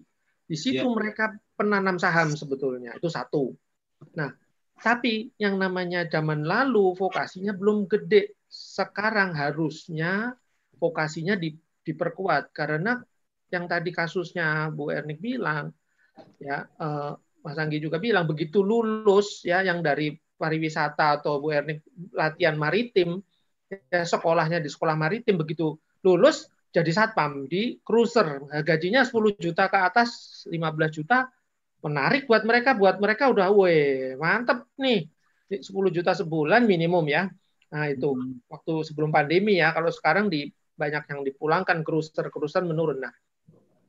[0.49, 0.95] Di situ yeah.
[0.97, 3.53] mereka penanam saham sebetulnya itu satu.
[4.17, 4.33] Nah
[4.79, 8.39] tapi yang namanya zaman lalu vokasinya belum gede.
[8.49, 10.33] Sekarang harusnya
[10.79, 11.53] vokasinya di,
[11.85, 12.97] diperkuat karena
[13.53, 15.69] yang tadi kasusnya Bu Ernik bilang,
[16.41, 21.83] ya eh, Mas Anggi juga bilang begitu lulus ya yang dari pariwisata atau Bu Ernik
[22.15, 23.19] latihan maritim,
[23.69, 29.77] ya, sekolahnya di sekolah maritim begitu lulus jadi satpam di cruiser gajinya 10 juta ke
[29.77, 30.09] atas
[30.45, 31.25] 15 juta
[31.79, 35.07] menarik buat mereka buat mereka udah weh mantep nih.
[35.49, 37.25] 10 juta sebulan minimum ya.
[37.73, 38.45] Nah itu hmm.
[38.49, 40.45] waktu sebelum pandemi ya kalau sekarang di
[40.77, 43.13] banyak yang dipulangkan cruiser cruiser menurun nah.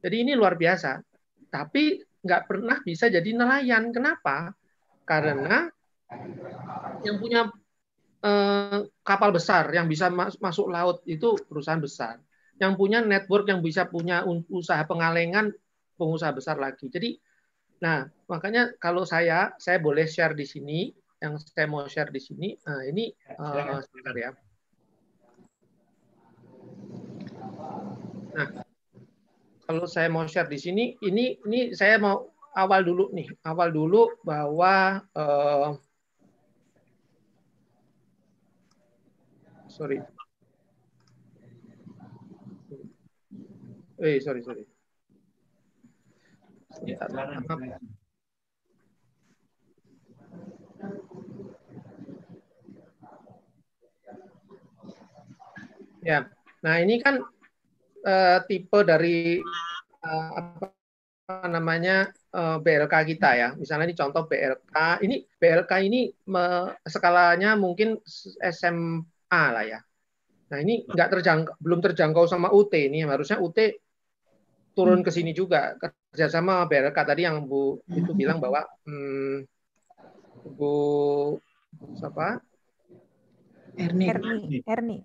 [0.00, 1.04] Jadi ini luar biasa.
[1.52, 3.92] Tapi nggak pernah bisa jadi nelayan.
[3.92, 4.56] Kenapa?
[5.04, 5.68] Karena
[7.04, 7.52] yang punya
[8.24, 12.16] eh, kapal besar yang bisa mas masuk laut itu perusahaan besar.
[12.56, 15.52] Yang punya network yang bisa punya usaha pengalengan
[16.00, 16.88] pengusaha besar lagi.
[16.88, 17.16] Jadi
[17.80, 22.52] Nah, makanya kalau saya, saya boleh share di sini, yang saya mau share di sini,
[22.64, 23.08] nah ini
[23.40, 24.30] uh, sebentar ya.
[28.36, 28.48] Nah,
[29.64, 34.12] kalau saya mau share di sini, ini ini saya mau awal dulu nih, awal dulu
[34.28, 35.72] bahwa uh,
[39.72, 40.04] sorry,
[44.04, 44.64] eh sorry sorry.
[46.80, 46.96] Ya,
[56.00, 56.32] Ya,
[56.64, 57.20] nah ini kan
[58.08, 59.36] uh, tipe dari
[60.00, 60.72] uh, apa
[61.52, 63.48] namanya uh, eh, BLK kita ya.
[63.54, 65.04] Misalnya ini contoh BLK.
[65.04, 68.00] Ini BLK ini me, skalanya mungkin
[68.40, 69.80] SMA lah ya.
[70.50, 73.04] Nah ini nggak terjangkau, belum terjangkau sama UT ini.
[73.04, 73.58] Harusnya UT
[74.74, 75.76] turun ke sini juga
[76.10, 79.46] kerjasama BLK tadi yang Bu itu bilang bahwa hmm,
[80.58, 80.74] Bu
[81.96, 82.42] siapa?
[83.78, 84.04] Erni.
[84.10, 84.58] Erni.
[84.66, 84.96] Erni.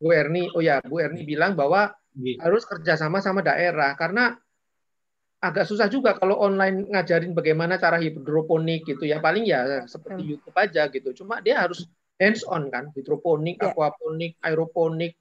[0.00, 2.40] Bu Erni, oh ya, Bu Erni bilang bahwa iya.
[2.42, 4.34] harus kerjasama sama daerah karena
[5.40, 10.30] agak susah juga kalau online ngajarin bagaimana cara hidroponik gitu ya paling ya seperti hmm.
[10.36, 11.08] YouTube aja gitu.
[11.16, 11.88] Cuma dia harus
[12.20, 13.72] hands on kan, hidroponik, yeah.
[13.72, 15.16] aquaponik, aeroponik,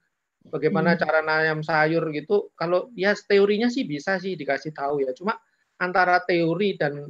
[0.47, 0.99] bagaimana hmm.
[0.99, 2.51] cara nanam sayur gitu.
[2.55, 5.11] Kalau ya teorinya sih bisa sih dikasih tahu ya.
[5.11, 5.35] Cuma
[5.79, 7.07] antara teori dan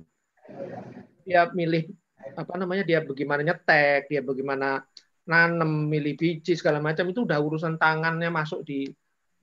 [1.26, 1.86] dia milih
[2.34, 4.82] apa namanya dia bagaimana nyetek, dia bagaimana
[5.30, 8.90] nanam, milih biji segala macam itu udah urusan tangannya masuk di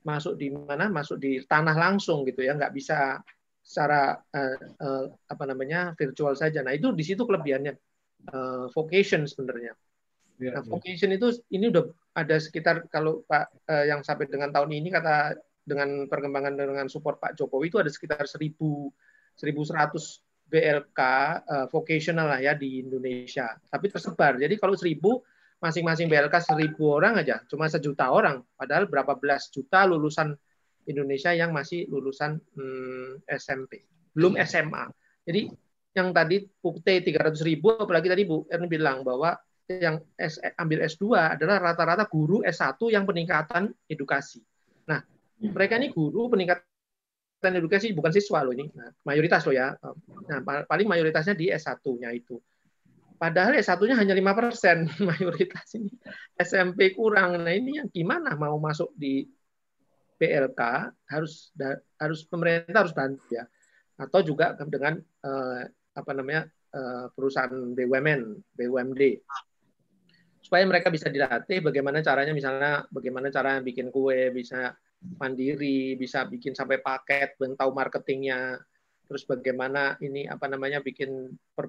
[0.03, 0.91] masuk di mana?
[0.91, 3.23] Masuk di tanah langsung gitu ya, nggak bisa
[3.63, 6.63] secara uh, uh, apa namanya virtual saja.
[6.63, 7.75] Nah itu di situ kelebihannya
[8.31, 9.75] uh, vocation sebenarnya.
[10.37, 10.69] Ya, nah, ya.
[10.69, 15.33] vocation itu ini udah ada sekitar kalau Pak uh, yang sampai dengan tahun ini kata
[15.65, 18.53] dengan perkembangan dengan support Pak Jokowi itu ada sekitar 1000
[19.37, 19.97] 1100
[20.47, 20.99] BLK
[21.43, 23.51] uh, vocational lah ya di Indonesia.
[23.67, 24.39] Tapi tersebar.
[24.39, 24.97] Jadi kalau 1000
[25.59, 28.41] masing-masing BLK 1000 orang aja, cuma sejuta orang.
[28.55, 30.37] Padahal berapa belas juta lulusan
[30.87, 33.83] Indonesia yang masih lulusan hmm, SMP,
[34.15, 34.87] belum SMA.
[35.27, 35.51] Jadi
[35.97, 39.35] yang tadi UT 300 ribu, apalagi tadi Bu Erni bilang bahwa
[39.67, 44.39] yang S, ambil S2 adalah rata-rata guru S1 yang peningkatan edukasi.
[44.87, 45.03] Nah,
[45.43, 48.71] mereka ini guru peningkatan edukasi bukan siswa loh ini.
[48.71, 49.75] Nah, mayoritas loh ya.
[50.31, 52.39] Nah, paling mayoritasnya di S1-nya itu.
[53.19, 55.91] Padahal S1-nya hanya 5% mayoritas ini.
[56.39, 57.43] SMP kurang.
[57.43, 59.27] Nah, ini yang gimana mau masuk di
[60.17, 60.61] PLK
[61.13, 61.53] harus
[61.99, 63.43] harus pemerintah harus bantu ya.
[63.99, 65.61] Atau juga dengan eh,
[65.97, 68.21] apa namanya eh, perusahaan BUMN,
[68.55, 69.01] BUMD
[70.47, 74.71] supaya mereka bisa dilatih bagaimana caranya misalnya bagaimana cara bikin kue bisa
[75.19, 78.55] mandiri bisa bikin sampai paket tahu marketingnya.
[79.11, 81.67] Terus bagaimana ini apa namanya bikin per,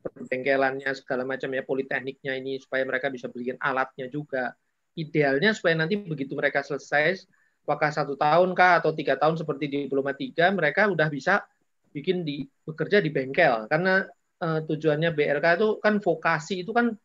[0.00, 4.56] perbengkelannya segala macam ya politekniknya ini supaya mereka bisa beliin alatnya juga.
[4.96, 7.28] Idealnya supaya nanti begitu mereka selesai
[7.64, 11.44] apakah satu tahun kah atau tiga tahun seperti di diploma tiga mereka udah bisa
[11.92, 13.68] bikin di bekerja di bengkel.
[13.68, 14.00] Karena
[14.40, 16.96] uh, tujuannya BRK itu kan vokasi itu kan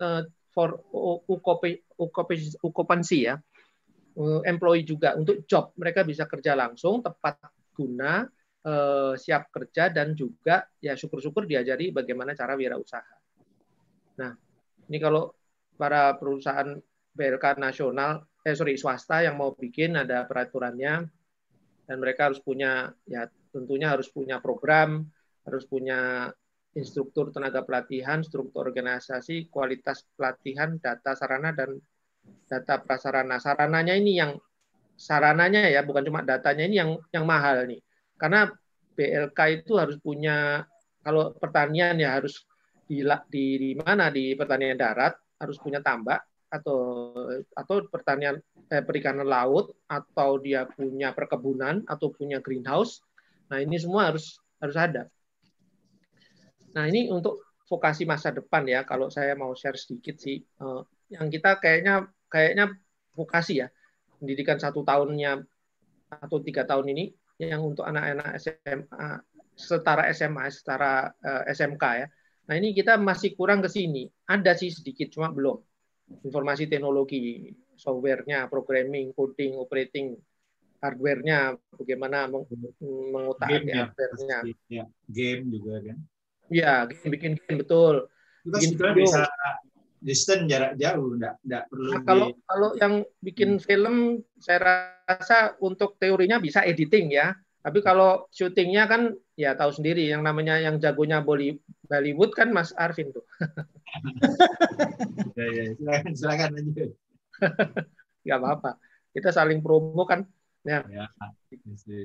[0.00, 0.22] uh,
[0.54, 0.78] for
[2.62, 3.34] occupancy ya,
[4.18, 7.42] uh, employee juga untuk job mereka bisa kerja langsung tepat
[7.74, 8.22] guna
[8.64, 13.16] uh, siap kerja dan juga ya syukur-syukur diajari bagaimana cara wirausaha.
[14.22, 14.32] Nah
[14.88, 15.34] ini kalau
[15.74, 16.78] para perusahaan
[17.14, 21.08] BLK nasional eh sorry swasta yang mau bikin ada peraturannya
[21.84, 25.06] dan mereka harus punya ya tentunya harus punya program
[25.44, 26.30] harus punya
[26.74, 31.78] instruktur tenaga pelatihan, struktur organisasi, kualitas pelatihan, data sarana dan
[32.50, 33.38] data prasarana.
[33.38, 34.36] Sarananya ini yang
[34.98, 37.80] sarananya ya, bukan cuma datanya ini yang yang mahal nih.
[38.18, 38.50] Karena
[38.94, 40.62] BLK itu harus punya
[41.02, 42.46] kalau pertanian ya harus
[42.86, 46.22] di di, di mana di pertanian darat harus punya tambak
[46.52, 47.10] atau
[47.58, 48.38] atau pertanian
[48.70, 53.02] eh, perikanan laut atau dia punya perkebunan atau punya greenhouse.
[53.50, 55.10] Nah, ini semua harus harus ada.
[56.74, 58.84] Nah ini untuk vokasi masa depan ya.
[58.84, 62.74] Kalau saya mau share sedikit sih, uh, yang kita kayaknya kayaknya
[63.14, 63.68] vokasi ya,
[64.18, 65.42] pendidikan satu tahunnya
[66.10, 67.04] atau tiga tahun ini
[67.42, 69.08] yang untuk anak-anak SMA
[69.54, 72.06] setara SMA setara eh, SMK ya.
[72.50, 74.10] Nah ini kita masih kurang ke sini.
[74.28, 75.58] Ada sih sedikit, cuma belum.
[76.26, 77.48] Informasi teknologi,
[77.78, 80.18] softwarenya, programming, coding, operating,
[80.84, 82.44] hardwarenya, bagaimana meng
[83.08, 84.38] mengutak ya, hardwarenya.
[84.68, 85.98] Ya, game juga kan.
[86.52, 88.08] Iya, bikin game betul.
[88.44, 89.22] Kita bikin sebetulnya bisa
[90.04, 91.88] distance jarak jauh, enggak, enggak perlu.
[91.88, 92.40] Nah, kalau di...
[92.44, 92.94] kalau yang
[93.24, 93.64] bikin hmm.
[93.64, 93.96] film,
[94.36, 94.58] saya
[95.08, 97.32] rasa untuk teorinya bisa editing ya.
[97.64, 103.08] Tapi kalau syutingnya kan ya tahu sendiri yang namanya yang jagonya Bollywood kan Mas Arvin
[103.08, 103.24] tuh.
[105.32, 106.90] ya, ya, silakan, silakan lanjut.
[108.28, 108.76] Gak apa-apa.
[109.16, 110.28] Kita saling promo kan
[110.64, 110.80] Ya.
[110.88, 111.06] ya.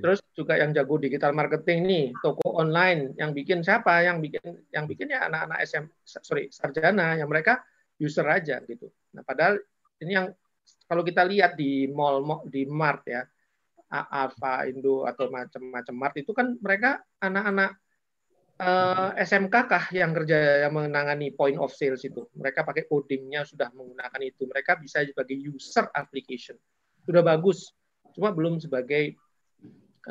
[0.04, 4.04] Terus juga yang jago digital marketing nih, toko online yang bikin siapa?
[4.04, 4.44] Yang bikin
[4.76, 7.64] yang bikin ya anak-anak SM sorry sarjana yang mereka
[7.96, 8.92] user aja gitu.
[9.16, 9.64] Nah, padahal
[10.04, 10.28] ini yang
[10.92, 13.24] kalau kita lihat di mall, di mart ya,
[13.90, 17.80] Alfa, Indo atau macam-macam mart itu kan mereka anak-anak
[18.60, 22.28] eh, SMK kah yang kerja yang menangani point of sales itu.
[22.36, 24.44] Mereka pakai codingnya sudah menggunakan itu.
[24.52, 26.60] Mereka bisa sebagai user application.
[27.08, 27.72] Sudah bagus
[28.20, 29.16] cuma belum sebagai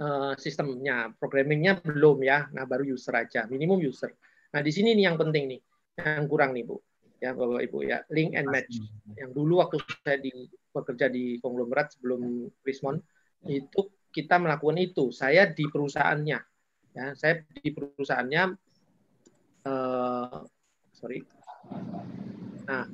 [0.00, 2.48] uh, sistemnya, programmingnya belum ya.
[2.56, 4.08] Nah baru user aja, minimum user.
[4.56, 5.60] Nah di sini nih yang penting nih,
[6.00, 6.80] yang kurang nih bu,
[7.20, 8.80] ya bapak ibu ya, link and match.
[9.12, 10.32] Yang dulu waktu saya di
[10.72, 12.96] bekerja di konglomerat sebelum Prismon
[13.44, 15.12] itu kita melakukan itu.
[15.12, 16.38] Saya di perusahaannya,
[16.96, 18.42] ya saya di perusahaannya,
[19.68, 20.40] uh,
[20.96, 21.20] sorry.
[22.64, 22.88] Nah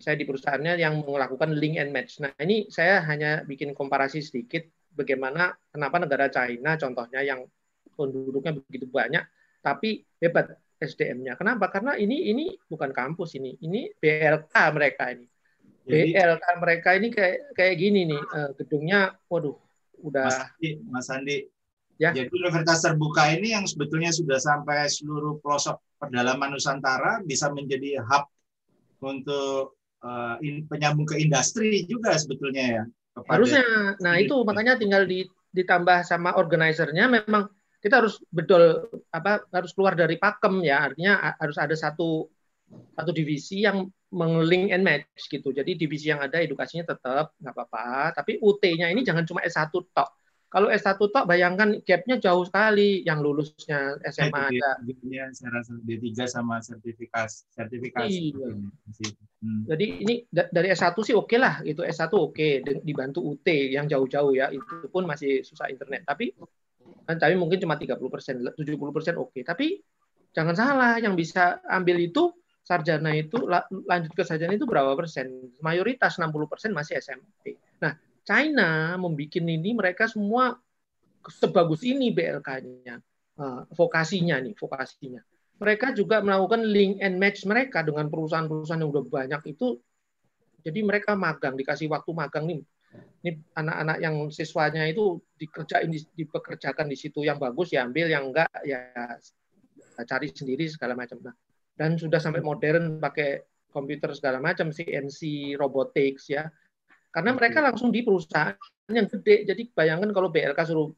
[0.00, 2.18] saya di perusahaannya yang melakukan link and match.
[2.24, 4.64] Nah, ini saya hanya bikin komparasi sedikit
[4.96, 7.44] bagaimana kenapa negara China contohnya yang
[7.94, 9.22] penduduknya begitu banyak
[9.60, 11.36] tapi hebat SDM-nya.
[11.36, 11.68] Kenapa?
[11.68, 15.28] Karena ini ini bukan kampus ini, ini BLK mereka ini.
[15.84, 19.56] Jadi, BLK mereka ini kayak kayak gini nih, uh, gedungnya waduh
[20.00, 21.38] udah Mas Andi, Mas Andi.
[22.00, 22.16] Ya.
[22.16, 28.24] Jadi universitas terbuka ini yang sebetulnya sudah sampai seluruh pelosok pedalaman Nusantara bisa menjadi hub
[29.04, 32.84] untuk uh, in, penyambung ke industri juga sebetulnya ya.
[33.28, 33.96] Harusnya.
[34.00, 37.50] Nah itu makanya tinggal di, ditambah sama organizernya memang
[37.80, 42.28] kita harus betul apa harus keluar dari pakem ya artinya harus ada satu
[42.70, 45.54] satu divisi yang mengeling and match gitu.
[45.54, 50.10] Jadi divisi yang ada edukasinya tetap nggak apa-apa, tapi UT-nya ini jangan cuma S1 tok.
[50.50, 54.82] Kalau S1 tok bayangkan gap-nya jauh sekali yang lulusnya SMA ada.
[55.06, 58.34] Ya, saya rasa D3 sama sertifikasi sertifikasi.
[58.34, 58.58] Iya.
[59.46, 59.62] Hmm.
[59.70, 63.86] Jadi ini dari S1 sih oke okay lah, itu S1 oke okay, dibantu UT yang
[63.86, 66.02] jauh-jauh ya, itu pun masih susah internet.
[66.02, 66.34] Tapi
[67.06, 69.30] kan tapi mungkin cuma 30 persen, 70 persen oke.
[69.30, 69.46] Okay.
[69.46, 69.78] Tapi
[70.34, 72.34] jangan salah, yang bisa ambil itu
[72.66, 73.38] sarjana itu
[73.86, 75.54] lanjut ke sarjana itu berapa persen?
[75.62, 77.54] Mayoritas 60 persen masih SMP.
[77.78, 77.94] Nah,
[78.30, 80.54] China membuat ini mereka semua
[81.26, 83.02] sebagus ini BLK-nya,
[83.42, 85.18] eh, vokasinya nih, vokasinya.
[85.58, 89.76] Mereka juga melakukan link and match mereka dengan perusahaan-perusahaan yang udah banyak itu.
[90.62, 92.62] Jadi mereka magang, dikasih waktu magang nih.
[93.20, 98.48] Ini anak-anak yang siswanya itu dikerjain, dipekerjakan di situ yang bagus ya ambil, yang enggak
[98.64, 98.80] ya
[100.06, 101.20] cari sendiri segala macam.
[101.20, 101.34] Nah,
[101.76, 106.48] dan sudah sampai modern pakai komputer segala macam CNC robotics ya
[107.10, 108.54] karena mereka langsung di perusahaan
[108.90, 109.46] yang gede.
[109.46, 110.90] Jadi bayangkan kalau BLK suruh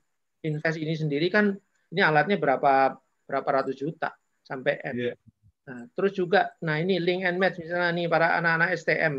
[0.45, 1.57] invest ini sendiri kan
[1.93, 4.13] ini alatnya berapa berapa ratus juta
[4.45, 4.97] sampai M.
[5.13, 5.17] Yeah.
[5.63, 7.61] Nah, terus juga nah ini link and match.
[7.63, 9.15] Misalnya nih para anak-anak STM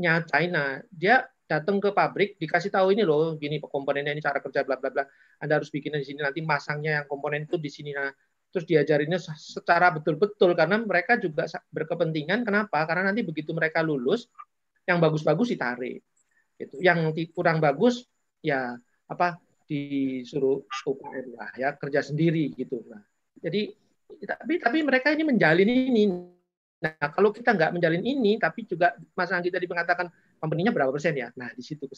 [0.00, 4.64] nya China dia datang ke pabrik dikasih tahu ini loh gini komponennya ini cara kerja
[4.64, 5.04] bla bla bla.
[5.42, 7.92] Anda harus bikin di sini nanti masangnya yang komponen itu di sini.
[7.92, 8.08] Nah
[8.48, 10.56] terus diajarinnya secara betul-betul.
[10.56, 12.46] Karena mereka juga berkepentingan.
[12.46, 12.88] Kenapa?
[12.88, 14.30] Karena nanti begitu mereka lulus
[14.86, 16.00] yang bagus-bagus ditarik
[16.56, 18.06] itu yang kurang bagus
[18.40, 19.36] ya apa
[19.66, 23.02] disuruh UKM lah ya kerja sendiri gitu nah
[23.42, 23.74] jadi
[24.22, 26.04] tapi tapi mereka ini menjalin ini
[26.76, 31.16] nah kalau kita nggak menjalin ini tapi juga Mas Anggi tadi mengatakan company-nya berapa persen
[31.18, 31.88] ya nah di situ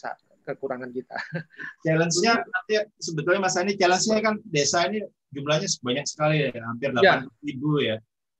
[0.46, 1.18] kekurangan kita
[1.84, 5.04] challenge-nya nanti sebetulnya Mas Andi challenge-nya kan desa ini
[5.34, 7.14] jumlahnya banyak sekali ya, hampir 8 ya.
[7.44, 7.96] ribu ya.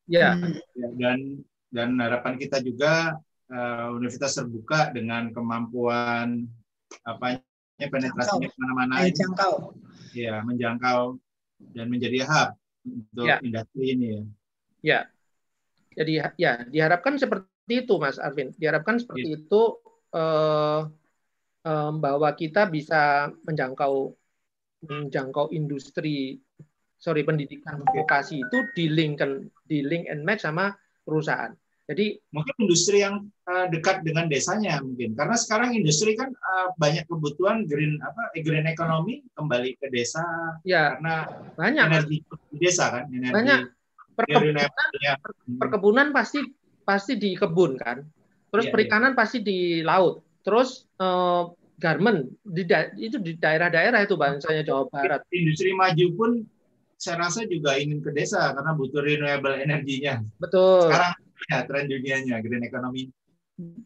[0.08, 0.28] Ya.
[0.72, 0.88] ya.
[0.96, 3.12] Dan dan harapan kita juga
[3.52, 6.48] uh, universitas terbuka dengan kemampuan
[7.04, 7.40] apa
[7.86, 8.94] penetrasinya ke mana-mana.
[9.06, 9.52] Menjangkau.
[10.16, 11.20] Ya, menjangkau
[11.74, 12.50] dan menjadi hub
[12.86, 13.38] untuk ya.
[13.42, 14.22] industri ini ya.
[14.82, 15.00] Ya.
[15.98, 18.54] Jadi ya diharapkan seperti itu Mas Arvin.
[18.54, 19.38] Diharapkan seperti ya.
[19.42, 19.62] itu
[20.14, 20.80] eh,
[21.66, 24.14] eh, bahwa kita bisa menjangkau
[24.78, 26.38] menjangkau industri
[26.98, 29.18] sorry pendidikan vokasi itu di link
[29.66, 30.70] di link and match sama
[31.02, 31.50] perusahaan.
[31.88, 37.08] Jadi mungkin industri yang uh, dekat dengan desanya mungkin karena sekarang industri kan uh, banyak
[37.08, 40.20] kebutuhan green apa eh, green economy kembali ke desa
[40.68, 42.16] ya, karena banyak energi
[42.52, 43.60] di desa kan energi banyak
[44.12, 44.68] perkebunan,
[45.00, 45.14] ya.
[45.56, 46.44] perkebunan pasti
[46.84, 48.04] pasti di kebun kan
[48.52, 49.24] terus ya, perikanan ya.
[49.24, 51.48] pasti di laut terus uh,
[51.80, 52.68] garment di
[53.00, 56.30] itu di daerah-daerah itu bangsanya Jawa Barat industri maju pun
[57.00, 60.18] saya rasa juga ingin ke desa karena butuh renewable energinya.
[60.42, 60.90] Betul.
[60.90, 61.14] Sekarang
[61.46, 63.08] ya tren dunianya green economy.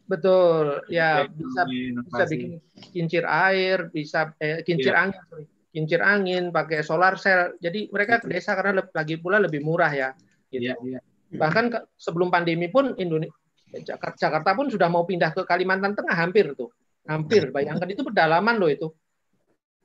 [0.05, 0.85] Betul.
[0.89, 1.61] Ya bisa
[2.05, 2.61] bisa bikin
[2.93, 5.09] kincir air, bisa eh, kincir ya.
[5.09, 5.45] angin, sorry.
[5.73, 7.57] kincir angin pakai solar cell.
[7.57, 10.09] Jadi mereka ke desa karena lagi pula lebih murah ya.
[10.49, 10.69] Gitu.
[10.69, 10.99] Ya, ya.
[11.33, 13.33] Bahkan ke, sebelum pandemi pun Indonesia
[13.73, 16.69] Jakarta, Jakarta pun sudah mau pindah ke Kalimantan Tengah hampir tuh.
[17.09, 17.49] Hampir.
[17.49, 18.93] Bayangkan itu pedalaman loh itu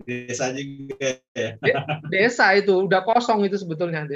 [0.06, 1.58] desa juga ya.
[2.06, 4.06] Desa itu udah kosong itu sebetulnya.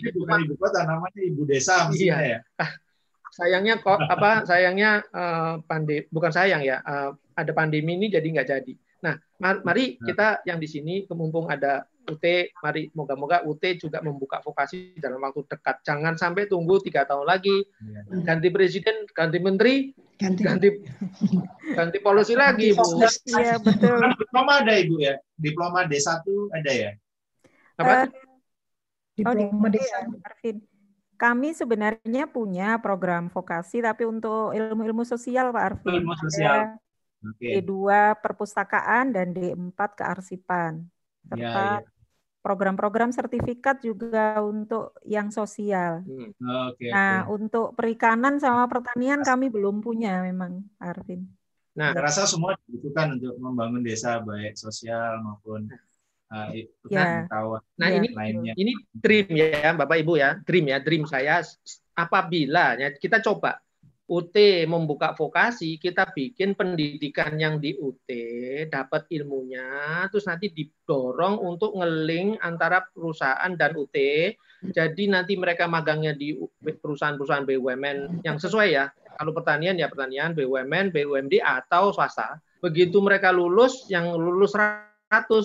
[0.00, 2.40] Itu bukan ibu kota namanya ibu desa iya.
[2.40, 2.66] ya.
[3.36, 8.48] Sayangnya kok apa sayangnya uh, pandemi bukan sayang ya uh, ada pandemi ini jadi nggak
[8.48, 8.72] jadi.
[9.04, 9.14] Nah,
[9.60, 10.04] mari nah.
[10.08, 12.24] kita yang di sini mumpung ada UT,
[12.64, 15.84] mari moga-moga UT juga membuka vokasi dalam waktu dekat.
[15.84, 18.00] Jangan sampai tunggu tiga tahun lagi iya.
[18.24, 20.42] ganti presiden, ganti menteri, ganti.
[20.46, 20.68] ganti,
[21.76, 23.04] ganti polisi lagi bu.
[23.36, 24.00] iya betul.
[24.16, 25.20] Diploma ada ibu ya?
[25.36, 26.24] Diploma D1
[26.56, 26.90] ada ya?
[27.76, 27.92] Apa?
[27.92, 28.08] Uh,
[29.18, 30.56] diploma oh, D1 Arvin
[31.16, 36.76] kami sebenarnya punya program vokasi tapi untuk ilmu-ilmu sosial Pak Arvin ilmu sosial
[37.24, 37.60] okay.
[37.60, 40.84] D2 perpustakaan dan D4 kearsipan
[41.26, 41.94] serta ya, ya
[42.46, 46.06] program-program sertifikat juga untuk yang sosial.
[46.06, 46.30] Hmm.
[46.70, 47.34] Okay, nah, okay.
[47.34, 51.26] untuk perikanan sama pertanian kami belum punya memang, Arvin.
[51.74, 55.66] Nah, saya rasa semua dibutuhkan untuk membangun desa baik sosial maupun
[56.32, 56.50] uh,
[56.90, 57.26] ya.
[57.30, 57.96] kawan nah, ya.
[58.00, 58.52] ini lainnya.
[58.56, 61.42] Ini dream ya, Bapak Ibu ya, dream ya, dream saya
[61.96, 63.60] apabila ya kita coba
[64.06, 64.38] UT
[64.70, 68.06] membuka vokasi, kita bikin pendidikan yang di UT,
[68.70, 73.98] dapat ilmunya, terus nanti didorong untuk ngeling antara perusahaan dan UT.
[74.62, 78.86] Jadi nanti mereka magangnya di perusahaan-perusahaan BUMN yang sesuai ya.
[79.18, 82.38] Kalau pertanian ya pertanian, BUMN, BUMD atau swasta.
[82.62, 84.85] Begitu mereka lulus, yang lulus 100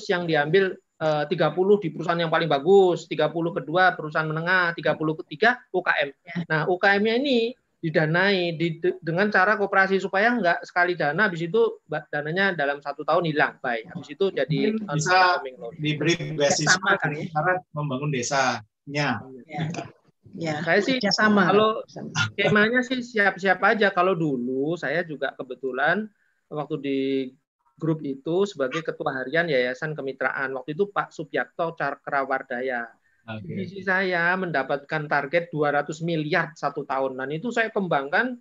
[0.09, 1.33] yang diambil 30
[1.81, 6.09] di perusahaan yang paling bagus, 30 kedua perusahaan menengah, 30 ketiga UKM.
[6.21, 6.35] Ya.
[6.45, 11.81] Nah, UKM-nya ini didanai di, dengan cara kooperasi supaya enggak sekali dana habis itu
[12.13, 15.41] dananya dalam satu tahun hilang baik habis itu jadi bisa
[15.81, 19.65] diberi beasiswa cara membangun desanya ya.
[20.37, 20.55] ya.
[20.61, 21.81] saya sih sama kalau
[22.37, 26.05] skemanya sih siap-siap aja kalau dulu saya juga kebetulan
[26.53, 26.99] waktu di
[27.81, 30.53] grup itu sebagai ketua harian Yayasan Kemitraan.
[30.53, 33.53] Waktu itu Pak Subyakto Cakrawardaya Okay.
[33.53, 37.21] Visi saya mendapatkan target 200 miliar satu tahun.
[37.21, 38.33] Dan itu saya kembangkan,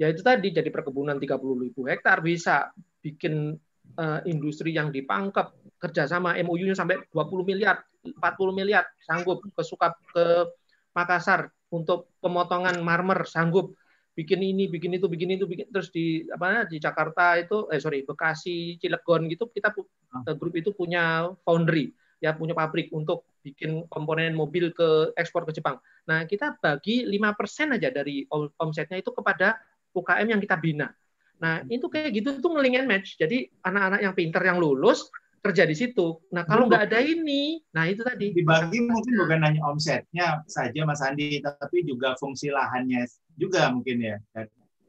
[0.00, 2.24] ya itu tadi jadi perkebunan 30 ribu hektar.
[2.24, 2.72] Bisa
[3.04, 3.54] bikin
[4.00, 5.76] uh, industri yang dipangkep.
[5.76, 8.16] Kerjasama MOU-nya sampai 20 miliar, 40
[8.56, 8.88] miliar.
[9.04, 10.48] Sanggup ke suka ke
[10.96, 13.76] Makassar untuk pemotongan marmer sanggup
[14.16, 18.00] bikin ini, bikin itu, bikin itu, bikin terus di apa di Jakarta itu eh sorry
[18.08, 20.24] Bekasi, Cilegon gitu kita ah.
[20.32, 25.78] grup itu punya foundry ya punya pabrik untuk bikin komponen mobil ke ekspor ke Jepang.
[26.08, 28.24] Nah, kita bagi 5% aja dari
[28.58, 29.60] omsetnya itu kepada
[29.94, 30.88] UKM yang kita bina.
[31.36, 33.20] Nah, itu kayak gitu itu ngeling match.
[33.20, 35.06] Jadi anak-anak yang pinter yang lulus
[35.44, 36.18] kerja di situ.
[36.34, 38.34] Nah, kalau nggak ada ini, nah itu tadi.
[38.34, 43.06] Dibagi mungkin bukan hanya omsetnya saja Mas Andi, tapi juga fungsi lahannya
[43.36, 44.16] juga mungkin ya.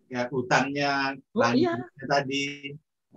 [0.07, 1.75] Ya hutannya, oh, iya.
[2.07, 2.71] tadi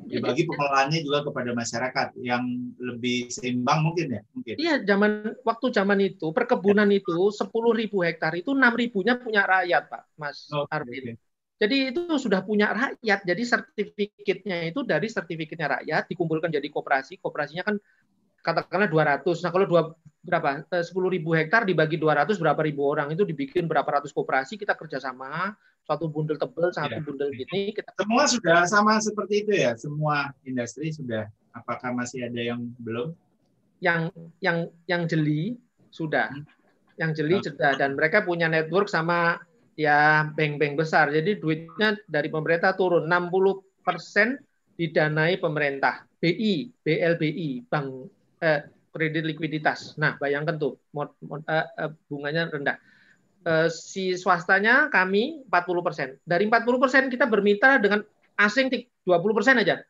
[0.07, 5.99] dibagi pengelolaannya juga kepada masyarakat yang lebih seimbang mungkin ya mungkin iya zaman waktu zaman
[6.01, 7.03] itu perkebunan ya.
[7.03, 11.15] itu sepuluh ribu hektar itu enam ribunya punya rakyat pak mas oh, Arvin okay.
[11.61, 17.65] jadi itu sudah punya rakyat jadi sertifikatnya itu dari sertifikatnya rakyat dikumpulkan jadi koperasi koperasinya
[17.67, 17.77] kan
[18.41, 19.83] katakanlah 200 nah kalau dua
[20.21, 24.61] berapa eh, sepuluh ribu hektar dibagi 200 berapa ribu orang itu dibikin berapa ratus koperasi
[24.61, 25.57] kita kerjasama
[25.91, 27.03] satu bundel tebel, satu ya.
[27.03, 27.75] bundel gini.
[27.75, 27.91] Kita...
[27.99, 31.27] Semua sudah sama seperti itu ya, semua industri sudah.
[31.51, 33.11] Apakah masih ada yang belum?
[33.83, 35.59] Yang yang yang jeli
[35.91, 36.47] sudah, hmm.
[37.01, 37.43] yang jeli oh.
[37.43, 39.43] sudah, dan mereka punya network sama
[39.75, 41.11] ya bank-bank besar.
[41.11, 44.39] Jadi duitnya dari pemerintah turun 60 persen
[44.79, 48.61] didanai pemerintah, BI, BLBI, bank eh,
[48.91, 49.95] kredit likuiditas.
[50.01, 52.77] Nah, bayangkan tuh mod, mod, uh, uh, bunganya rendah
[53.41, 56.21] Eh, si swastanya kami 40%.
[56.29, 58.05] Dari 40% kita bermitra dengan
[58.37, 59.81] asing 20% aja.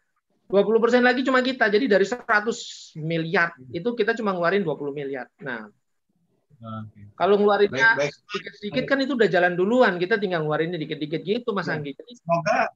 [0.47, 1.67] 20% lagi cuma kita.
[1.67, 5.27] Jadi dari 100 miliar itu kita cuma ngeluarin 20 miliar.
[5.43, 7.11] Nah, okay.
[7.19, 7.99] kalau ngeluarinnya
[8.31, 9.99] sedikit-sedikit kan itu udah jalan duluan.
[9.99, 11.75] Kita tinggal ngeluarinnya dikit-dikit gitu, Mas ya.
[11.75, 11.99] Anggi.
[11.99, 12.71] Semoga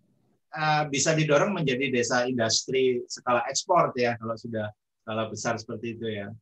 [0.59, 6.09] uh, bisa didorong menjadi desa industri skala ekspor ya kalau sudah skala besar seperti itu
[6.09, 6.33] ya.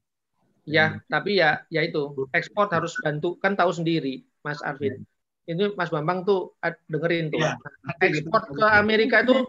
[0.63, 0.99] Ya, hmm.
[1.11, 5.03] tapi ya ya itu ekspor harus bantu kan tahu sendiri Mas Arvin.
[5.03, 5.51] Ya.
[5.51, 6.55] Ini Mas Bambang tuh
[6.87, 7.43] dengerin tuh.
[7.43, 7.59] Ya.
[7.99, 9.43] Ekspor ke Amerika itu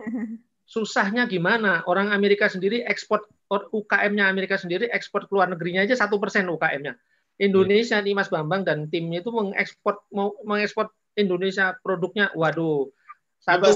[0.65, 1.85] susahnya gimana?
[1.85, 3.21] Orang Amerika sendiri ekspor
[3.53, 6.97] UKM-nya Amerika sendiri ekspor ke luar negerinya aja satu persen UKM-nya.
[7.37, 12.89] Indonesia nih Mas Bambang dan timnya itu mengekspor mau mengekspor Indonesia produknya, waduh.
[13.37, 13.69] Satu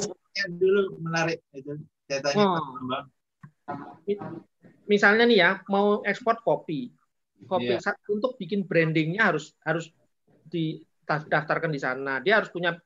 [0.57, 1.77] dulu menarik itu
[2.09, 2.65] saya tanya oh.
[2.81, 3.05] Bambang.
[4.87, 6.91] Misalnya nih ya mau ekspor kopi,
[7.45, 7.93] kopi yeah.
[8.07, 9.91] untuk bikin brandingnya harus harus
[10.47, 12.23] didaftarkan di sana.
[12.23, 12.79] Dia harus punya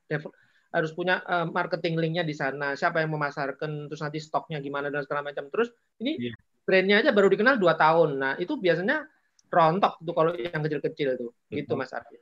[0.72, 2.74] harus punya uh, marketing linknya di sana.
[2.74, 5.52] Siapa yang memasarkan, terus nanti stoknya gimana dan segala macam.
[5.54, 5.70] Terus
[6.02, 6.36] ini yeah.
[6.66, 8.18] brandnya aja baru dikenal dua tahun.
[8.18, 9.06] Nah itu biasanya
[9.52, 11.56] rontok tuh kalau yang kecil-kecil tuh, Betul.
[11.62, 12.18] gitu Mas Arfi.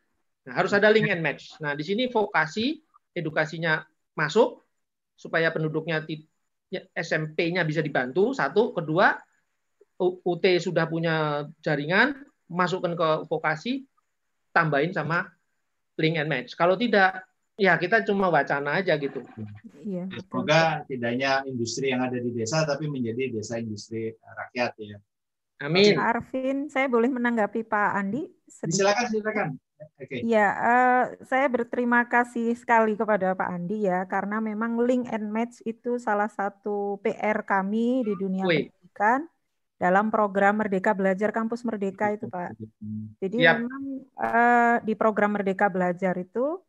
[0.49, 1.55] Nah, harus ada link and match.
[1.61, 2.81] Nah di sini vokasi
[3.13, 3.85] edukasinya
[4.17, 4.65] masuk
[5.13, 6.01] supaya penduduknya
[6.93, 8.31] SMP-nya bisa dibantu.
[8.31, 9.17] Satu, kedua
[9.99, 12.15] UT sudah punya jaringan,
[12.47, 13.83] masukkan ke vokasi,
[14.55, 15.27] tambahin sama
[15.99, 16.55] link and match.
[16.55, 17.27] Kalau tidak,
[17.59, 19.19] ya kita cuma wacana aja gitu.
[19.83, 24.97] Iya, Semoga tidak hanya industri yang ada di desa, tapi menjadi desa industri rakyat ya.
[25.59, 25.99] Amin.
[25.99, 28.31] Pak Arvin, saya boleh menanggapi Pak Andi?
[28.47, 28.79] Sedikit.
[28.79, 29.49] Silakan, silakan.
[29.99, 30.27] Okay.
[30.27, 35.63] Ya, uh, saya berterima kasih sekali kepada Pak Andi ya, karena memang link and match
[35.63, 39.27] itu salah satu PR kami di dunia pendidikan
[39.79, 42.59] dalam program Merdeka Belajar Kampus Merdeka itu Pak.
[43.23, 43.63] Jadi Yap.
[43.63, 43.83] memang
[44.19, 46.59] uh, di program Merdeka Belajar itu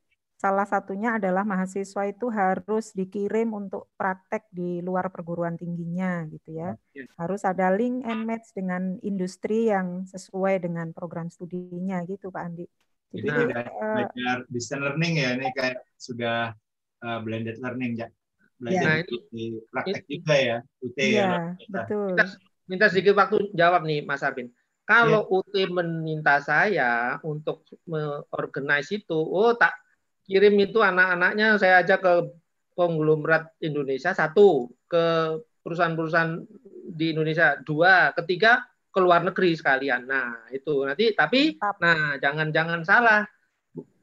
[0.40, 6.78] salah satunya adalah mahasiswa itu harus dikirim untuk praktek di luar perguruan tingginya gitu ya.
[7.20, 12.64] Harus ada link and match dengan industri yang sesuai dengan program studinya gitu Pak Andi.
[13.10, 16.54] Jadi, tidak uh, belajar distance learning ya ini kayak sudah
[17.02, 18.08] uh, blended learning ya.
[18.60, 19.18] Belajar ya.
[19.32, 21.04] di praktek juga ya UT ya.
[21.08, 21.30] Iya,
[21.66, 22.14] betul.
[22.14, 22.24] Kita
[22.70, 24.52] minta sedikit waktu jawab nih Mas Arvin.
[24.86, 25.34] Kalau yeah.
[25.38, 29.74] UT meminta saya untuk mengorganize itu, oh tak
[30.26, 32.14] kirim itu anak-anaknya saya ajak ke
[32.74, 36.42] konglomerat Indonesia satu, ke perusahaan-perusahaan
[36.90, 40.06] di Indonesia dua, ketiga ke luar negeri sekalian.
[40.06, 43.22] Nah, itu nanti tapi nah jangan-jangan salah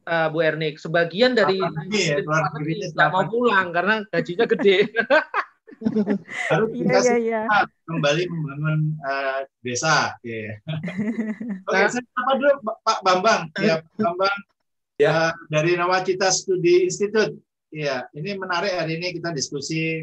[0.08, 1.60] uh, Bu Ernik, sebagian dari
[1.92, 4.88] ya, nggak mau pulang karena gajinya gede.
[6.50, 7.62] Harus kita iya, iya, iya.
[7.86, 10.18] kembali membangun uh, desa.
[10.26, 10.58] Yeah.
[11.70, 12.52] Oke, okay, saya apa dulu
[12.82, 13.42] Pak Bambang?
[13.62, 14.38] Ya, Pak Bambang
[14.98, 15.10] ya.
[15.14, 17.38] Uh, dari Nawacita Studi Institute.
[17.70, 20.02] Iya, ini menarik hari ini kita diskusi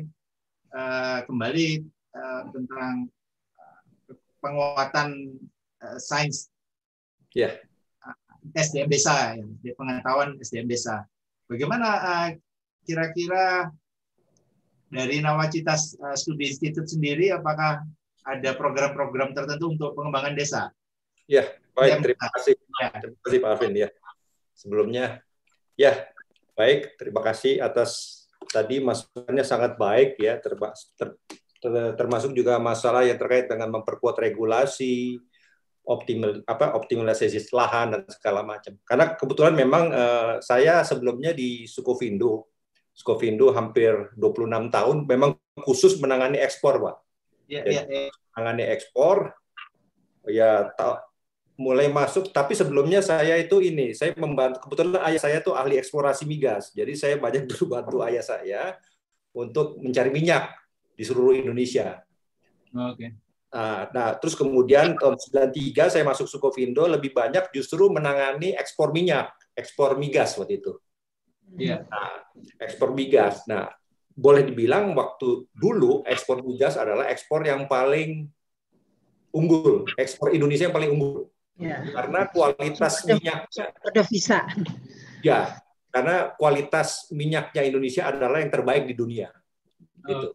[0.70, 1.82] uh, kembali
[2.12, 3.09] uh, tentang
[4.45, 5.41] penguatan
[5.81, 6.53] uh, sains.
[7.33, 7.49] Ya.
[7.49, 7.55] Yeah.
[8.53, 11.09] SDM desa, ya, pengetahuan SDM desa.
[11.49, 11.89] Bagaimana
[12.85, 13.73] kira-kira
[14.93, 15.73] dari Nawacita
[16.12, 17.81] Studi Institute sendiri, apakah
[18.21, 20.69] ada program-program tertentu untuk pengembangan desa?
[21.25, 22.05] Ya, baik.
[22.05, 22.53] Terima kasih.
[22.85, 22.89] Ya.
[23.01, 23.75] Terima kasih Pak Alvin.
[23.81, 23.89] Ya.
[24.53, 25.05] Sebelumnya,
[25.81, 26.05] ya,
[26.53, 27.01] baik.
[27.01, 30.37] Terima kasih atas tadi masukannya sangat baik ya,
[31.97, 35.16] termasuk juga masalah yang terkait dengan memperkuat regulasi,
[35.85, 38.77] optimal apa optimalisasi lahan dan segala macam.
[38.85, 42.49] Karena kebetulan memang uh, saya sebelumnya di Sukovindo,
[42.93, 46.97] Sukovindo hampir 26 tahun memang khusus menangani ekspor, Pak.
[47.49, 48.09] Iya, iya, iya.
[48.32, 49.36] Menangani ekspor
[50.24, 51.05] ya ta,
[51.61, 56.24] mulai masuk tapi sebelumnya saya itu ini, saya membantu kebetulan ayah saya tuh ahli eksplorasi
[56.24, 56.73] migas.
[56.73, 58.81] Jadi saya banyak dulu bantu ayah saya
[59.36, 60.64] untuk mencari minyak
[60.95, 62.01] di seluruh Indonesia.
[62.75, 62.95] Oke.
[62.97, 63.11] Okay.
[63.55, 69.31] Nah, nah, terus kemudian tahun 93 saya masuk Sukovindo lebih banyak justru menangani ekspor minyak,
[69.55, 70.75] ekspor migas waktu itu.
[71.55, 71.87] Iya.
[71.87, 72.27] Nah,
[72.59, 73.47] ekspor migas.
[73.47, 73.71] Nah,
[74.11, 78.27] boleh dibilang waktu dulu ekspor migas adalah ekspor yang paling
[79.31, 81.31] unggul, ekspor Indonesia yang paling unggul.
[81.55, 81.79] Ya.
[81.95, 84.43] Karena kualitas minyaknya ada visa.
[85.23, 85.62] Ya,
[85.95, 89.31] karena kualitas minyaknya Indonesia adalah yang terbaik di dunia.
[90.03, 90.35] Gitu.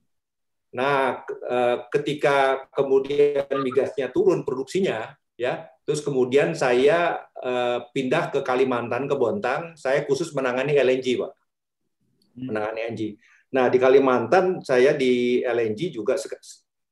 [0.69, 9.09] Nah, eh, ketika kemudian migasnya turun produksinya, ya, terus kemudian saya eh, pindah ke Kalimantan
[9.09, 11.31] ke Bontang, saya khusus menangani LNG, pak,
[12.37, 12.45] hmm.
[12.53, 13.03] menangani LNG.
[13.49, 16.13] Nah, di Kalimantan saya di LNG juga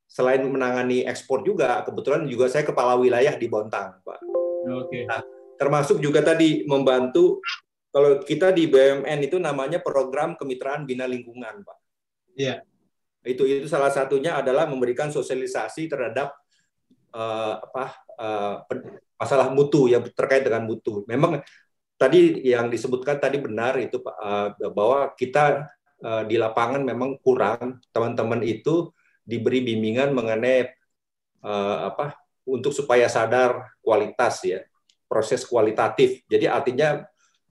[0.10, 4.20] selain menangani ekspor juga, kebetulan juga saya kepala wilayah di Bontang, pak.
[4.66, 5.06] Oke.
[5.06, 5.22] Nah,
[5.62, 7.46] termasuk juga tadi membantu
[7.94, 11.78] kalau kita di BUMN itu namanya program kemitraan bina lingkungan, pak.
[12.34, 12.66] Iya
[13.28, 16.32] itu itu salah satunya adalah memberikan sosialisasi terhadap
[17.12, 17.86] uh, apa
[18.18, 18.56] uh,
[19.20, 21.04] masalah mutu yang terkait dengan mutu.
[21.06, 21.44] Memang
[22.00, 25.68] tadi yang disebutkan tadi benar itu uh, bahwa kita
[26.02, 28.94] uh, di lapangan memang kurang teman-teman itu
[29.28, 30.72] diberi bimbingan mengenai
[31.44, 32.16] uh, apa
[32.48, 34.64] untuk supaya sadar kualitas ya
[35.10, 36.24] proses kualitatif.
[36.32, 37.04] Jadi artinya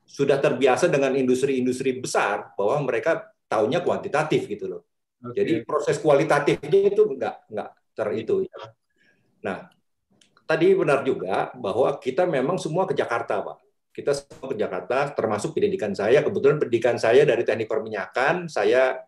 [0.06, 4.82] sudah terbiasa dengan industri-industri besar bahwa mereka tahunya kuantitatif gitu loh.
[5.30, 5.42] Okay.
[5.42, 8.58] Jadi proses kualitatifnya itu enggak enggak ter itu ya.
[9.46, 9.58] Nah,
[10.44, 13.58] tadi benar juga bahwa kita memang semua ke Jakarta, Pak.
[13.96, 16.20] Kita semua ke Jakarta, termasuk pendidikan saya.
[16.20, 19.00] Kebetulan pendidikan saya dari teknik perminyakan, saya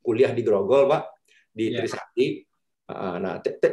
[0.00, 1.02] kuliah di Grogol, Pak,
[1.50, 1.82] di yeah.
[1.82, 2.26] Trisakti.
[2.90, 3.68] Nah, te te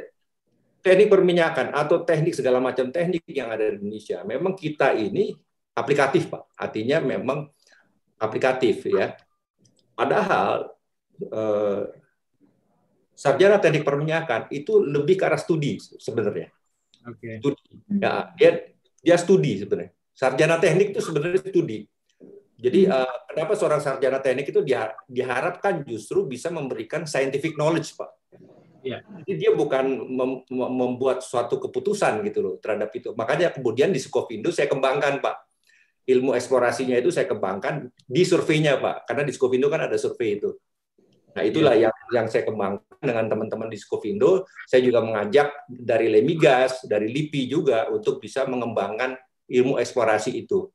[0.82, 5.36] teknik perminyakan atau teknik segala macam teknik yang ada di Indonesia, memang kita ini
[5.76, 6.56] aplikatif, Pak.
[6.56, 7.46] Artinya memang
[8.18, 9.14] aplikatif ya.
[9.98, 10.77] Padahal
[11.22, 11.84] eh,
[13.18, 16.54] sarjana teknik perminyakan itu lebih ke arah studi sebenarnya.
[17.02, 17.42] Okay.
[17.42, 17.64] Studi.
[17.98, 18.52] Ya, dia
[19.02, 19.92] dia studi sebenarnya.
[20.14, 21.90] Sarjana teknik itu sebenarnya studi.
[22.58, 24.66] Jadi uh, kenapa seorang sarjana teknik itu
[25.06, 28.10] diharapkan justru bisa memberikan scientific knowledge, Pak.
[28.82, 29.06] Ya.
[29.26, 33.14] Jadi dia bukan mem membuat suatu keputusan gitu loh terhadap itu.
[33.14, 35.36] Makanya kemudian di Skopindo saya kembangkan, Pak.
[36.08, 39.06] Ilmu eksplorasinya itu saya kembangkan di surveinya, Pak.
[39.06, 40.58] Karena di Skopindo kan ada survei itu.
[41.38, 41.94] Nah, itulah yeah.
[41.94, 44.50] yang yang saya kembangkan dengan teman-teman di Skovindo.
[44.66, 49.14] Saya juga mengajak dari Lemigas, dari LIPI juga untuk bisa mengembangkan
[49.46, 50.66] ilmu eksplorasi itu.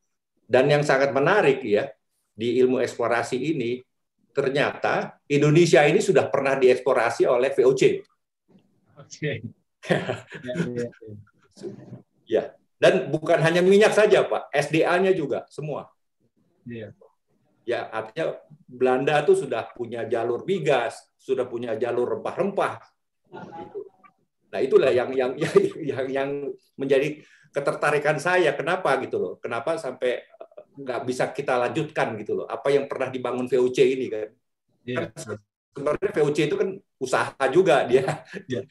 [0.47, 1.91] Dan yang sangat menarik ya,
[2.31, 3.83] di ilmu eksplorasi ini
[4.31, 7.83] ternyata Indonesia ini sudah pernah dieksplorasi oleh VOC.
[9.03, 9.03] Oke.
[9.03, 9.37] Okay.
[9.91, 9.99] ya,
[10.47, 10.87] ya, ya.
[12.23, 12.43] ya,
[12.79, 15.91] dan bukan hanya minyak saja, Pak, SDA-nya juga semua.
[16.63, 16.95] Iya
[17.63, 18.35] ya artinya
[18.67, 22.73] Belanda itu sudah punya jalur migas, sudah punya jalur rempah-rempah.
[24.53, 25.33] Nah itulah yang yang
[25.91, 26.29] yang yang
[26.77, 28.53] menjadi ketertarikan saya.
[28.53, 29.33] Kenapa gitu loh?
[29.39, 32.45] Kenapa sampai eh, nggak bisa kita lanjutkan gitu loh?
[32.45, 34.29] Apa yang pernah dibangun VOC ini kan?
[34.83, 35.07] Yeah.
[35.15, 35.39] kan
[35.73, 36.69] sebenarnya VOC itu kan
[37.01, 38.05] usaha juga dia
[38.49, 38.61] dia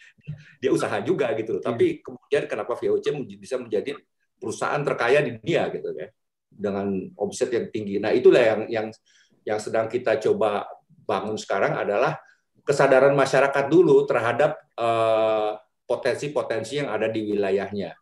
[0.63, 1.63] dia usaha juga gitu loh.
[1.63, 2.01] Tapi iya.
[2.01, 3.99] kemudian kenapa VOC bisa menjadi
[4.39, 6.11] perusahaan terkaya di dunia gitu kan?
[6.53, 7.97] Dengan omset yang tinggi.
[7.99, 8.87] Nah, itulah yang yang
[9.43, 10.69] yang sedang kita coba
[11.03, 12.19] bangun sekarang adalah
[12.63, 17.99] kesadaran masyarakat dulu terhadap uh, potensi-potensi yang ada di wilayahnya.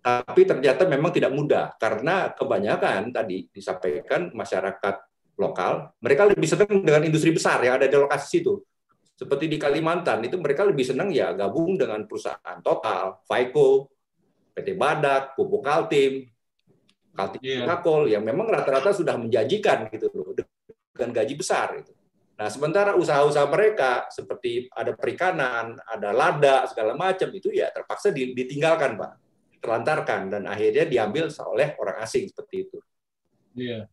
[0.00, 4.96] Tapi ternyata memang tidak mudah karena kebanyakan tadi disampaikan masyarakat
[5.36, 8.64] lokal, mereka lebih senang dengan industri besar yang ada di lokasi situ.
[9.20, 13.92] Seperti di Kalimantan itu mereka lebih senang ya gabung dengan perusahaan Total, Vaiko,
[14.56, 16.24] PT Badak, Pupuk Kaltim,
[17.10, 17.66] Kaltim yeah.
[17.66, 20.32] Kakol yang memang rata-rata sudah menjanjikan gitu loh
[20.94, 21.92] dengan gaji besar itu.
[22.40, 28.96] Nah, sementara usaha-usaha mereka seperti ada perikanan, ada lada segala macam itu ya terpaksa ditinggalkan,
[28.96, 29.12] Pak.
[29.60, 32.78] Terlantarkan dan akhirnya diambil oleh orang asing seperti itu.
[33.60, 33.84] Iya.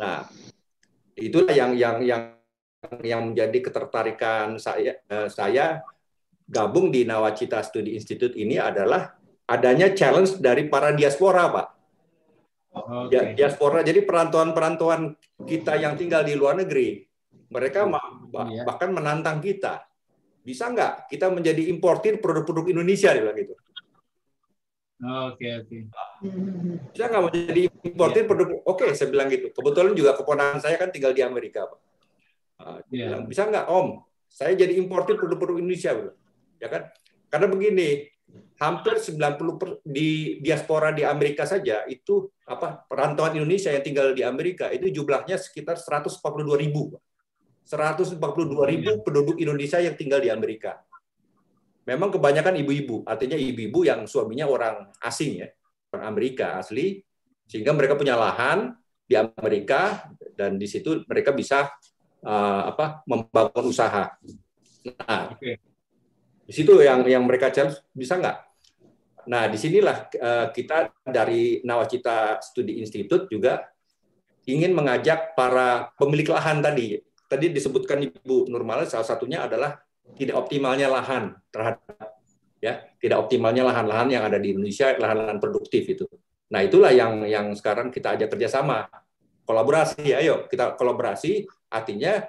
[0.00, 0.24] Nah,
[1.12, 2.22] itulah yang yang yang
[3.04, 5.84] yang menjadi ketertarikan saya eh, saya
[6.48, 9.12] gabung di Nawacita Studi Institute ini adalah
[9.44, 11.81] adanya challenge dari para diaspora, Pak.
[12.72, 13.36] Okay.
[13.36, 15.12] Diaspora jadi perantauan-perantauan
[15.44, 17.04] kita yang tinggal di luar negeri
[17.52, 18.64] mereka iya.
[18.64, 19.84] bahkan menantang kita.
[20.42, 23.54] Bisa nggak kita menjadi importir produk-produk Indonesia, dia bilang gitu.
[25.02, 25.76] Oke, oke.
[26.90, 28.30] Bisa nggak menjadi importir iya.
[28.30, 28.48] produk?
[28.66, 29.52] Oke, saya bilang gitu.
[29.52, 31.80] Kebetulan juga keponakan saya kan tinggal di Amerika, Pak.
[32.90, 34.02] Bilang, bisa nggak, Om?
[34.32, 35.92] Saya jadi importir produk-produk Indonesia.
[36.58, 36.90] Ya kan?
[37.30, 38.06] Karena begini,
[38.62, 44.22] hampir 90 per, di diaspora di Amerika saja itu apa perantauan Indonesia yang tinggal di
[44.22, 46.94] Amerika itu jumlahnya sekitar 142 ribu.
[46.96, 47.02] Pak.
[47.62, 48.18] 142
[48.66, 50.82] ribu penduduk Indonesia yang tinggal di Amerika.
[51.82, 55.48] Memang kebanyakan ibu-ibu, artinya ibu-ibu yang suaminya orang asing ya,
[55.90, 57.02] orang Amerika asli,
[57.50, 58.70] sehingga mereka punya lahan
[59.02, 60.06] di Amerika
[60.38, 61.66] dan di situ mereka bisa
[62.22, 64.14] uh, apa membangun usaha.
[64.86, 65.58] Nah, okay.
[66.42, 68.36] Di situ yang yang mereka cari bisa nggak?
[69.22, 73.70] Nah, di sinilah uh, kita dari Nawacita Studi Institute juga
[74.46, 76.98] ingin mengajak para pemilik lahan tadi
[77.30, 79.78] tadi disebutkan Ibu Nurmala salah satunya adalah
[80.18, 82.18] tidak optimalnya lahan terhadap
[82.60, 86.04] ya tidak optimalnya lahan-lahan yang ada di Indonesia lahan-lahan produktif itu.
[86.52, 88.90] Nah itulah yang yang sekarang kita ajak kerjasama
[89.48, 90.12] kolaborasi.
[90.12, 92.20] Ayo kita kolaborasi artinya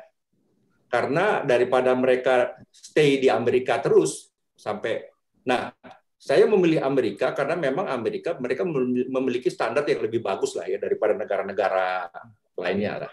[0.93, 5.09] karena daripada mereka stay di Amerika terus sampai
[5.41, 5.73] nah
[6.21, 8.61] saya memilih Amerika karena memang Amerika mereka
[9.09, 12.13] memiliki standar yang lebih bagus lah ya daripada negara-negara
[12.61, 13.11] lainnya lah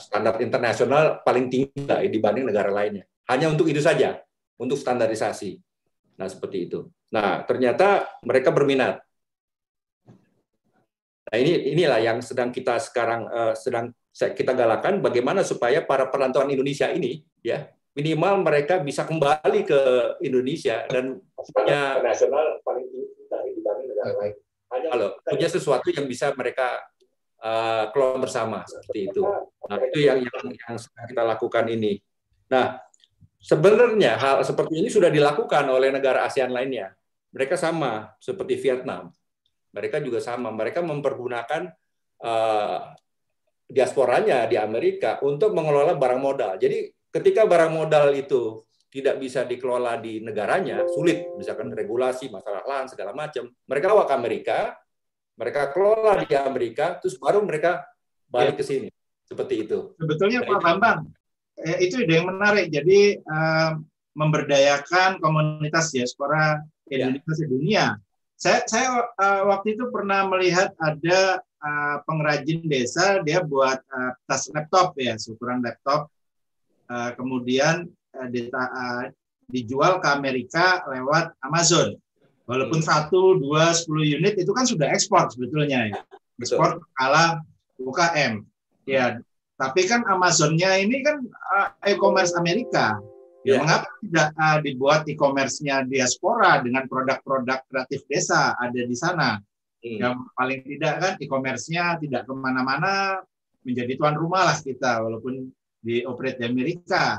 [0.00, 3.04] standar internasional paling tinggi lah dibanding negara lainnya.
[3.28, 4.20] Hanya untuk itu saja,
[4.56, 5.60] untuk standarisasi.
[6.16, 6.88] Nah, seperti itu.
[7.12, 9.00] Nah, ternyata mereka berminat.
[11.28, 16.52] Nah, ini inilah yang sedang kita sekarang uh, sedang kita galakan bagaimana supaya para perantauan
[16.52, 19.80] Indonesia ini ya minimal mereka bisa kembali ke
[20.24, 21.20] Indonesia dan
[21.52, 23.12] punya nasional paling tinggi
[23.60, 24.34] dibanding negara lain.
[25.20, 26.80] Punya sesuatu yang bisa mereka
[27.44, 29.22] uh, kelola bersama seperti itu.
[29.68, 30.76] Nah, itu yang yang yang
[31.08, 32.00] kita lakukan ini.
[32.48, 32.80] Nah,
[33.36, 36.96] sebenarnya hal seperti ini sudah dilakukan oleh negara ASEAN lainnya.
[37.36, 39.12] Mereka sama seperti Vietnam.
[39.76, 40.48] Mereka juga sama.
[40.48, 41.68] Mereka mempergunakan
[42.24, 42.78] uh,
[43.72, 46.60] diasporanya di Amerika untuk mengelola barang modal.
[46.60, 48.60] Jadi ketika barang modal itu
[48.92, 53.48] tidak bisa dikelola di negaranya, sulit, misalkan regulasi, masalah lahan, segala macam.
[53.64, 54.58] Mereka bawa ke Amerika,
[55.40, 57.88] mereka kelola di Amerika, terus baru mereka
[58.28, 58.58] balik ya.
[58.60, 58.88] ke sini.
[59.24, 59.96] Seperti itu.
[59.96, 61.08] Sebetulnya Pak Bambang,
[61.56, 62.68] eh, itu ide yang menarik.
[62.68, 63.70] Jadi eh,
[64.12, 67.08] memberdayakan komunitas diaspora ya.
[67.08, 67.84] Indonesia di dunia.
[68.42, 74.50] Saya, saya uh, waktu itu pernah melihat ada uh, pengrajin desa, dia buat uh, tas
[74.50, 76.10] laptop ya, ukuran laptop.
[76.90, 77.86] Uh, kemudian
[78.18, 79.06] uh, uh,
[79.46, 81.94] dijual ke Amerika lewat Amazon.
[82.50, 82.88] Walaupun hmm.
[82.90, 86.02] satu, dua, sepuluh unit itu kan sudah ekspor sebetulnya ya.
[86.42, 87.46] Ekspor skala
[87.78, 88.42] UKM.
[88.90, 89.22] Ya,
[89.54, 92.98] tapi kan Amazonnya ini kan uh, e-commerce Amerika.
[93.42, 93.60] Ya, yeah.
[93.62, 99.42] mengapa tidak uh, dibuat e-commerce-nya diaspora dengan produk-produk kreatif desa ada di sana?
[99.82, 99.98] Hmm.
[99.98, 103.18] Yang paling tidak kan e-commerce-nya tidak ke mana-mana,
[103.66, 105.50] menjadi tuan rumah lah kita, walaupun
[105.82, 107.18] di operate di Amerika.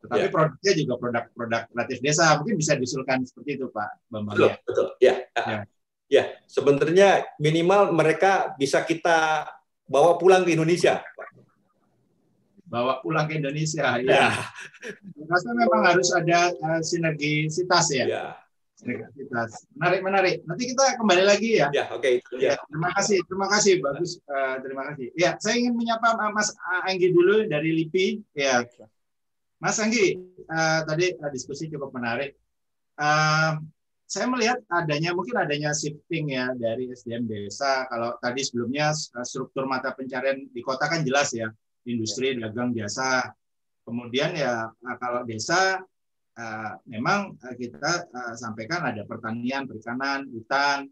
[0.00, 0.32] Tetapi yeah.
[0.32, 2.24] produknya juga produk-produk kreatif desa.
[2.40, 4.36] Mungkin bisa diusulkan seperti itu, Pak Bambang.
[4.36, 4.56] Betul, ya.
[4.64, 4.86] betul.
[5.00, 5.14] Ya.
[5.36, 5.58] ya.
[6.04, 9.48] Ya, sebenarnya minimal mereka bisa kita
[9.88, 11.00] bawa pulang ke Indonesia.
[12.74, 14.02] Bawa pulang ke Indonesia, ya.
[14.02, 14.26] ya.
[15.30, 18.04] Rasa memang harus ada uh, sinergisitas ya.
[18.10, 18.24] ya.
[18.74, 19.70] Sinergisitas.
[19.78, 20.34] Menarik, menarik.
[20.42, 21.70] Nanti kita kembali lagi ya.
[21.70, 22.18] Ya, oke.
[22.26, 22.42] Okay.
[22.42, 22.58] Ya.
[22.66, 24.18] terima kasih, terima kasih, bagus.
[24.26, 25.06] Uh, terima kasih.
[25.14, 26.50] Ya, saya ingin menyapa Mas
[26.82, 28.06] Anggi dulu dari LIPI.
[28.34, 28.66] Ya.
[29.62, 30.18] Mas Anggi,
[30.50, 32.34] uh, tadi uh, diskusi cukup menarik.
[32.98, 33.62] Uh,
[34.04, 37.86] saya melihat adanya mungkin adanya shifting ya dari SDM desa.
[37.86, 38.90] Kalau tadi sebelumnya
[39.22, 41.48] struktur mata pencarian di kota kan jelas ya,
[41.88, 43.32] industri, dagang, jasa.
[43.84, 45.80] Kemudian ya kalau desa
[46.40, 50.88] uh, memang kita uh, sampaikan ada pertanian, perikanan, hutan,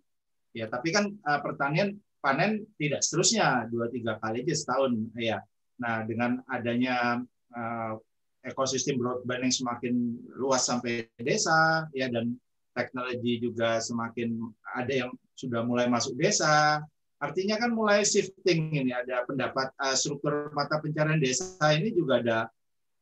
[0.52, 5.40] ya tapi kan uh, pertanian panen tidak seterusnya dua tiga kali aja setahun ya.
[5.80, 7.24] Nah dengan adanya
[7.56, 7.96] uh,
[8.44, 9.94] ekosistem broadband yang semakin
[10.36, 12.36] luas sampai desa ya dan
[12.76, 14.36] teknologi juga semakin
[14.76, 16.80] ada yang sudah mulai masuk desa
[17.22, 22.38] artinya kan mulai shifting ini ada pendapat uh, struktur mata pencarian desa ini juga ada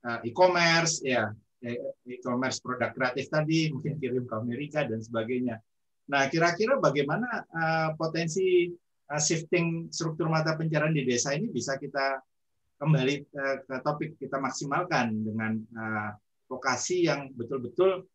[0.05, 1.33] uh, e-commerce ya
[2.09, 5.61] e-commerce produk kreatif tadi mungkin kirim ke Amerika dan sebagainya.
[6.09, 8.73] Nah kira-kira bagaimana uh, potensi
[9.09, 12.21] uh, shifting struktur mata pencarian di desa ini bisa kita
[12.81, 16.11] kembali uh, ke topik kita maksimalkan dengan uh,
[16.51, 18.09] lokasi yang betul-betul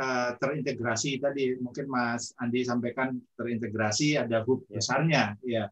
[0.00, 4.80] uh, terintegrasi tadi mungkin Mas Andi sampaikan terintegrasi ada hub ya.
[4.80, 5.68] besarnya ya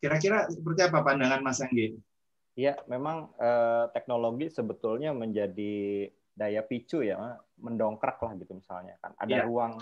[0.00, 1.96] kira-kira seperti apa pandangan Mas Anggi?
[2.54, 9.42] Iya memang uh, teknologi sebetulnya menjadi daya picu ya mendongkrak lah gitu misalnya kan ada
[9.42, 9.46] ya.
[9.46, 9.78] ruang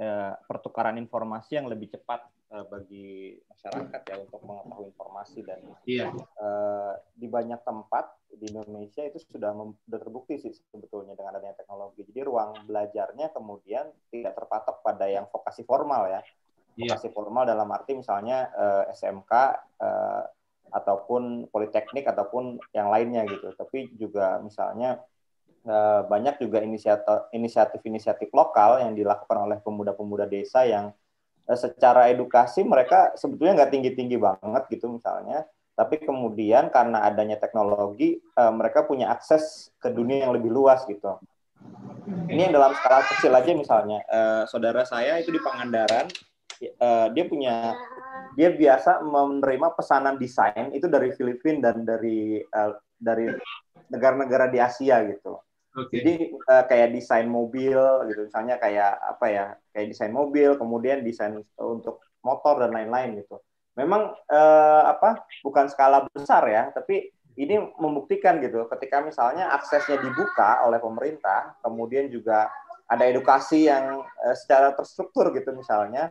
[0.00, 6.12] uh, pertukaran informasi yang lebih cepat uh, bagi masyarakat ya untuk mengetahui informasi dan iya.
[6.40, 12.04] uh, di banyak tempat di Indonesia itu sudah sudah terbukti sih sebetulnya dengan adanya teknologi.
[12.06, 16.20] Jadi ruang belajarnya kemudian tidak terpatok pada yang vokasi formal ya.
[16.76, 16.94] Iya.
[16.94, 19.32] Vokasi formal dalam arti misalnya uh, SMK
[19.80, 20.22] uh,
[20.70, 23.50] ataupun politeknik ataupun yang lainnya gitu.
[23.56, 25.00] Tapi juga misalnya
[26.06, 26.62] banyak juga
[27.34, 30.94] inisiatif-inisiatif lokal yang dilakukan oleh pemuda-pemuda desa yang
[31.46, 35.46] Eh, secara edukasi mereka sebetulnya nggak tinggi-tinggi banget gitu misalnya,
[35.76, 41.20] tapi kemudian karena adanya teknologi uh, mereka punya akses ke dunia yang lebih luas gitu.
[42.32, 46.08] Ini yang dalam skala kecil aja misalnya, uh, saudara saya itu di Pangandaran,
[46.80, 47.76] uh, dia punya
[48.36, 53.28] dia biasa menerima pesanan desain itu dari Filipina dan dari uh, dari
[53.92, 55.40] negara-negara di Asia gitu.
[55.76, 56.00] Okay.
[56.00, 57.76] Jadi uh, kayak desain mobil
[58.08, 59.44] gitu, misalnya kayak apa ya,
[59.76, 63.36] kayak desain mobil, kemudian desain untuk motor dan lain-lain gitu.
[63.76, 70.64] Memang uh, apa, bukan skala besar ya, tapi ini membuktikan gitu, ketika misalnya aksesnya dibuka
[70.64, 72.48] oleh pemerintah, kemudian juga
[72.88, 76.08] ada edukasi yang uh, secara terstruktur gitu misalnya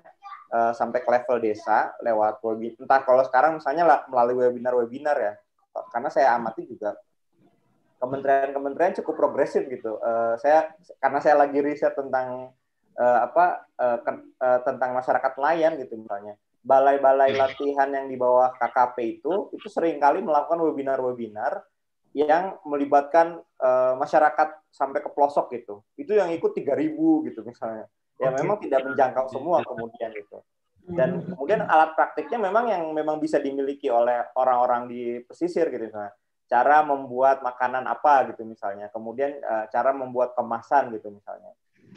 [0.53, 2.77] uh, sampai ke level desa lewat webinar.
[2.85, 5.33] Entah kalau sekarang misalnya melalui webinar-webinar ya,
[5.89, 6.93] karena saya amati juga
[7.97, 9.97] kementerian-kementerian cukup progresif gitu.
[10.05, 10.69] Uh, saya
[11.01, 12.53] karena saya lagi riset tentang
[13.01, 16.37] uh, apa uh, ke, uh, tentang masyarakat nelayan gitu misalnya.
[16.65, 17.39] Balai-balai hmm.
[17.39, 21.61] latihan yang di bawah KKP itu itu sering kali melakukan webinar-webinar
[22.15, 25.85] yang melibatkan uh, masyarakat sampai ke pelosok gitu.
[25.93, 27.85] Itu yang ikut 3000 gitu misalnya.
[28.17, 28.41] Ya okay.
[28.41, 30.41] memang tidak menjangkau semua kemudian gitu.
[30.89, 31.37] Dan hmm.
[31.37, 36.13] kemudian alat praktiknya memang yang memang bisa dimiliki oleh orang-orang di pesisir gitu misalnya
[36.45, 41.51] cara membuat makanan apa gitu misalnya, kemudian uh, cara membuat kemasan gitu misalnya.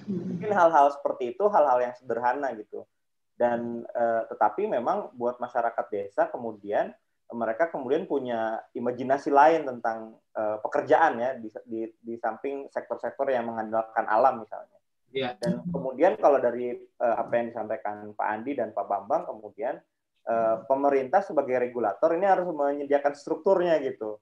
[0.09, 2.89] Mungkin hal-hal seperti itu hal-hal yang sederhana gitu.
[3.39, 6.91] Dan uh, tetapi memang buat masyarakat desa kemudian
[7.29, 13.47] mereka kemudian punya imajinasi lain tentang uh, pekerjaan ya di, di, di samping sektor-sektor yang
[13.47, 14.81] mengandalkan alam misalnya.
[15.13, 15.37] Yeah.
[15.39, 19.77] Dan kemudian kalau dari uh, apa yang disampaikan Pak Andi dan Pak Bambang kemudian
[20.27, 24.19] uh, pemerintah sebagai regulator ini harus menyediakan strukturnya gitu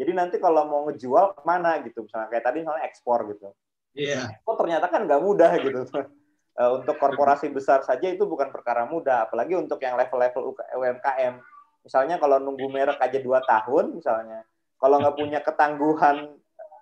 [0.00, 3.52] jadi nanti kalau mau ngejual ke mana gitu, misalnya kayak tadi misalnya ekspor gitu.
[3.92, 4.32] Iya.
[4.32, 4.48] Yeah.
[4.48, 5.80] Oh ternyata kan nggak mudah gitu.
[6.58, 11.38] Eh, untuk korporasi besar saja itu bukan perkara mudah, apalagi untuk yang level-level UMKM.
[11.86, 14.42] Misalnya kalau nunggu merek aja dua tahun misalnya,
[14.76, 16.36] kalau nggak punya ketangguhan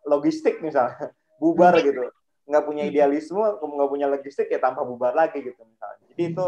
[0.08, 1.12] logistik misalnya,
[1.42, 2.08] bubar gitu.
[2.48, 6.04] Nggak punya idealisme, nggak punya logistik ya tambah bubar lagi gitu misalnya.
[6.16, 6.46] Jadi itu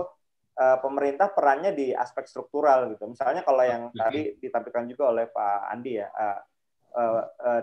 [0.57, 3.05] uh, pemerintah perannya di aspek struktural gitu.
[3.05, 6.41] Misalnya kalau yang tadi ditampilkan juga oleh Pak Andi ya, uh,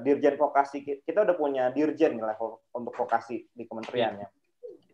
[0.05, 4.36] dirjen vokasi kita udah punya dirjen level untuk vokasi di kementeriannya.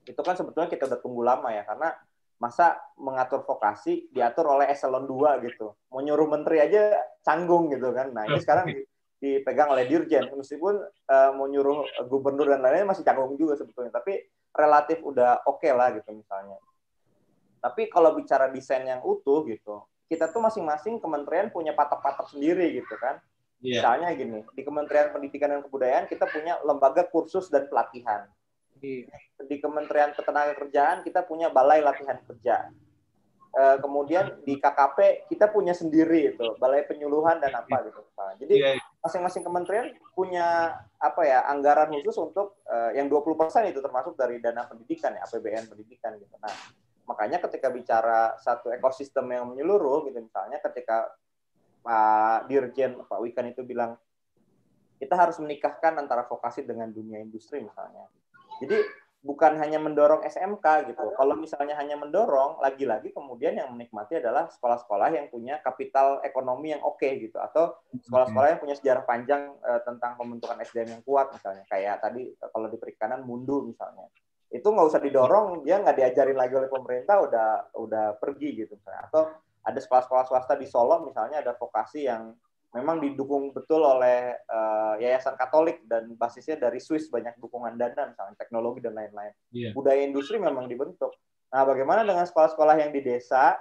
[0.03, 1.95] Itu kan sebetulnya kita udah tunggu lama ya karena
[2.41, 5.75] masa mengatur vokasi diatur oleh eselon 2 gitu.
[5.91, 6.91] Mau nyuruh menteri aja
[7.23, 8.11] canggung gitu kan.
[8.11, 8.67] Nah, ini sekarang
[9.23, 14.19] dipegang oleh dirjen meskipun uh, mau nyuruh gubernur dan lainnya masih canggung juga sebetulnya, tapi
[14.51, 16.59] relatif udah oke okay lah gitu misalnya.
[17.63, 22.99] Tapi kalau bicara desain yang utuh gitu, kita tuh masing-masing kementerian punya patok-patok sendiri gitu
[22.99, 23.23] kan
[23.63, 23.79] Yeah.
[23.79, 28.27] Misalnya gini, di Kementerian Pendidikan dan Kebudayaan kita punya lembaga kursus dan pelatihan.
[28.83, 29.47] Yeah.
[29.47, 32.67] Di Kementerian Ketenagakerjaan kita punya balai latihan kerja.
[33.53, 38.01] Uh, kemudian di KKP kita punya sendiri itu balai penyuluhan dan apa gitu.
[38.17, 38.83] Nah, jadi iya, iya.
[38.97, 43.37] masing-masing kementerian punya apa ya anggaran khusus untuk uh, yang 20%
[43.69, 46.33] itu termasuk dari dana pendidikan ya APBN pendidikan gitu.
[46.41, 46.49] Nah,
[47.05, 51.13] makanya ketika bicara satu ekosistem yang menyeluruh gitu misalnya ketika
[51.85, 54.01] Pak Dirjen Pak Wikan itu bilang
[54.97, 58.07] kita harus menikahkan antara vokasi dengan dunia industri misalnya.
[58.61, 58.77] Jadi
[59.23, 61.15] bukan hanya mendorong SMK gitu.
[61.15, 66.83] Kalau misalnya hanya mendorong, lagi-lagi kemudian yang menikmati adalah sekolah-sekolah yang punya kapital ekonomi yang
[66.83, 67.71] oke okay, gitu, atau
[68.03, 71.63] sekolah-sekolah yang punya sejarah panjang uh, tentang pembentukan SDM yang kuat misalnya.
[71.71, 74.11] Kayak tadi kalau di perikanan Mundu misalnya,
[74.51, 77.49] itu nggak usah didorong, dia nggak diajarin lagi oleh pemerintah, udah
[77.79, 79.07] udah pergi gitu misalnya.
[79.07, 79.23] Atau
[79.63, 82.35] ada sekolah-sekolah swasta di Solo misalnya ada vokasi yang
[82.73, 88.35] memang didukung betul oleh uh, yayasan Katolik dan basisnya dari Swiss banyak dukungan dana misalnya
[88.35, 89.33] teknologi dan lain-lain.
[89.53, 89.77] Yeah.
[89.77, 91.13] Budaya industri memang dibentuk.
[91.53, 93.53] Nah, bagaimana dengan sekolah-sekolah yang di desa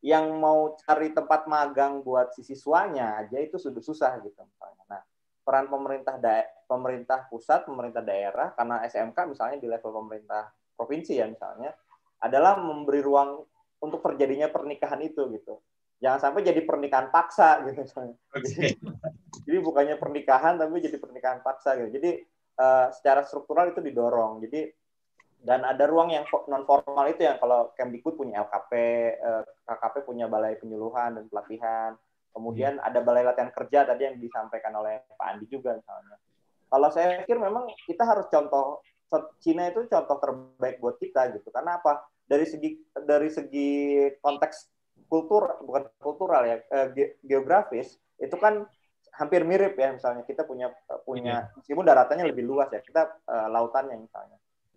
[0.00, 4.84] yang mau cari tempat magang buat siswanya aja itu sudah susah gitu misalnya.
[4.88, 5.02] Nah,
[5.44, 11.28] peran pemerintah da pemerintah pusat, pemerintah daerah karena SMK misalnya di level pemerintah provinsi ya
[11.28, 11.72] misalnya
[12.24, 13.44] adalah memberi ruang
[13.76, 15.60] untuk terjadinya pernikahan itu gitu
[16.00, 17.82] jangan sampai jadi pernikahan paksa gitu
[18.36, 18.76] Okay.
[19.46, 22.02] Jadi, bukannya pernikahan tapi jadi pernikahan paksa gitu.
[22.02, 22.18] Jadi
[22.58, 24.42] uh, secara struktural itu didorong.
[24.42, 24.66] Jadi
[25.46, 28.72] dan ada ruang yang non formal itu yang kalau Kemdikbud punya LKP,
[29.22, 31.94] uh, eh, KKP punya balai penyuluhan dan pelatihan.
[32.34, 32.86] Kemudian hmm.
[32.90, 36.18] ada balai latihan kerja tadi yang disampaikan oleh Pak Andi juga misalnya.
[36.66, 38.82] Kalau saya pikir memang kita harus contoh
[39.38, 41.54] Cina itu contoh terbaik buat kita gitu.
[41.54, 42.02] Karena apa?
[42.26, 42.74] Dari segi
[43.06, 43.70] dari segi
[44.18, 44.75] konteks
[45.06, 46.56] kultur bukan kultural ya
[46.90, 48.66] ge geografis itu kan
[49.16, 50.68] hampir mirip ya misalnya kita punya
[51.08, 51.56] punya iya.
[51.56, 54.36] meskipun daratannya lebih luas ya kita uh, lautannya misalnya.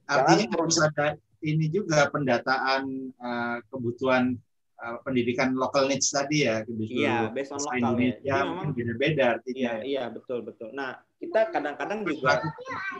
[0.10, 1.08] Artinya Jangan, harus ada
[1.44, 2.84] ini juga pendataan
[3.20, 4.40] uh, kebutuhan
[4.80, 8.16] uh, pendidikan local needs tadi ya Iya, based on lokal ya.
[8.24, 9.60] Jadi memang beda-beda artinya.
[9.60, 10.72] Iya, iya betul betul.
[10.72, 12.42] Nah, kita kadang-kadang juga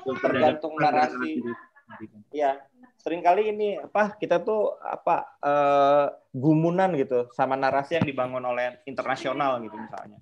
[0.04, 1.40] tergantung narasi.
[2.30, 2.62] Iya,
[3.00, 8.84] sering kali ini apa kita tuh apa uh, gumunan gitu sama narasi yang dibangun oleh
[8.86, 10.20] internasional gitu misalnya.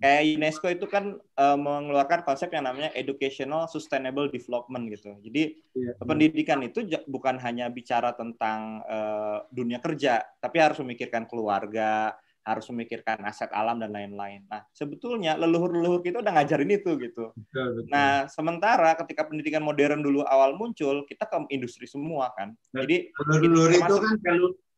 [0.00, 5.14] Kayak UNESCO itu kan uh, mengeluarkan konsep yang namanya educational sustainable development gitu.
[5.20, 12.16] Jadi ya, pendidikan itu bukan hanya bicara tentang uh, dunia kerja, tapi harus memikirkan keluarga,
[12.44, 14.44] harus memikirkan aset alam dan lain-lain.
[14.52, 17.32] Nah, sebetulnya leluhur-leluhur kita udah ngajarin itu gitu.
[17.32, 17.90] Betul, betul.
[17.90, 22.52] Nah, sementara ketika pendidikan modern dulu awal muncul, kita ke industri semua kan.
[22.76, 23.10] Nah, Jadi
[23.40, 24.14] leluhur itu kan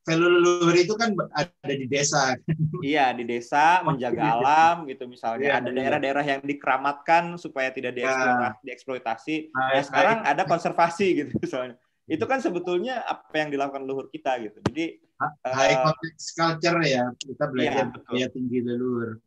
[0.07, 2.39] kalau leluhur itu kan ada di desa.
[2.87, 5.43] Iya, di desa menjaga alam gitu misalnya.
[5.43, 5.77] Ya, ada iya.
[5.83, 8.55] daerah-daerah yang dikeramatkan supaya tidak iya.
[8.63, 9.51] dieksploitasi.
[9.51, 11.75] Nah, nah sekarang ada konservasi gitu misalnya
[12.07, 14.63] itu kan sebetulnya apa yang dilakukan leluhur kita gitu.
[14.71, 15.03] Jadi
[15.43, 19.19] high uh, context culture ya kita belajar iya, tinggi leluhur.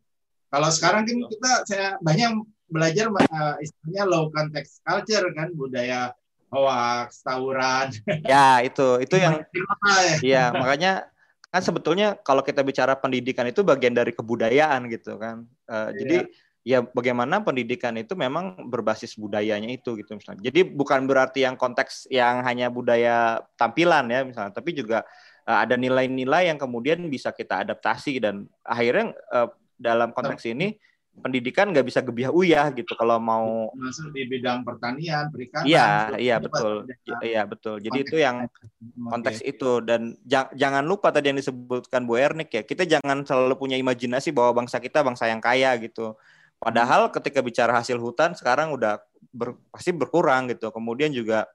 [0.50, 2.40] Kalau sekarang kan kita saya banyak
[2.72, 6.16] belajar uh, istilahnya low context culture kan budaya
[6.50, 7.92] hoax, tawuran.
[8.26, 9.44] Ya itu itu yang
[10.26, 11.06] Iya makanya
[11.50, 15.46] kan sebetulnya kalau kita bicara pendidikan itu bagian dari kebudayaan gitu kan.
[15.66, 16.26] Uh, Jadi
[16.60, 20.44] ya bagaimana pendidikan itu memang berbasis budayanya itu gitu misalnya.
[20.44, 25.08] Jadi bukan berarti yang konteks yang hanya budaya tampilan ya misalnya, tapi juga
[25.48, 29.48] uh, ada nilai-nilai yang kemudian bisa kita adaptasi dan akhirnya uh,
[29.80, 30.76] dalam konteks ini
[31.20, 32.92] pendidikan nggak bisa gebiah uyah gitu.
[32.92, 36.84] Kalau mau masuk di bidang pertanian perikanan iya iya betul.
[37.24, 37.80] iya betul.
[37.80, 38.48] Jadi itu yang
[38.96, 39.80] konteks itu.
[39.80, 40.16] Dan
[40.54, 44.76] jangan lupa tadi yang disebutkan Bu Ernik ya kita jangan selalu punya imajinasi bahwa bangsa
[44.76, 46.16] kita bangsa yang kaya gitu
[46.60, 49.00] Padahal ketika bicara hasil hutan sekarang udah
[49.32, 50.68] ber, pasti berkurang gitu.
[50.68, 51.48] Kemudian juga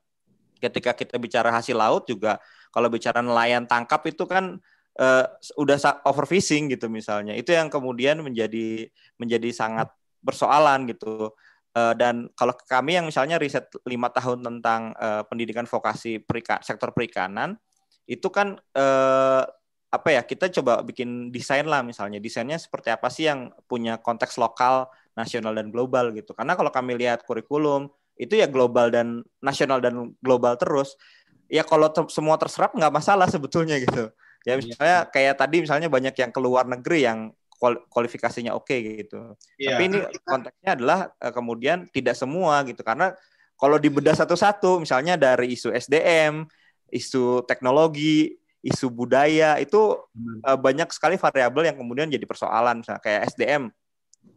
[0.58, 2.42] ketika kita bicara hasil laut juga
[2.74, 4.58] kalau bicara nelayan tangkap itu kan
[4.98, 5.26] uh,
[5.62, 5.78] udah
[6.10, 7.38] overfishing gitu misalnya.
[7.38, 8.90] Itu yang kemudian menjadi
[9.22, 9.94] menjadi sangat
[10.26, 11.38] persoalan gitu.
[11.76, 16.90] Uh, dan kalau kami yang misalnya riset lima tahun tentang uh, pendidikan vokasi perika, sektor
[16.96, 17.60] perikanan
[18.10, 19.44] itu kan uh,
[19.96, 22.20] apa ya kita coba bikin desain lah misalnya.
[22.20, 26.36] Desainnya seperti apa sih yang punya konteks lokal nasional dan global gitu.
[26.36, 30.96] Karena kalau kami lihat kurikulum itu ya global dan nasional dan global terus
[31.52, 34.12] ya kalau ter semua terserap nggak masalah sebetulnya gitu.
[34.46, 34.62] Ya iya.
[34.62, 37.34] misalnya kayak tadi misalnya banyak yang keluar negeri yang
[37.90, 39.34] kualifikasinya oke okay, gitu.
[39.58, 39.74] Ya.
[39.74, 42.84] tapi ini konteksnya adalah uh, kemudian tidak semua gitu.
[42.86, 43.16] Karena
[43.56, 46.46] kalau dibedah satu-satu misalnya dari isu SDM
[46.94, 49.94] isu teknologi isu budaya itu
[50.42, 53.70] uh, banyak sekali variabel yang kemudian jadi persoalan misalnya kayak SDM.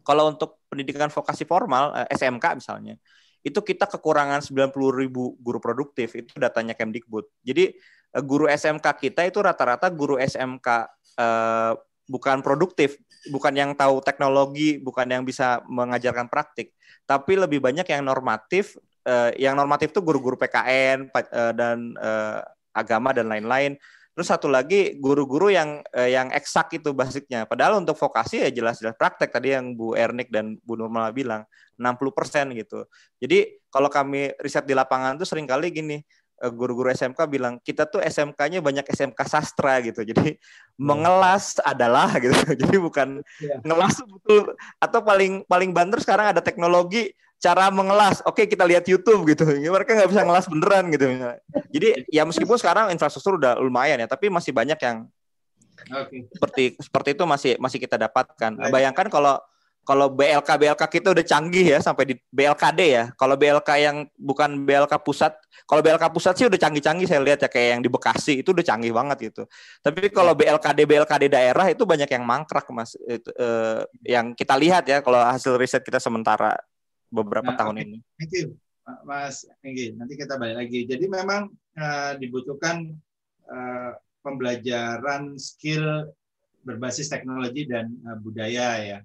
[0.05, 2.93] Kalau untuk pendidikan vokasi formal uh, eh, SMK misalnya,
[3.41, 7.25] itu kita kekurangan 90 ribu guru produktif itu datanya Kemdikbud.
[7.41, 7.73] Jadi
[8.13, 10.67] uh, guru SMK kita itu rata-rata guru SMK
[11.17, 11.73] uh,
[12.05, 13.01] bukan produktif,
[13.33, 16.77] bukan yang tahu teknologi, bukan yang bisa mengajarkan praktik,
[17.09, 18.77] tapi lebih banyak yang normatif.
[19.09, 22.45] Uh, yang normatif itu guru-guru PKN uh, dan uh,
[22.75, 23.79] agama dan lain-lain
[24.19, 27.47] Terus satu lagi guru-guru yang eh, yang eksak itu basicnya.
[27.47, 31.47] Padahal untuk vokasi ya jelas-jelas praktek tadi yang Bu Ernik dan Bu Nurmala bilang
[31.79, 32.83] 60% gitu.
[33.15, 36.03] Jadi kalau kami riset di lapangan tuh sering kali gini,
[36.43, 40.03] eh, guru-guru SMK bilang kita tuh SMK-nya banyak SMK sastra gitu.
[40.03, 40.83] Jadi hmm.
[40.83, 42.35] mengelas adalah gitu.
[42.59, 43.63] Jadi bukan yeah.
[43.63, 44.51] ngelas betul
[44.83, 48.19] atau paling paling banter sekarang ada teknologi cara mengelas.
[48.27, 49.47] Oke, kita lihat YouTube gitu.
[49.47, 51.05] Mereka nggak bisa ngelas beneran gitu.
[51.71, 55.07] Jadi ya meskipun sekarang infrastruktur udah lumayan ya, tapi masih banyak yang
[55.87, 56.27] okay.
[56.35, 58.69] seperti seperti itu masih masih kita dapatkan.
[58.69, 59.39] Bayangkan kalau
[59.87, 63.03] kalau BLK BLK kita udah canggih ya sampai di BLKD ya.
[63.17, 65.33] Kalau BLK yang bukan BLK pusat,
[65.65, 68.61] kalau BLK pusat sih udah canggih-canggih saya lihat ya kayak yang di Bekasi itu udah
[68.61, 69.49] canggih banget gitu.
[69.81, 74.85] Tapi kalau BLKD BLKD daerah itu banyak yang mangkrak Mas itu, eh, yang kita lihat
[74.85, 76.53] ya kalau hasil riset kita sementara
[77.09, 77.85] beberapa nah, tahun okay.
[77.85, 77.97] ini.
[78.17, 78.47] Thank you,
[79.05, 79.93] Mas Enggi.
[79.97, 80.85] Nanti kita balik lagi.
[80.85, 82.89] Jadi memang uh, dibutuhkan
[83.49, 83.91] uh,
[84.21, 86.09] pembelajaran skill
[86.63, 88.99] berbasis teknologi dan uh, budaya ya.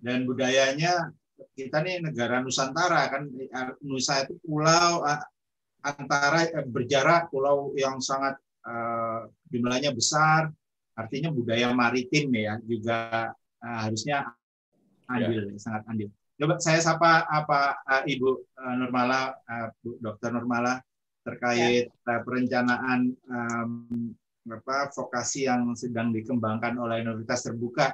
[0.00, 1.12] Dan budayanya
[1.56, 3.28] kita nih negara Nusantara kan
[3.84, 5.20] Nusa itu pulau uh,
[5.80, 8.36] antara uh, berjarak pulau yang sangat
[8.68, 10.52] uh, jumlahnya besar,
[10.96, 13.32] artinya budaya maritim ya juga
[13.64, 14.28] uh, harusnya
[15.08, 15.58] andil, ya.
[15.60, 16.10] sangat andil.
[16.40, 20.80] Coba saya sapa apa uh, Ibu uh, Nurmala, uh, Bu Dokter Nurmala
[21.20, 22.16] terkait ya.
[22.16, 24.16] uh, perencanaan um,
[24.48, 27.92] apa vokasi yang sedang dikembangkan oleh Universitas Terbuka.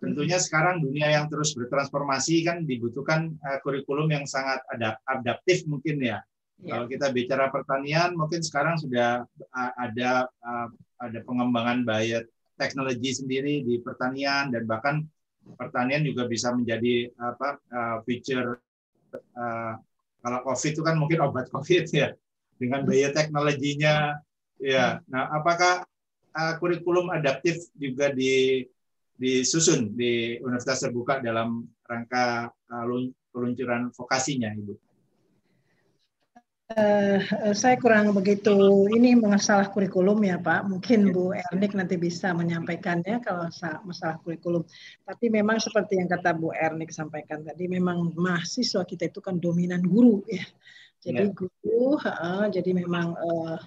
[0.00, 4.64] Tentunya sekarang dunia yang terus bertransformasi kan dibutuhkan uh, kurikulum yang sangat
[5.04, 6.24] adaptif mungkin ya.
[6.64, 6.72] ya.
[6.72, 11.84] Kalau kita bicara pertanian, mungkin sekarang sudah uh, ada uh, ada pengembangan
[12.56, 15.04] teknologi sendiri di pertanian dan bahkan
[15.58, 18.58] pertanian juga bisa menjadi apa uh, feature
[19.36, 19.74] uh,
[20.22, 22.14] kalau COVID itu kan mungkin obat COVID ya
[22.56, 24.22] dengan bioteknologinya
[24.62, 25.02] ya.
[25.10, 25.82] Nah, apakah
[26.34, 28.62] uh, kurikulum adaptif juga di
[29.18, 32.84] disusun di Universitas Terbuka dalam rangka uh,
[33.34, 34.91] peluncuran vokasinya, Ibu?
[36.72, 37.20] Uh,
[37.52, 40.64] saya kurang begitu ini masalah kurikulum ya Pak.
[40.72, 43.52] Mungkin Bu Ernik nanti bisa menyampaikannya kalau
[43.84, 44.64] masalah kurikulum.
[45.04, 49.84] Tapi memang seperti yang kata Bu Ernik sampaikan tadi, memang mahasiswa kita itu kan dominan
[49.84, 50.44] guru ya.
[51.04, 51.34] Jadi ya.
[51.36, 53.58] guru, uh, jadi memang uh,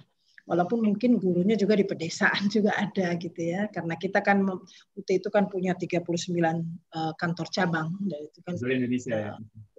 [0.46, 3.68] walaupun mungkin gurunya juga di pedesaan juga ada gitu ya.
[3.68, 4.46] Karena kita kan
[4.94, 7.92] UT itu kan punya 39 uh, kantor cabang.
[8.06, 9.32] Dan itu kan seluruh Indonesia ya.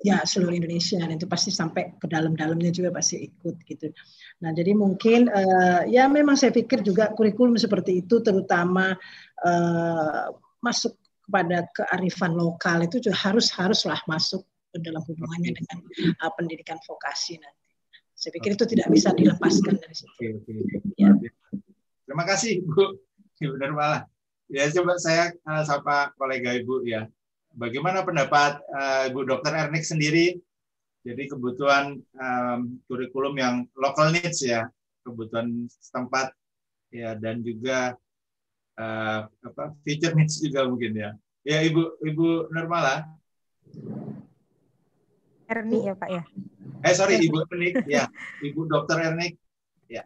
[0.03, 0.99] Ya seluruh Indonesia.
[1.01, 3.89] Dan itu pasti sampai ke dalam-dalamnya juga pasti ikut gitu.
[4.43, 8.93] Nah jadi mungkin uh, ya memang saya pikir juga kurikulum seperti itu terutama
[9.41, 10.23] uh,
[10.61, 10.93] masuk
[11.27, 14.47] kepada kearifan lokal itu juga harus haruslah masuk
[14.79, 15.77] dalam hubungannya dengan
[16.23, 17.66] uh, pendidikan vokasi nanti
[18.17, 20.09] saya pikir itu tidak bisa dilepaskan dari situ.
[20.09, 20.53] Oke, oke.
[20.97, 21.13] Ya.
[22.09, 22.97] Terima kasih Bu.
[23.37, 24.09] Ibu Nurmala.
[24.49, 27.05] Ya coba saya uh, sapa kolega Ibu ya.
[27.53, 30.33] Bagaimana pendapat uh, Ibu Dokter Ernik sendiri?
[31.05, 34.67] Jadi kebutuhan um, kurikulum yang local needs ya,
[35.05, 36.33] kebutuhan setempat
[36.91, 37.95] ya dan juga
[38.75, 41.09] uh, apa feature needs juga mungkin ya.
[41.45, 43.05] Ya Ibu Ibu Nurmala.
[45.47, 46.23] Erni ya Pak ya.
[46.83, 48.11] Eh sorry Ibu Ernik ya,
[48.43, 49.39] Ibu Dokter Ernik.
[49.87, 50.03] Ya.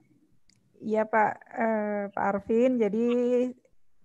[0.77, 2.77] Iya Pak eh, Pak Arvin.
[2.77, 3.07] Jadi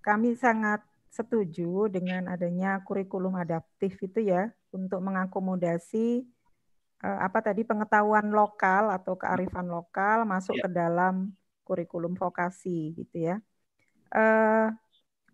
[0.00, 0.80] kami sangat
[1.12, 6.24] setuju dengan adanya kurikulum adaptif itu ya untuk mengakomodasi
[7.04, 10.64] eh, apa tadi pengetahuan lokal atau kearifan lokal masuk ya.
[10.64, 11.32] ke dalam
[11.68, 13.36] kurikulum vokasi gitu ya.
[14.12, 14.68] Eh,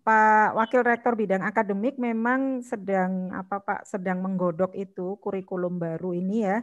[0.02, 6.42] Pak Wakil Rektor Bidang Akademik memang sedang apa Pak sedang menggodok itu kurikulum baru ini
[6.42, 6.58] ya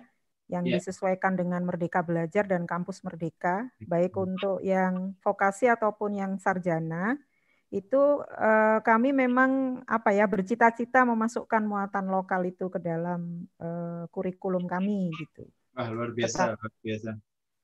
[0.49, 0.81] yang yeah.
[0.81, 7.15] disesuaikan dengan Merdeka Belajar dan Kampus Merdeka baik untuk yang vokasi ataupun yang sarjana
[7.69, 14.65] itu eh, kami memang apa ya bercita-cita memasukkan muatan lokal itu ke dalam eh, kurikulum
[14.65, 15.45] kami gitu.
[15.77, 17.11] Wah, luar biasa, Tetap, luar biasa.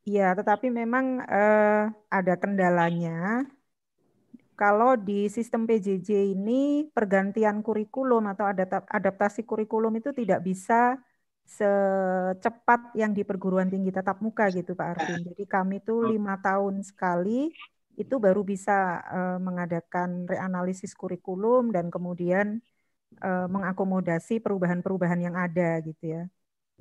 [0.05, 3.49] Iya, tetapi memang eh, ada kendalanya
[4.55, 8.47] kalau di sistem PJJ ini pergantian kurikulum atau
[8.87, 10.95] adaptasi kurikulum itu tidak bisa
[11.45, 15.21] secepat yang di perguruan tinggi tatap muka gitu Pak Arvin.
[15.29, 17.53] Jadi kami itu lima tahun sekali
[17.95, 22.59] itu baru bisa uh, mengadakan reanalisis kurikulum dan kemudian
[23.23, 26.23] uh, mengakomodasi perubahan-perubahan yang ada gitu ya.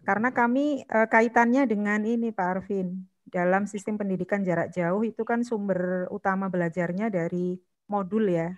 [0.02, 5.42] Karena kami uh, kaitannya dengan ini Pak Arvin, dalam sistem pendidikan jarak jauh itu kan
[5.42, 7.58] sumber utama belajarnya dari
[7.90, 8.54] modul ya,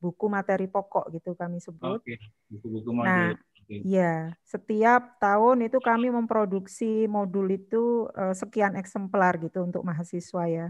[0.00, 2.00] buku materi pokok gitu kami sebut.
[2.00, 2.16] Oke,
[2.48, 3.04] buku-buku modul.
[3.04, 3.36] Nah,
[3.66, 10.68] Iya, setiap tahun itu kami memproduksi modul itu uh, sekian eksemplar gitu untuk mahasiswa ya.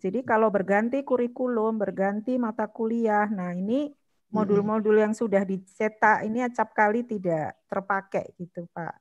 [0.00, 3.92] Jadi kalau berganti kurikulum, berganti mata kuliah, nah ini
[4.32, 8.96] modul-modul yang sudah dicetak ini acap kali tidak terpakai gitu Pak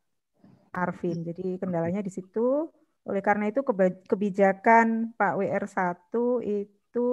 [0.76, 1.24] Arvin.
[1.24, 2.68] Jadi kendalanya di situ.
[3.10, 3.66] Oleh karena itu
[4.06, 6.14] kebijakan Pak WR1
[6.46, 7.10] itu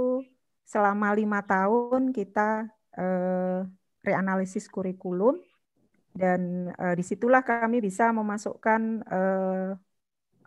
[0.69, 2.69] selama lima tahun kita
[3.01, 3.65] eh,
[4.05, 5.41] reanalisis kurikulum
[6.13, 9.71] dan eh, di situlah kami bisa memasukkan eh,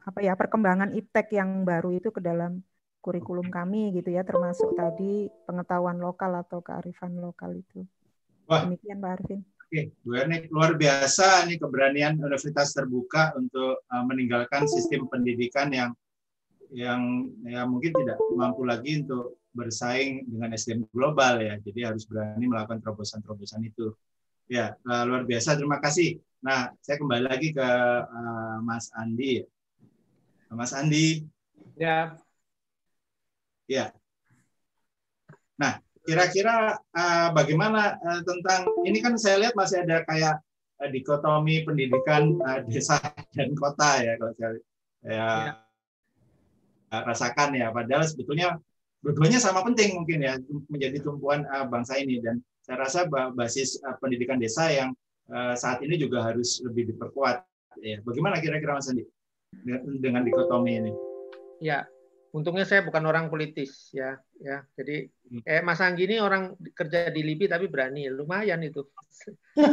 [0.05, 2.61] apa ya perkembangan iptek yang baru itu ke dalam
[3.01, 7.89] kurikulum kami gitu ya termasuk tadi pengetahuan lokal atau kearifan lokal itu.
[8.45, 8.65] Wah.
[8.65, 9.41] Demikian Pak Arvin.
[9.69, 15.93] Oke, Bu Ernik, luar biasa ini keberanian universitas terbuka untuk uh, meninggalkan sistem pendidikan yang
[16.73, 21.61] yang ya mungkin tidak mampu lagi untuk bersaing dengan SDM global ya.
[21.61, 23.93] Jadi harus berani melakukan terobosan-terobosan itu.
[24.49, 25.53] Ya, uh, luar biasa.
[25.53, 26.17] Terima kasih.
[26.41, 27.69] Nah, saya kembali lagi ke
[28.09, 29.45] uh, Mas Andi.
[30.49, 31.29] Mas Andi.
[31.77, 32.17] Ya.
[33.69, 33.93] Ya.
[35.61, 35.77] Nah,
[36.09, 40.41] kira-kira uh, bagaimana uh, tentang ini kan saya lihat masih ada kayak
[40.81, 42.97] uh, dikotomi pendidikan uh, desa
[43.37, 44.57] dan kota ya kalau saya
[45.05, 45.29] ya,
[46.89, 46.99] ya.
[47.05, 47.69] rasakan ya.
[47.69, 48.57] Padahal sebetulnya
[49.05, 50.33] dua-duanya sama penting mungkin ya
[50.65, 52.99] menjadi tumpuan uh, bangsa ini dan saya rasa
[53.37, 54.89] basis uh, pendidikan desa yang
[55.29, 57.45] uh, saat ini juga harus lebih diperkuat.
[57.85, 58.01] Ya.
[58.01, 59.05] Bagaimana kira-kira Mas Andi
[60.01, 60.91] dengan dikotomi ini?
[61.59, 61.85] Ya,
[62.29, 64.61] untungnya saya bukan orang politis ya ya.
[64.77, 65.09] Jadi
[65.45, 68.09] eh Mas Anggi ini orang kerja di LIBI tapi berani.
[68.09, 68.85] Lumayan itu.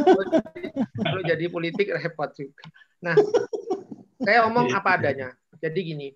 [1.05, 2.65] Kalau jadi politik repot juga.
[3.05, 3.15] Nah
[4.21, 5.29] saya omong apa adanya.
[5.57, 6.07] Jadi gini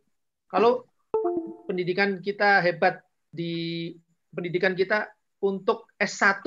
[0.51, 0.83] kalau
[1.65, 2.99] pendidikan kita hebat
[3.31, 3.95] di
[4.35, 5.07] pendidikan kita
[5.39, 6.43] untuk S1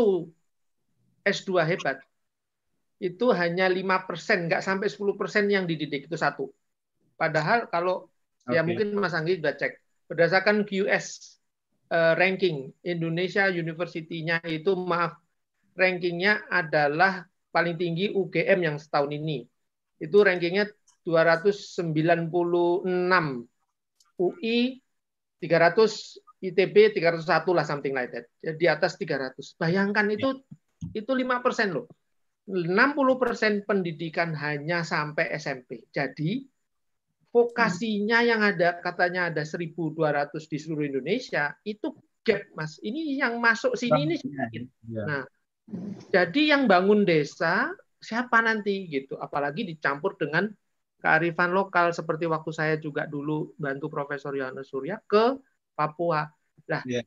[1.25, 2.05] S2 hebat
[3.01, 6.53] itu hanya lima persen, nggak sampai 10 persen yang dididik itu satu.
[7.17, 8.09] Padahal kalau
[8.45, 8.57] okay.
[8.57, 11.39] ya mungkin Mas Anggi sudah cek berdasarkan QS
[11.91, 15.17] uh, eh, ranking Indonesia University-nya itu maaf
[15.75, 19.47] rankingnya adalah paling tinggi UGM yang setahun ini.
[19.99, 20.71] Itu rankingnya
[21.07, 21.85] 296
[24.19, 24.59] UI
[25.43, 28.27] 300 ITB 301 lah something like that.
[28.41, 29.57] Jadi di atas 300.
[29.57, 30.45] Bayangkan itu
[30.93, 31.89] itu 5% loh.
[32.45, 35.89] 60% pendidikan hanya sampai SMP.
[35.89, 36.45] Jadi
[37.35, 39.75] vokasinya yang ada katanya ada 1.200
[40.47, 41.91] di seluruh Indonesia itu
[42.23, 42.79] gap mas.
[42.79, 44.71] Ini yang masuk sini ini sedikit.
[44.87, 45.03] Ya.
[45.03, 45.23] nah
[46.15, 49.19] jadi yang bangun desa siapa nanti gitu?
[49.19, 50.47] Apalagi dicampur dengan
[51.03, 55.35] kearifan lokal seperti waktu saya juga dulu bantu Profesor Yohanes Surya ke
[55.75, 56.31] Papua.
[56.71, 57.03] Nah ya.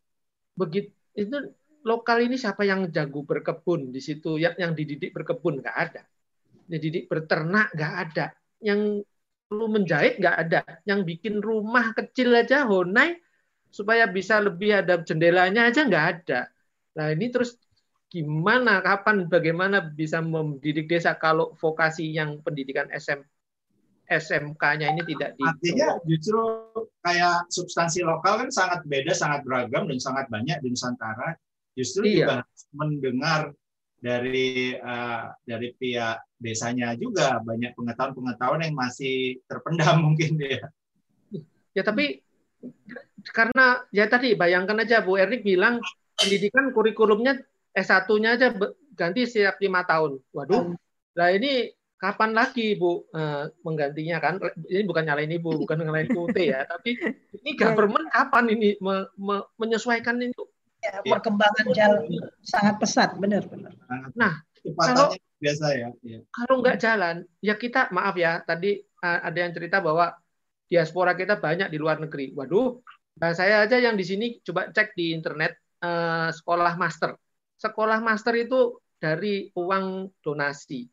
[0.60, 1.56] begitu itu
[1.88, 4.36] lokal ini siapa yang jago berkebun di situ?
[4.36, 6.04] Yang yang dididik berkebun nggak ada.
[6.68, 8.36] Dididik berternak nggak ada.
[8.60, 9.06] Yang
[9.48, 10.61] perlu menjahit nggak ada.
[10.84, 13.15] Yang bikin rumah kecil aja honai
[13.72, 16.52] supaya bisa lebih ada jendelanya aja nggak ada.
[16.99, 17.56] Nah ini terus
[18.07, 23.19] gimana, kapan, bagaimana bisa mendidik desa kalau vokasi yang pendidikan SM,
[24.07, 26.40] SMK-nya ini tidak di Artinya justru
[27.03, 31.36] kayak substansi lokal kan sangat beda, sangat beragam dan sangat banyak di Nusantara.
[31.76, 32.15] Justru iya.
[32.15, 32.36] juga
[32.74, 33.53] mendengar
[34.07, 40.63] dari uh, dari pihak desanya juga banyak pengetahuan-pengetahuan yang masih terpendam mungkin ya.
[41.75, 42.23] Ya tapi
[43.35, 45.84] karena ya tadi bayangkan aja Bu Ernik bilang
[46.15, 47.38] pendidikan kurikulumnya
[47.75, 48.47] S1-nya aja
[48.95, 50.23] ganti setiap lima tahun.
[50.31, 50.73] Waduh,
[51.13, 54.39] nah ini kapan lagi Bu uh, menggantinya kan?
[54.65, 56.95] Ini bukan nyalain Ibu, bukan nyalain UT ya, tapi
[57.43, 60.47] ini government kapan ini me, me, menyesuaikan itu
[60.88, 62.03] ya, perkembangan jalan
[62.43, 63.73] sangat pesat, benar benar.
[64.15, 64.39] Nah,
[64.76, 65.89] kalau biasa ya.
[66.01, 66.19] ya.
[66.34, 68.41] Kalau nggak jalan, ya kita maaf ya.
[68.43, 70.14] Tadi uh, ada yang cerita bahwa
[70.68, 72.34] diaspora kita banyak di luar negeri.
[72.34, 72.81] Waduh,
[73.22, 75.55] nah saya aja yang di sini coba cek di internet
[75.85, 77.15] uh, sekolah master.
[77.57, 80.85] Sekolah master itu dari uang donasi.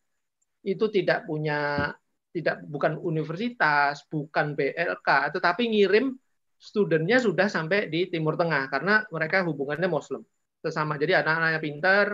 [0.64, 1.92] Itu tidak punya
[2.34, 6.18] tidak bukan universitas, bukan BLK, tetapi ngirim
[6.64, 10.24] studentnya sudah sampai di Timur Tengah karena mereka hubungannya Muslim
[10.64, 10.96] sesama.
[10.96, 12.06] Jadi anak-anaknya pintar,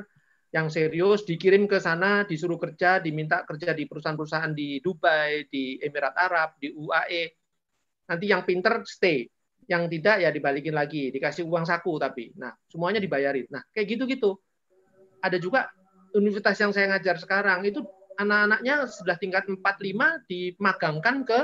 [0.51, 6.18] yang serius dikirim ke sana, disuruh kerja, diminta kerja di perusahaan-perusahaan di Dubai, di Emirat
[6.18, 7.31] Arab, di UAE.
[8.10, 9.31] Nanti yang pinter stay,
[9.70, 12.35] yang tidak ya dibalikin lagi, dikasih uang saku tapi.
[12.35, 13.47] Nah, semuanya dibayarin.
[13.47, 14.35] Nah, kayak gitu-gitu.
[15.22, 15.70] Ada juga
[16.10, 17.86] universitas yang saya ngajar sekarang itu
[18.18, 21.40] anak-anaknya sudah tingkat 4 5 dimagangkan ke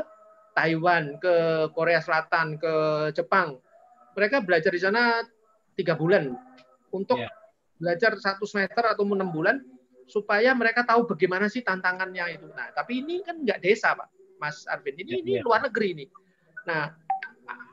[0.56, 2.74] Taiwan, ke Korea Selatan, ke
[3.12, 3.60] Jepang.
[4.16, 5.20] Mereka belajar di sana
[5.76, 6.32] tiga bulan
[6.88, 7.28] untuk yeah.
[7.76, 9.60] belajar satu semester atau enam bulan
[10.08, 12.48] supaya mereka tahu bagaimana sih tantangannya itu.
[12.56, 14.08] Nah, tapi ini kan nggak desa, Pak,
[14.40, 14.96] Mas Arvin.
[14.96, 15.44] Ini yeah, ini yeah.
[15.44, 16.06] luar negeri ini.
[16.64, 16.88] Nah,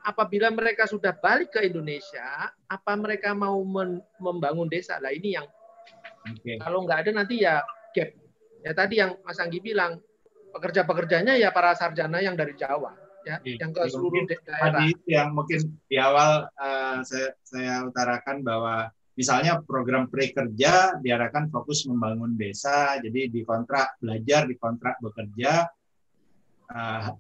[0.04, 3.64] apabila mereka sudah balik ke Indonesia, apa mereka mau
[4.20, 5.00] membangun desa?
[5.00, 5.48] Lah ini yang
[6.28, 6.60] okay.
[6.60, 7.64] kalau nggak ada nanti ya
[7.96, 8.12] gap.
[8.64, 10.00] Ya tadi yang Mas Anggi bilang
[10.54, 12.94] pekerja-pekerjanya ya para sarjana yang dari Jawa
[13.26, 14.84] ya, ya yang ke seluruh daerah.
[14.84, 21.88] Tadi yang mungkin di awal uh, saya, saya utarakan bahwa misalnya program prakerja diarahkan fokus
[21.88, 25.70] membangun desa, jadi dikontrak belajar, dikontrak bekerja,
[26.70, 27.14] uh,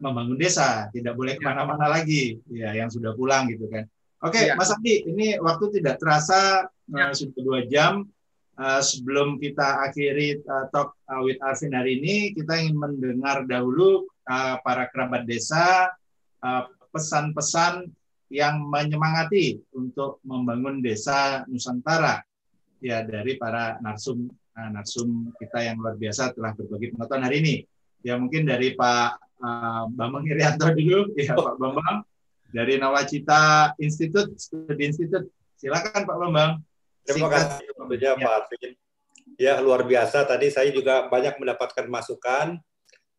[0.00, 1.40] membangun desa, tidak boleh ya.
[1.40, 3.86] ke mana-mana lagi, ya yang sudah pulang gitu kan.
[4.22, 4.54] Oke, okay, ya.
[4.54, 7.10] Mas Andi, ini waktu tidak terasa ya.
[7.10, 8.06] uh, sudah dua jam.
[8.52, 14.04] Uh, sebelum kita akhiri uh, talk uh, with Arvin hari ini, kita ingin mendengar dahulu
[14.28, 15.88] uh, para kerabat desa
[16.92, 17.90] pesan-pesan uh,
[18.28, 22.20] yang menyemangati untuk membangun desa Nusantara
[22.82, 27.54] ya dari para narsum uh, narsum kita yang luar biasa telah berbagi pengetahuan hari ini.
[28.04, 29.10] Ya mungkin dari Pak
[29.40, 32.04] uh, Bambang Irianto dulu, ya Pak Bambang
[32.52, 35.30] dari Nawacita Institute, Studi Institute.
[35.56, 36.60] Silakan Pak Bambang.
[37.02, 38.18] Terima kasih tentunya ya.
[38.18, 38.70] Pak Arvin.
[39.40, 40.24] Ya luar biasa.
[40.26, 42.58] Tadi saya juga banyak mendapatkan masukan.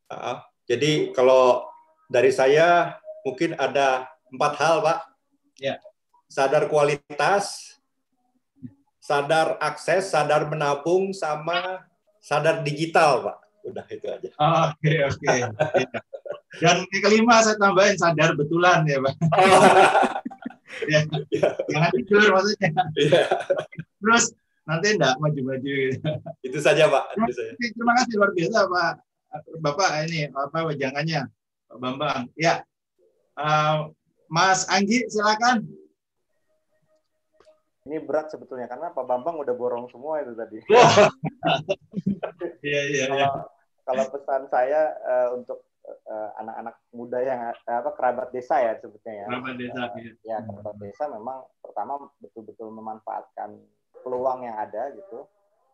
[0.07, 0.39] Uh,
[0.69, 1.67] jadi kalau
[2.07, 2.95] dari saya
[3.27, 4.99] mungkin ada empat hal, Pak.
[5.59, 5.75] Ya.
[6.31, 7.77] Sadar kualitas,
[9.03, 11.83] sadar akses, sadar menabung, sama
[12.23, 13.37] sadar digital, Pak.
[13.63, 14.29] Udah itu aja.
[14.35, 15.19] Oke, oke.
[15.23, 15.85] Okay, okay.
[16.61, 19.15] Dan yang kelima saya tambahin sadar betulan ya Pak.
[20.89, 20.99] ya,
[21.69, 22.69] jangan tidur maksudnya.
[22.97, 23.23] Ya.
[23.99, 24.25] Terus
[24.63, 25.73] nanti enggak maju-maju.
[26.43, 27.03] Itu saja Pak.
[27.19, 27.51] Itu saja.
[27.59, 28.93] Terima kasih luar biasa Pak.
[29.59, 31.21] Bapak ini apa wajangannya
[31.69, 32.21] Pak Bambang.
[32.37, 32.61] Ya,
[33.37, 33.89] uh,
[34.29, 35.65] Mas Anggi silakan.
[37.83, 40.59] Ini berat sebetulnya karena Pak Bambang udah borong semua itu tadi.
[42.63, 43.05] Iya iya.
[43.11, 43.27] iya.
[43.83, 45.67] Kalau pesan saya uh, untuk
[46.39, 49.25] anak-anak uh, muda yang uh, apa kerabat desa ya sebutnya ya.
[49.27, 49.81] Kerabat desa.
[49.83, 50.11] Uh, ya.
[50.23, 51.93] ya kerabat desa memang pertama
[52.23, 53.49] betul-betul memanfaatkan
[54.03, 55.27] peluang yang ada gitu.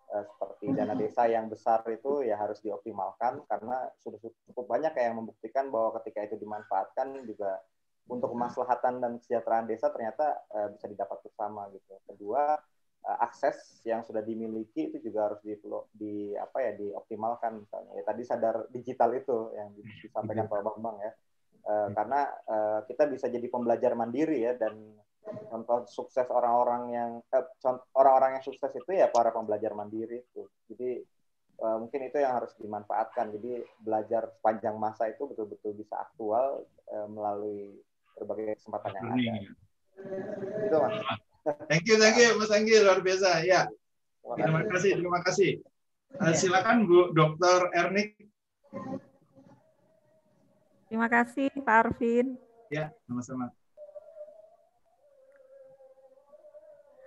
[0.09, 4.17] Uh, seperti dana desa yang besar itu ya harus dioptimalkan karena sudah
[4.49, 7.61] cukup banyak yang membuktikan bahwa ketika itu dimanfaatkan juga
[8.09, 11.93] untuk kemaslahatan dan kesejahteraan desa ternyata uh, bisa didapat bersama gitu.
[12.09, 12.57] Kedua,
[13.05, 15.55] akses yang sudah dimiliki itu juga harus di,
[15.95, 17.91] di apa ya dioptimalkan misalnya.
[17.95, 19.71] Ya tadi sadar digital itu yang
[20.03, 21.11] disampaikan Pak Bambang ya.
[21.69, 24.95] Uh, karena uh, kita bisa jadi pembelajar mandiri ya dan
[25.51, 27.11] contoh sukses orang-orang yang
[27.93, 30.47] orang-orang yang sukses itu ya para pembelajar mandiri itu.
[30.71, 31.03] Jadi
[31.61, 33.35] uh, mungkin itu yang harus dimanfaatkan.
[33.37, 37.79] Jadi belajar sepanjang masa itu betul-betul bisa aktual uh, melalui
[38.17, 39.33] berbagai kesempatan yang ada.
[40.63, 40.95] itu mas
[41.49, 43.41] Thank you, thank you, Mas Anggi, luar biasa.
[43.41, 43.65] Ya,
[44.37, 45.51] terima kasih, terima kasih.
[46.17, 47.73] Uh, silakan Bu Dr.
[47.73, 48.17] Ernik.
[50.89, 52.37] Terima kasih, Pak Arvin.
[52.69, 53.53] Ya, sama-sama.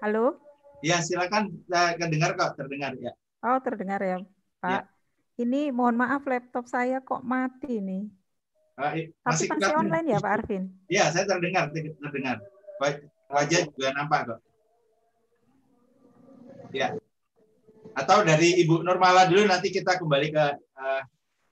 [0.03, 0.39] Halo?
[0.83, 1.55] Ya, silakan.
[1.71, 3.15] Saya dengar kok, terdengar ya.
[3.43, 4.19] Oh, terdengar ya,
[4.59, 4.87] Pak.
[4.87, 5.43] Ya.
[5.43, 8.11] Ini mohon maaf laptop saya kok mati nih.
[8.75, 10.63] Uh, masih Tapi masih online ya, Pak Arvin?
[10.91, 12.43] Iya, saya terdengar, terdengar.
[12.83, 14.41] Baik, wajah juga nampak kok.
[16.77, 16.97] Ya.
[17.97, 20.47] Atau dari Ibu Nurmala dulu nanti kita kembali ke
[20.77, 21.03] uh,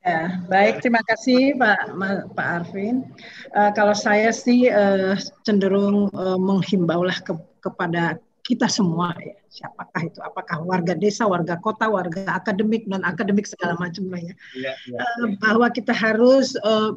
[0.01, 0.81] Ya, baik.
[0.81, 1.93] Terima kasih Pak
[2.33, 3.05] Pak Arvin.
[3.53, 5.13] Uh, kalau saya sih uh,
[5.45, 9.37] cenderung uh, menghimbaulah ke, kepada kita semua ya.
[9.53, 10.17] Siapakah itu?
[10.25, 14.35] Apakah warga desa, warga kota, warga akademik, non akademik segala macam lah ya.
[14.57, 14.99] ya, ya.
[15.05, 16.97] Uh, bahwa kita harus uh,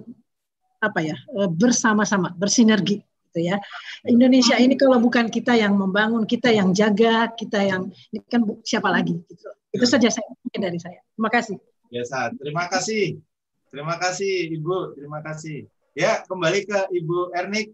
[0.79, 3.03] apa ya uh, bersama-sama bersinergi
[3.33, 3.57] gitu ya.
[4.05, 8.93] Indonesia ini kalau bukan kita yang membangun, kita yang jaga, kita yang ini kan siapa
[8.93, 9.49] lagi gitu.
[9.73, 11.01] Itu saja saya mungkin dari saya.
[11.17, 11.57] Terima kasih.
[11.89, 12.37] Biasa.
[12.37, 13.05] Terima kasih.
[13.73, 15.65] Terima kasih Ibu, terima kasih.
[15.97, 17.73] Ya, kembali ke Ibu Ernik.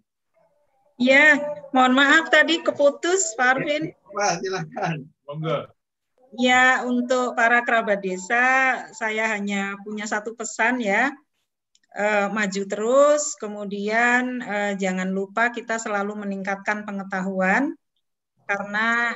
[0.95, 1.35] Ya,
[1.75, 3.91] mohon maaf tadi keputus Pak Arvin.
[4.15, 5.11] Wah, silakan.
[5.27, 5.67] Monggo.
[6.39, 11.11] Ya, untuk para kerabat desa, saya hanya punya satu pesan ya
[11.95, 17.73] uh, maju terus, kemudian uh, jangan lupa kita selalu meningkatkan pengetahuan
[18.45, 19.13] karena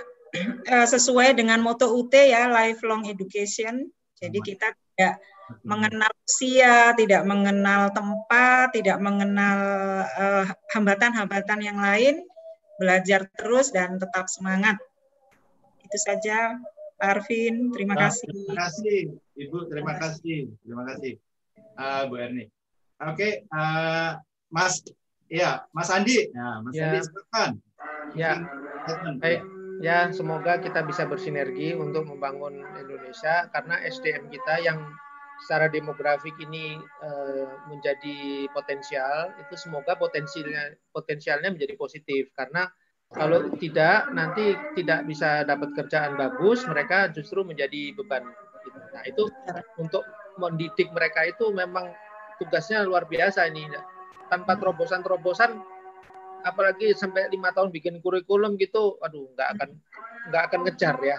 [0.69, 3.85] uh, sesuai dengan moto UT ya lifelong education.
[4.23, 5.19] Jadi kita tidak
[5.67, 9.59] mengenal usia, tidak mengenal tempat, tidak mengenal
[10.71, 12.23] hambatan-hambatan uh, yang lain,
[12.79, 14.79] belajar terus dan tetap semangat.
[15.83, 16.55] Itu saja,
[16.95, 17.75] Pak Arvin.
[17.75, 18.31] Terima kasih.
[18.31, 18.99] Terima kasih,
[19.35, 19.57] Ibu.
[19.67, 20.39] Terima kasih.
[20.63, 21.13] Terima kasih,
[21.75, 22.62] uh, Bu Erni.
[23.11, 24.15] Oke, uh,
[24.53, 24.80] Mas,
[25.27, 26.84] ya, Mas Andi, ya, Mas ya.
[26.88, 27.51] Andi silakan.
[28.13, 28.34] Ya,
[29.19, 29.41] baik.
[29.81, 34.80] Ya, semoga kita bisa bersinergi untuk membangun Indonesia karena SDM kita yang
[35.43, 42.69] secara demografik ini uh, menjadi potensial, itu semoga potensialnya potensialnya menjadi positif karena
[43.13, 48.25] kalau tidak nanti tidak bisa dapat kerjaan bagus, mereka justru menjadi beban.
[48.93, 49.30] Nah itu
[49.77, 50.01] untuk
[50.41, 51.93] mendidik mereka itu memang
[52.41, 53.68] tugasnya luar biasa ini.
[54.31, 55.61] Tanpa terobosan-terobosan,
[56.43, 59.69] apalagi sampai lima tahun bikin kurikulum gitu, aduh nggak akan
[60.31, 61.18] nggak akan ngejar ya,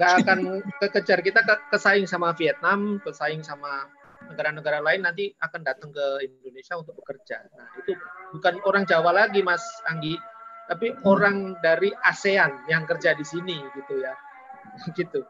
[0.00, 0.38] nggak akan
[0.82, 1.40] kekejar kita
[1.70, 3.88] kesaing sama Vietnam, kesaing sama
[4.28, 7.46] negara-negara lain nanti akan datang ke Indonesia untuk bekerja.
[7.54, 7.96] Nah itu
[8.36, 10.18] bukan orang Jawa lagi, Mas Anggi,
[10.68, 14.12] tapi orang dari ASEAN yang kerja di sini gitu ya,
[14.98, 15.24] gitu.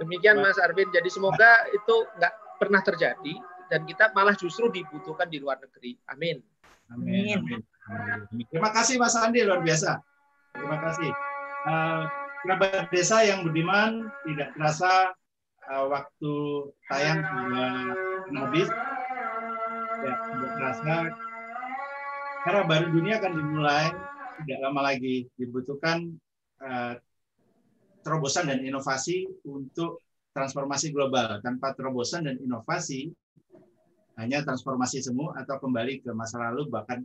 [0.00, 0.88] Demikian Mas Arvin.
[0.90, 3.34] Jadi semoga itu nggak pernah terjadi
[3.72, 5.96] dan kita malah justru dibutuhkan di luar negeri.
[6.12, 6.44] Amin.
[6.92, 7.40] Amin.
[7.40, 8.44] Amin.
[8.52, 9.96] Terima kasih Mas Andi luar biasa.
[10.52, 11.08] Terima kasih.
[11.64, 12.04] Uh,
[12.44, 15.16] kerabat desa yang budiman tidak terasa
[15.72, 16.32] uh, waktu
[16.92, 17.24] tayang
[18.28, 18.68] sudah habis.
[20.02, 20.94] Ya, tidak terasa
[22.42, 23.86] karena baru dunia akan dimulai
[24.42, 26.10] tidak lama lagi dibutuhkan
[26.58, 26.98] uh,
[28.02, 30.02] terobosan dan inovasi untuk
[30.34, 31.38] transformasi global.
[31.38, 33.14] Tanpa terobosan dan inovasi,
[34.20, 37.04] hanya transformasi semu atau kembali ke masa lalu bahkan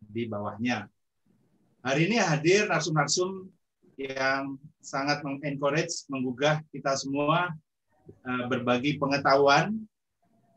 [0.00, 0.88] di bawahnya.
[1.86, 3.46] Hari ini hadir narsum-narsum
[3.96, 7.54] yang sangat mengencourage, menggugah kita semua
[8.06, 9.72] eh, berbagi pengetahuan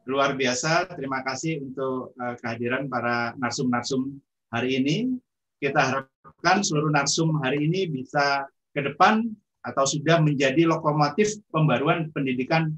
[0.10, 0.90] luar biasa.
[0.98, 4.18] Terima kasih untuk eh, kehadiran para narsum-narsum
[4.50, 5.16] hari ini.
[5.60, 9.28] Kita harapkan seluruh narsum hari ini bisa ke depan
[9.60, 12.72] atau sudah menjadi lokomotif pembaruan pendidikan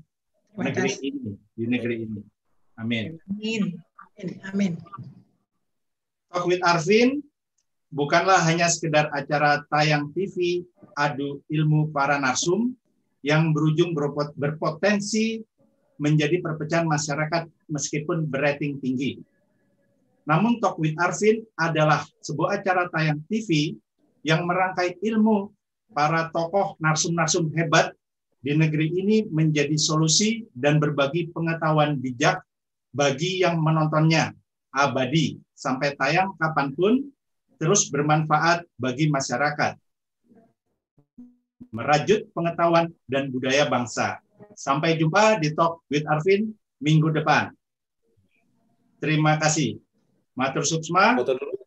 [0.58, 2.22] negeri ini di negeri ini.
[2.80, 3.20] Amin.
[3.28, 3.80] Amin.
[4.48, 4.74] Amin.
[6.32, 7.20] Talk with Arvin
[7.92, 10.64] bukanlah hanya sekedar acara tayang TV
[10.96, 12.72] adu ilmu para narsum
[13.22, 13.92] yang berujung
[14.38, 15.44] berpotensi
[16.02, 19.22] menjadi perpecahan masyarakat meskipun berating tinggi.
[20.26, 23.76] Namun Talk with Arvin adalah sebuah acara tayang TV
[24.22, 25.50] yang merangkai ilmu
[25.92, 27.92] para tokoh narsum-narsum hebat
[28.42, 32.42] di negeri ini menjadi solusi dan berbagi pengetahuan bijak
[32.92, 34.36] bagi yang menontonnya
[34.72, 36.94] abadi sampai tayang kapan pun
[37.60, 39.80] terus bermanfaat bagi masyarakat.
[41.72, 44.20] Merajut pengetahuan dan budaya bangsa.
[44.58, 46.52] Sampai jumpa di Talk with Arvin
[46.82, 47.54] minggu depan.
[49.00, 49.80] Terima kasih.
[50.36, 51.16] Matur Suksma.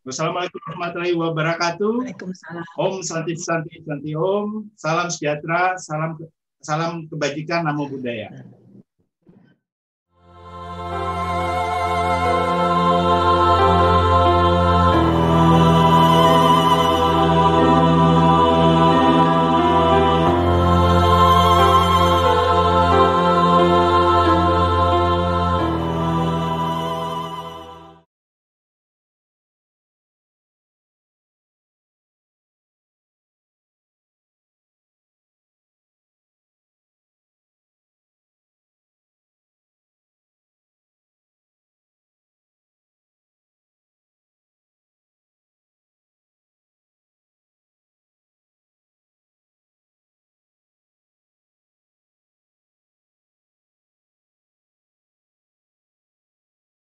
[0.04, 2.04] Wassalamualaikum warahmatullahi wabarakatuh.
[2.04, 2.64] Waalaikumsalam.
[2.76, 4.68] Om Santi Santi Santi Om.
[4.76, 6.20] Salam sejahtera, salam
[6.60, 8.28] salam kebajikan, namo budaya.